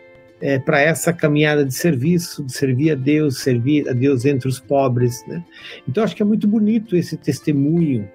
é, 0.46 0.60
para 0.60 0.80
essa 0.80 1.12
caminhada 1.12 1.66
de 1.66 1.74
serviço, 1.74 2.44
de 2.44 2.54
servir 2.54 2.92
a 2.92 2.96
Deus, 2.96 3.40
servir 3.40 3.90
a 3.90 3.94
Deus 3.94 4.26
entre 4.26 4.48
os 4.48 4.60
pobres. 4.60 5.26
Né? 5.28 5.44
Então, 5.90 6.04
acho 6.04 6.16
que 6.16 6.22
é 6.22 6.26
muito 6.26 6.48
bonito 6.48 6.96
esse 6.96 7.18
testemunho. 7.18 8.08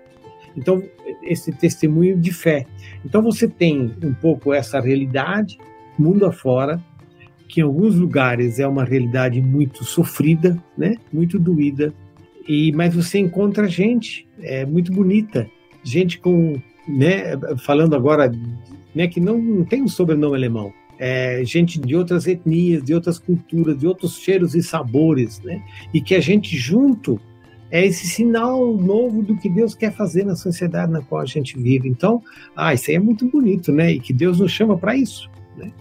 Então, 0.57 0.81
esse 1.25 1.51
testemunho 1.51 2.17
de 2.17 2.33
fé. 2.33 2.67
Então, 3.05 3.21
você 3.21 3.49
tem 3.49 3.93
um 4.01 4.15
pouco 4.15 4.55
essa 4.55 4.81
realidade, 4.81 5.59
mundo 5.99 6.25
afora, 6.25 6.81
que 7.49 7.61
em 7.61 7.65
alguns 7.65 7.97
lugares 7.97 8.61
é 8.61 8.67
uma 8.67 8.85
realidade 8.85 9.43
muito 9.43 9.83
sofrida, 9.83 10.57
né? 10.79 10.95
muito 11.13 11.37
doída, 11.37 11.93
e 12.49 12.71
mas 12.71 12.95
você 12.95 13.19
encontra 13.19 13.67
gente 13.67 14.25
é, 14.41 14.65
muito 14.65 14.93
bonita, 14.93 15.51
gente 15.83 16.21
com, 16.21 16.63
né, 16.87 17.37
falando 17.59 17.97
agora, 17.97 18.31
né, 18.95 19.09
que 19.09 19.21
não, 19.21 19.37
não 19.37 19.65
tem 19.65 19.83
um 19.83 19.89
sobrenome 19.89 20.37
alemão, 20.37 20.73
é, 21.01 21.43
gente 21.47 21.81
de 21.81 21.97
outras 21.97 22.27
etnias, 22.27 22.85
de 22.85 22.93
outras 22.93 23.19
culturas, 23.19 23.79
de 23.79 23.87
outros 23.87 24.19
cheiros 24.19 24.55
e 24.55 24.63
sabores, 24.63 25.41
né? 25.41 25.63
E 25.95 26.01
que 26.01 26.15
a 26.15 26.21
gente 26.21 26.55
junto 26.59 27.19
é 27.71 27.87
esse 27.87 28.07
sinal 28.07 28.77
novo 28.77 29.23
do 29.23 29.35
que 29.35 29.49
Deus 29.49 29.75
quer 29.75 29.93
fazer 29.93 30.27
na 30.27 30.37
sociedade 30.37 30.93
na 30.93 31.01
qual 31.01 31.23
a 31.23 31.27
gente 31.27 31.59
vive. 31.59 31.89
Então, 31.89 32.23
ah, 32.55 32.75
isso 32.75 32.91
aí 32.91 32.97
é 32.97 33.01
muito 33.01 33.27
bonito, 33.31 33.73
né? 33.73 33.93
E 33.93 33.99
que 33.99 34.13
Deus 34.13 34.41
nos 34.41 34.53
chama 34.53 34.77
para 34.77 34.95
isso, 34.95 35.31
né? 35.57 35.73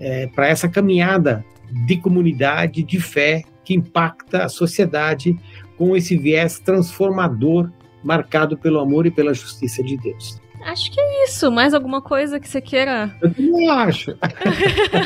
É, 0.00 0.26
para 0.26 0.48
essa 0.48 0.68
caminhada 0.68 1.44
de 1.86 1.96
comunidade, 1.98 2.82
de 2.82 2.98
fé 2.98 3.44
que 3.64 3.74
impacta 3.74 4.44
a 4.44 4.48
sociedade 4.48 5.38
com 5.78 5.96
esse 5.96 6.16
viés 6.16 6.58
transformador 6.58 7.70
marcado 8.02 8.58
pelo 8.58 8.80
amor 8.80 9.06
e 9.06 9.10
pela 9.10 9.32
justiça 9.32 9.84
de 9.84 9.96
Deus. 9.98 10.42
Acho 10.64 10.90
que 10.90 10.98
é 10.98 11.24
isso. 11.24 11.50
Mais 11.50 11.74
alguma 11.74 12.00
coisa 12.00 12.40
que 12.40 12.48
você 12.48 12.60
queira? 12.60 13.14
Eu 13.20 13.32
também 13.32 13.68
acho. 13.68 14.16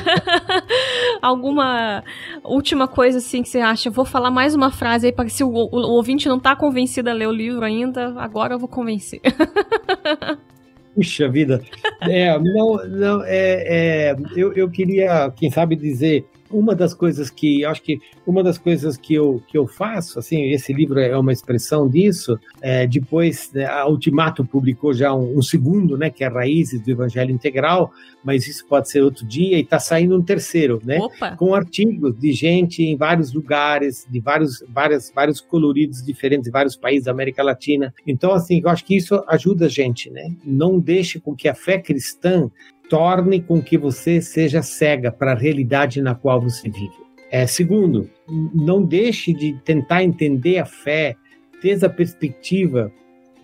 alguma 1.20 2.04
última 2.44 2.86
coisa 2.86 3.18
assim 3.18 3.42
que 3.42 3.48
você 3.48 3.59
acha? 3.59 3.90
Vou 3.90 4.04
falar 4.04 4.30
mais 4.30 4.54
uma 4.54 4.70
frase 4.70 5.06
aí 5.06 5.12
para 5.12 5.28
se 5.28 5.42
o, 5.42 5.48
o, 5.48 5.68
o, 5.72 5.90
ouvinte 5.94 6.28
não 6.28 6.38
tá 6.38 6.54
convencido 6.54 7.11
a 7.11 7.12
ler 7.12 7.26
o 7.26 7.32
livro 7.32 7.64
ainda, 7.64 8.14
agora 8.20 8.54
eu 8.54 8.59
vou 8.59 8.68
convencer. 8.68 9.20
Puxa 10.94 11.28
vida. 11.28 11.61
É, 12.02 12.38
não, 12.38 12.76
não, 12.88 13.24
é, 13.24 14.11
é 14.11 14.16
eu, 14.36 14.52
eu 14.52 14.70
queria, 14.70 15.30
quem 15.36 15.50
sabe, 15.50 15.74
dizer 15.74 16.24
uma 16.51 16.74
das 16.74 16.94
coisas 16.94 17.30
que 17.30 17.64
acho 17.64 17.82
que 17.82 18.01
uma 18.26 18.42
das 18.42 18.59
coisas 18.59 18.96
que 18.96 19.14
eu, 19.14 19.42
que 19.46 19.57
eu 19.57 19.66
faço, 19.66 20.18
assim, 20.18 20.51
esse 20.51 20.72
livro 20.72 20.99
é 21.01 21.16
uma 21.16 21.32
expressão 21.32 21.88
disso. 21.88 22.38
É, 22.61 22.86
depois, 22.86 23.51
né, 23.53 23.64
a 23.66 23.86
Ultimato 23.88 24.44
publicou 24.44 24.92
já 24.92 25.14
um, 25.14 25.38
um, 25.38 25.42
segundo, 25.42 25.96
né, 25.96 26.11
que 26.11 26.24
é 26.24 26.28
Raízes 26.28 26.80
do 26.80 26.90
Evangelho 26.90 27.30
Integral, 27.30 27.92
mas 28.22 28.46
isso 28.46 28.66
pode 28.66 28.90
ser 28.90 29.03
outro 29.03 29.26
dia, 29.26 29.57
e 29.57 29.62
está 29.62 29.78
saindo 29.78 30.16
um 30.16 30.22
terceiro, 30.22 30.80
né, 30.84 30.99
Opa. 30.99 31.36
com 31.36 31.55
artigos 31.55 32.18
de 32.18 32.32
gente 32.32 32.82
em 32.82 32.96
vários 32.96 33.32
lugares, 33.32 34.07
de 34.11 34.20
vários, 34.20 34.62
várias, 34.68 35.11
vários 35.14 35.40
coloridos 35.40 36.03
diferentes, 36.03 36.44
de 36.44 36.51
vários 36.51 36.76
países 36.76 37.05
da 37.05 37.12
América 37.12 37.42
Latina. 37.42 37.94
Então, 38.07 38.32
assim, 38.32 38.61
eu 38.62 38.68
acho 38.68 38.84
que 38.84 38.96
isso 38.96 39.22
ajuda 39.28 39.66
a 39.66 39.68
gente, 39.68 40.11
né? 40.11 40.34
Não 40.44 40.78
deixe 40.78 41.20
com 41.20 41.34
que 41.34 41.49
a 41.49 41.55
fé 41.55 41.78
cristã 41.78 42.51
torne 42.89 43.41
com 43.41 43.62
que 43.62 43.76
você 43.76 44.20
seja 44.20 44.62
cega 44.62 45.11
para 45.12 45.32
a 45.32 45.36
realidade 45.36 46.01
na 46.01 46.14
qual 46.14 46.41
você 46.41 46.68
vive. 46.68 47.09
É, 47.30 47.47
segundo, 47.47 48.09
não 48.55 48.82
deixe 48.82 49.32
de 49.32 49.55
tentar 49.64 50.03
entender 50.03 50.59
a 50.59 50.64
fé 50.64 51.14
desde 51.62 51.84
a 51.84 51.91
perspectiva 51.91 52.91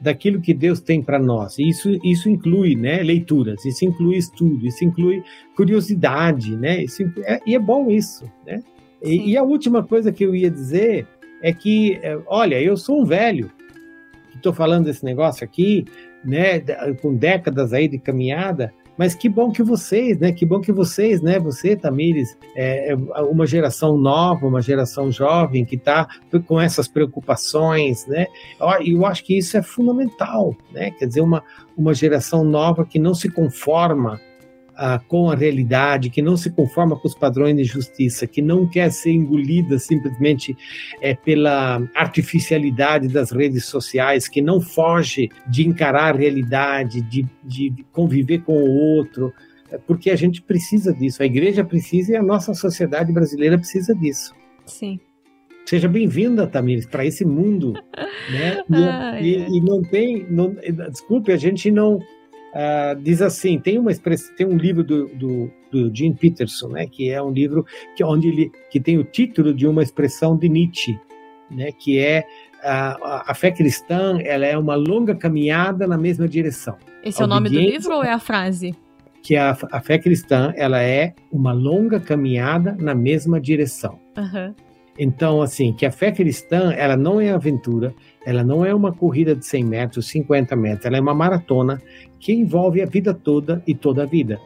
daquilo 0.01 0.41
que 0.41 0.55
Deus 0.55 0.81
tem 0.81 1.03
para 1.03 1.19
nós. 1.19 1.59
Isso, 1.59 1.99
isso 2.03 2.29
inclui 2.29 2.75
né, 2.75 3.03
leituras, 3.03 3.65
isso 3.65 3.85
inclui 3.85 4.17
estudo, 4.17 4.67
isso 4.67 4.85
inclui 4.85 5.23
curiosidade, 5.55 6.57
né? 6.57 6.83
Isso, 6.83 7.03
é, 7.25 7.41
e 7.47 7.55
é 7.55 7.59
bom 7.59 7.91
isso, 7.91 8.25
né? 8.47 8.63
E, 9.03 9.33
e, 9.33 9.37
a 9.37 9.43
última 9.43 9.83
coisa 9.83 10.11
que 10.11 10.25
eu 10.25 10.35
ia 10.35 10.51
dizer 10.51 11.07
é 11.43 11.53
que, 11.53 11.99
é, 12.03 12.19
olha, 12.27 12.61
eu 12.61 12.75
sou 12.75 13.03
um 13.03 13.05
velho 13.05 13.51
estou 14.45 14.53
falando 14.53 14.85
desse 14.85 15.05
negócio 15.05 15.43
aqui, 15.43 15.87
né, 16.23 16.61
com 17.01 17.15
décadas 17.15 17.73
aí 17.73 17.89
de 17.89 17.99
caminhada, 17.99 18.73
mas 18.97 19.15
que 19.15 19.29
bom 19.29 19.51
que 19.51 19.63
vocês, 19.63 20.19
né? 20.19 20.33
Que 20.33 20.47
bom 20.47 20.61
que 20.61 20.73
vocês, 20.73 21.21
né? 21.21 21.39
Você, 21.39 21.77
Tamires, 21.77 22.37
é, 22.55 22.93
é 22.93 22.97
uma 23.23 23.47
geração 23.47 23.97
nova, 23.97 24.47
uma 24.47 24.63
geração 24.63 25.11
jovem 25.11 25.65
que 25.65 25.77
está 25.77 26.09
com 26.47 26.61
essas 26.61 26.87
preocupações, 26.87 28.07
né? 28.07 28.27
E 28.83 28.93
eu 28.93 29.05
acho 29.05 29.25
que 29.25 29.37
isso 29.37 29.57
é 29.57 29.63
fundamental, 29.63 30.55
né? 30.73 30.91
Quer 30.93 31.07
dizer, 31.07 31.21
uma, 31.21 31.43
uma 31.77 31.93
geração 31.95 32.45
nova 32.45 32.85
que 32.85 32.99
não 32.99 33.15
se 33.15 33.29
conforma 33.29 34.21
ah, 34.77 35.01
com 35.09 35.31
a 35.31 35.35
realidade, 35.35 36.11
que 36.11 36.23
não 36.23 36.37
se 36.37 36.51
conforma 36.51 36.99
com 36.99 37.09
os 37.09 37.15
padrões 37.15 37.57
de 37.57 37.65
justiça, 37.65 38.27
que 38.27 38.43
não 38.43 38.69
quer 38.69 38.91
ser 38.91 39.13
engolida 39.13 39.79
simplesmente 39.79 40.57
é, 41.01 41.15
pela 41.15 41.83
artificialidade 41.95 43.09
das 43.09 43.31
redes 43.31 43.65
sociais, 43.67 44.29
que 44.29 44.43
não 44.43 44.61
foge 44.61 45.29
de 45.49 45.67
encarar 45.67 46.15
a 46.15 46.19
realidade, 46.19 47.01
de, 47.03 47.27
de 47.43 47.85
conviver 47.93 48.43
com 48.43 48.55
o 48.55 48.71
outro, 48.97 49.33
é 49.71 49.79
porque 49.79 50.11
a 50.11 50.17
gente 50.17 50.43
precisa 50.43 50.93
disso, 50.93 51.23
a 51.23 51.27
igreja 51.27 51.65
precisa 51.65 52.13
e 52.13 52.17
a 52.17 52.23
nossa 52.23 52.55
sociedade 52.55 53.13
brasileira 53.13 53.59
precisa 53.59 53.95
disso. 53.95 54.35
Sim. 54.67 55.01
Seja 55.65 55.89
bem-vinda, 55.89 56.47
Tamires, 56.47 56.87
para 56.87 57.07
esse 57.07 57.25
mundo. 57.25 57.73
né? 58.69 59.21
E, 59.21 59.37
e, 59.37 59.57
e, 59.57 59.61
não 59.61 59.83
tem. 59.83 60.27
Não, 60.31 60.55
desculpe, 60.91 61.33
a 61.33 61.37
gente 61.37 61.71
não. 61.71 61.99
Uh, 62.55 62.95
diz 63.03 63.21
assim, 63.21 63.59
tem 63.59 63.79
uma 63.79 63.91
tem 64.37 64.47
um 64.47 64.57
livro 64.57 64.85
do, 64.85 65.09
do, 65.09 65.51
do, 65.73 65.93
Jim 65.93 66.13
Peterson, 66.13 66.69
né, 66.69 66.87
que 66.87 67.11
é 67.11 67.21
um 67.21 67.33
livro 67.33 67.67
que 67.97 68.05
onde 68.05 68.29
ele 68.29 68.53
que 68.71 68.79
tem 68.79 68.97
o 68.97 69.03
título 69.03 69.53
de 69.53 69.67
uma 69.67 69.83
expressão 69.83 70.37
de 70.37 70.49
Nietzsche, 70.49 70.97
né, 71.51 71.73
que 71.73 71.99
é 71.99 72.25
a, 72.63 73.33
a 73.33 73.35
fé 73.35 73.51
cristã, 73.51 74.21
ela 74.23 74.47
é 74.47 74.57
uma 74.57 74.77
longa 74.77 75.17
caminhada 75.17 75.85
na 75.87 75.99
mesma 75.99 76.29
direção. 76.29 76.77
Esse 77.03 77.21
é 77.21 77.25
o 77.25 77.29
nome 77.29 77.51
do 77.51 77.59
livro 77.59 77.97
ou 77.97 78.05
é 78.05 78.13
a 78.13 78.21
frase? 78.21 78.73
Que 79.21 79.37
a, 79.37 79.57
a 79.73 79.81
fé 79.81 79.99
cristã, 79.99 80.53
ela 80.57 80.81
é 80.81 81.13
uma 81.33 81.53
longa 81.53 81.99
caminhada 81.99 82.77
na 82.79 82.95
mesma 82.95 83.41
direção. 83.41 83.99
Uhum. 84.17 84.55
Então, 84.99 85.43
assim, 85.43 85.73
que 85.73 85.85
a 85.85 85.91
fé 85.91 86.13
cristã, 86.13 86.73
ela 86.73 86.97
não 86.97 87.21
é 87.21 87.31
aventura, 87.31 87.93
ela 88.25 88.45
não 88.45 88.65
é 88.65 88.73
uma 88.73 88.93
corrida 88.93 89.35
de 89.35 89.45
100 89.45 89.65
metros, 89.65 90.09
50 90.09 90.55
metros, 90.55 90.87
ela 90.87 90.97
é 90.97 91.01
uma 91.01 91.15
maratona 91.15 91.83
que 92.25 92.33
envolve 92.33 92.81
a 92.81 92.87
vida 92.87 93.13
toda 93.13 93.63
e 93.67 93.75
toda 93.75 94.03
a 94.03 94.07
vida. 94.07 94.41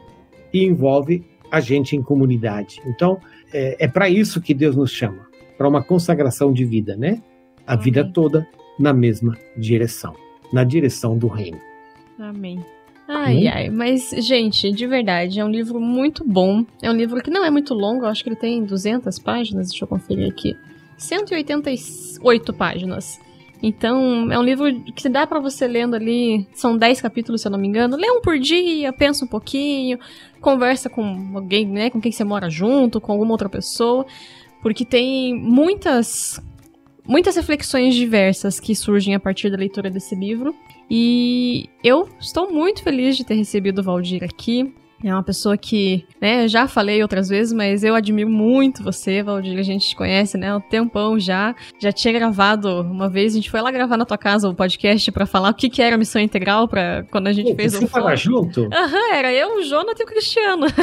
E 0.53 0.65
envolve 0.65 1.25
a 1.49 1.61
gente 1.61 1.95
em 1.95 2.03
comunidade. 2.03 2.81
Então, 2.85 3.21
é, 3.55 3.85
é 3.85 3.87
para 3.87 4.11
isso 4.11 4.41
que 4.41 4.53
Deus 4.53 4.75
nos 4.75 4.91
chama, 4.91 5.29
para 5.57 5.69
uma 5.69 5.81
consagração 5.81 6.53
de 6.53 6.65
vida, 6.65 6.97
né? 6.97 7.23
A 7.65 7.75
Amém. 7.75 7.85
vida 7.85 8.11
toda 8.13 8.45
na 8.81 8.93
mesma 8.93 9.39
direção, 9.57 10.13
na 10.53 10.65
direção 10.65 11.17
do 11.17 11.29
reino. 11.29 11.61
Amém. 12.19 12.59
Ai, 13.07 13.47
hum? 13.47 13.51
ai, 13.55 13.71
mas, 13.71 14.11
gente, 14.19 14.73
de 14.73 14.87
verdade, 14.87 15.39
é 15.39 15.45
um 15.45 15.51
livro 15.51 15.81
muito 15.81 16.25
bom. 16.25 16.67
É 16.83 16.91
um 16.91 16.97
livro 16.97 17.23
que 17.23 17.31
não 17.31 17.45
é 17.45 17.51
muito 17.51 17.75
longo, 17.75 18.03
eu 18.03 18.09
acho 18.09 18.25
que 18.25 18.29
ele 18.29 18.37
tem 18.37 18.65
200 18.65 19.21
páginas, 19.21 19.69
deixa 19.69 19.85
eu 19.85 19.89
conferir 19.89 20.29
aqui. 20.29 20.57
188 20.97 22.53
páginas. 22.55 23.21
Então, 23.63 24.31
é 24.31 24.39
um 24.39 24.43
livro 24.43 24.73
que 24.93 25.09
dá 25.09 25.27
para 25.27 25.41
você 25.41 25.67
lendo 25.67 25.95
ali, 25.95 26.47
são 26.55 26.77
10 26.77 27.01
capítulos, 27.01 27.41
se 27.41 27.49
eu 27.49 27.53
não 27.53 27.59
me 27.59 27.67
engano. 27.67 27.97
Lê 27.97 28.09
um 28.11 28.21
por 28.21 28.39
dia, 28.39 28.93
pensa 28.93 29.25
um 29.25 29.29
pouquinho, 29.29 29.99
conversa 30.41 30.89
com 30.89 31.33
alguém, 31.35 31.67
né, 31.67 31.91
com 31.91 32.01
quem 32.01 32.13
você 32.13 32.23
mora 32.25 32.49
junto, 32.49 33.01
com 33.01 33.13
alguma 33.13 33.33
outra 33.33 33.49
pessoa, 33.49 34.07
porque 34.63 34.85
tem 34.85 35.35
muitas 35.35 36.41
muitas 37.05 37.37
reflexões 37.37 37.95
diversas 37.95 38.61
que 38.61 38.75
surgem 38.75 39.15
a 39.15 39.21
partir 39.21 39.51
da 39.51 39.57
leitura 39.57 39.91
desse 39.91 40.15
livro. 40.15 40.55
E 40.91 41.69
eu 41.83 42.07
estou 42.21 42.53
muito 42.53 42.83
feliz 42.83 43.17
de 43.17 43.25
ter 43.25 43.35
recebido 43.35 43.81
o 43.81 43.83
Valdir 43.83 44.23
aqui. 44.23 44.75
É 45.03 45.13
uma 45.13 45.23
pessoa 45.23 45.57
que, 45.57 46.05
né, 46.21 46.49
já 46.49 46.67
falei 46.67 47.01
outras 47.03 47.29
vezes, 47.29 47.53
mas 47.53 47.85
eu 47.85 47.95
admiro 47.95 48.29
muito 48.29 48.83
você, 48.83 49.23
Valdir. 49.23 49.59
A 49.59 49.63
gente 49.63 49.89
te 49.89 49.97
conhece, 49.97 50.37
né, 50.37 50.51
há 50.51 50.57
um 50.57 50.61
tempão 50.61 51.19
já. 51.19 51.55
Já 51.79 51.93
tinha 51.93 52.13
gravado 52.13 52.81
uma 52.83 53.09
vez, 53.09 53.33
a 53.33 53.37
gente 53.37 53.51
foi 53.51 53.61
lá 53.61 53.71
gravar 53.71 53.97
na 53.97 54.05
tua 54.05 54.19
casa 54.19 54.49
o 54.49 54.55
podcast 54.55 55.13
para 55.13 55.25
falar 55.25 55.51
o 55.51 55.55
que, 55.55 55.71
que 55.71 55.81
era 55.81 55.95
a 55.95 55.99
missão 55.99 56.21
integral 56.21 56.67
para 56.67 57.05
quando 57.11 57.29
a 57.29 57.33
gente 57.33 57.51
Pô, 57.51 57.57
fez 57.57 57.73
você 57.73 57.85
o. 57.85 57.89
Você 57.89 57.95
tava 57.95 58.17
junto? 58.17 58.69
Aham, 58.73 59.15
era 59.15 59.33
eu, 59.33 59.59
o 59.59 59.63
Jonathan 59.63 60.03
e 60.03 60.05
o 60.05 60.07
Cristiano. 60.07 60.67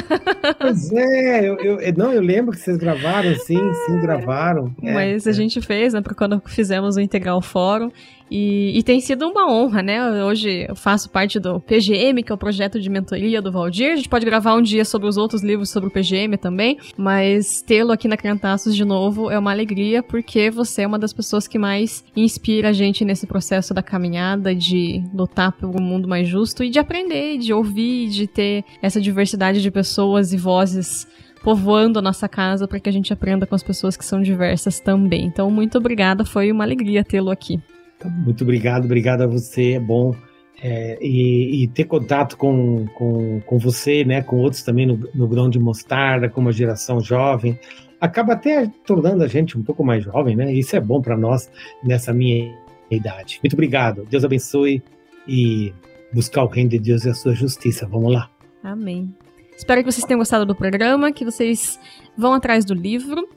Pois 0.58 0.92
é, 0.92 1.48
eu, 1.48 1.56
eu, 1.58 1.94
não, 1.98 2.12
eu 2.12 2.22
lembro 2.22 2.52
que 2.52 2.60
vocês 2.60 2.78
gravaram, 2.78 3.36
sim, 3.36 3.74
sim, 3.86 4.02
gravaram. 4.02 4.74
É, 4.82 4.94
mas 4.94 5.28
é. 5.28 5.30
a 5.30 5.34
gente 5.34 5.62
fez, 5.62 5.94
né, 5.94 6.02
para 6.02 6.14
quando 6.14 6.42
fizemos 6.46 6.96
o 6.96 7.02
Integral 7.02 7.42
Fórum. 7.42 7.92
E, 8.30 8.78
e, 8.78 8.84
tem 8.84 9.00
sido 9.00 9.28
uma 9.28 9.52
honra, 9.52 9.84
né? 9.84 10.24
Hoje 10.24 10.66
eu 10.68 10.76
faço 10.76 11.10
parte 11.10 11.40
do 11.40 11.60
PGM, 11.60 12.24
que 12.24 12.32
é 12.32 12.36
o 12.36 12.38
projeto 12.38 12.80
de 12.80 12.90
mentoria 12.90 13.42
do 13.42 13.52
Valdir. 13.52 13.94
A 13.94 13.96
gente 13.96 14.10
pode 14.10 14.26
gravar 14.26 14.56
um 14.56 14.62
dia 14.62 14.84
sobre 14.84 15.08
os 15.08 15.16
outros 15.16 15.44
livros 15.44 15.70
sobre 15.70 15.90
o 15.90 15.92
PGM 15.92 16.36
também, 16.38 16.80
mas 16.98 17.62
tê-lo 17.62 17.92
aqui 17.92 18.08
na 18.08 18.18
Criantaços 18.18 18.76
de 18.76 18.84
novo 18.84 19.30
é 19.30 19.38
uma 19.38 19.52
alegria, 19.52 20.02
porque 20.02 20.50
você 20.50 20.82
é 20.82 20.88
uma 20.88 20.98
das 20.98 21.14
pessoas 21.14 21.48
que 21.48 21.60
mais 21.60 22.04
inspira 22.16 22.70
a 22.70 22.74
gente 22.74 23.06
nesse 23.06 23.28
processo 23.28 23.74
da 23.74 23.84
caminhada, 23.84 24.56
de 24.56 25.04
lutar 25.14 25.52
por 25.52 25.70
um 25.70 25.84
mundo 25.84 26.08
mais 26.08 26.28
justo 26.28 26.64
e 26.64 26.70
de 26.70 26.80
aprender, 26.80 27.38
de 27.38 27.54
ouvir, 27.54 28.10
de 28.10 28.26
ter 28.26 28.64
essa 28.82 29.00
diversidade 29.00 29.62
de 29.62 29.70
pessoas 29.70 30.34
e 30.34 30.38
vozes 30.38 31.08
povoando 31.44 32.00
a 32.00 32.02
nossa 32.02 32.28
casa 32.28 32.68
para 32.68 32.80
que 32.80 32.90
a 32.90 32.92
gente 32.92 33.14
aprenda 33.14 33.46
com 33.46 33.54
as 33.54 33.62
pessoas 33.62 33.96
que 33.96 34.04
são 34.04 34.20
diversas 34.20 34.80
também. 34.80 35.26
Então, 35.26 35.52
muito 35.52 35.78
obrigada, 35.78 36.26
foi 36.26 36.52
uma 36.52 36.64
alegria 36.64 37.04
tê-lo 37.04 37.30
aqui. 37.30 37.62
Muito 38.04 38.44
obrigado, 38.44 38.86
obrigado 38.86 39.22
a 39.22 39.28
você, 39.28 39.74
é 39.74 39.80
bom. 39.80 40.14
É, 40.62 40.98
e, 41.02 41.64
e, 41.64 41.68
ter 41.68 41.84
contato 41.84 42.38
com, 42.38 42.86
com, 42.96 43.42
com 43.42 43.58
você, 43.58 44.06
né, 44.06 44.22
com 44.22 44.38
outros 44.38 44.64
também 44.64 44.86
no, 44.86 44.98
no 45.14 45.28
grão 45.28 45.50
de 45.50 45.60
mostarda, 45.60 46.30
com 46.30 46.40
uma 46.40 46.52
geração 46.52 47.02
jovem, 47.02 47.60
acaba 48.00 48.34
até 48.34 48.72
tornando 48.86 49.24
a 49.24 49.28
gente 49.28 49.58
um 49.58 49.64
pouco 49.64 49.84
mais 49.84 50.04
jovem, 50.04 50.36
né? 50.36 50.54
Isso 50.54 50.76
é 50.76 50.80
bom 50.80 51.02
para 51.02 51.18
nós 51.18 51.52
nessa 51.84 52.14
minha 52.14 52.56
idade. 52.90 53.40
Muito 53.44 53.54
obrigado. 53.54 54.06
Deus 54.10 54.24
abençoe 54.24 54.82
e 55.28 55.74
buscar 56.14 56.44
o 56.44 56.48
reino 56.48 56.70
de 56.70 56.80
Deus 56.80 57.04
e 57.04 57.10
a 57.10 57.14
sua 57.14 57.34
justiça. 57.34 57.86
Vamos 57.86 58.14
lá. 58.14 58.30
Amém. 58.64 59.14
Espero 59.58 59.84
que 59.84 59.92
vocês 59.92 60.06
tenham 60.06 60.20
gostado 60.20 60.46
do 60.46 60.56
programa, 60.56 61.12
que 61.12 61.26
vocês 61.26 61.80
vão 62.18 62.34
atrás 62.34 62.66
do 62.66 62.74
livro 62.74 63.28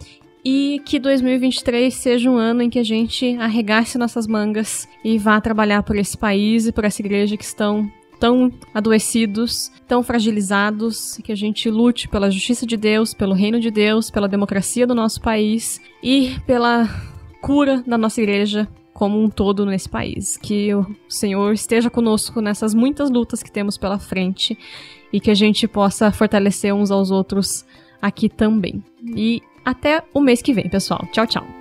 e 0.45 0.81
que 0.85 0.99
2023 0.99 1.93
seja 1.93 2.31
um 2.31 2.37
ano 2.37 2.63
em 2.63 2.71
que 2.71 2.79
a 2.79 2.85
gente 2.85 3.37
arregace 3.39 3.99
nossas 3.99 4.27
mangas 4.27 4.89
e 5.05 5.19
vá 5.19 5.41
trabalhar 5.41 5.83
por 5.83 5.97
esse 5.97 6.17
país 6.17 6.67
e 6.67 6.73
por 6.73 6.85
essa 6.85 7.03
igreja 7.03 7.37
que 7.37 7.45
estão 7.45 7.91
tão 8.19 8.53
adoecidos, 8.75 9.71
tão 9.87 10.03
fragilizados, 10.03 11.19
que 11.23 11.33
a 11.33 11.37
gente 11.37 11.71
lute 11.71 12.09
pela 12.09 12.31
justiça 12.31 12.67
de 12.67 12.77
Deus, 12.77 13.15
pelo 13.15 13.35
reino 13.35 13.61
de 13.61 13.71
Deus, 13.71 14.11
pela 14.11 14.29
democracia 14.29 14.87
do 14.87 14.95
nosso 14.95 15.21
país 15.21 15.81
e 16.03 16.37
pela 16.47 16.89
cura 17.41 17.83
da 17.87 17.97
nossa 17.97 18.21
igreja 18.21 18.69
como 18.93 19.23
um 19.23 19.31
todo 19.31 19.65
nesse 19.65 19.89
país. 19.89 20.37
Que 20.37 20.75
o 20.75 20.85
Senhor 21.09 21.53
esteja 21.53 21.89
conosco 21.89 22.41
nessas 22.41 22.75
muitas 22.75 23.11
lutas 23.11 23.43
que 23.43 23.53
temos 23.53 23.79
pela 23.79 23.99
frente 23.99 24.59
e 25.13 25.21
que 25.21 25.31
a 25.31 25.35
gente 25.35 25.69
possa 25.69 26.11
fortalecer 26.11 26.75
uns 26.75 26.91
aos 26.91 27.11
outros 27.11 27.65
aqui 28.03 28.29
também. 28.29 28.83
E 29.15 29.41
até 29.69 30.03
o 30.15 30.21
mês 30.21 30.41
que 30.41 30.55
vem, 30.55 30.69
pessoal. 30.69 31.07
Tchau, 31.13 31.27
tchau. 31.27 31.58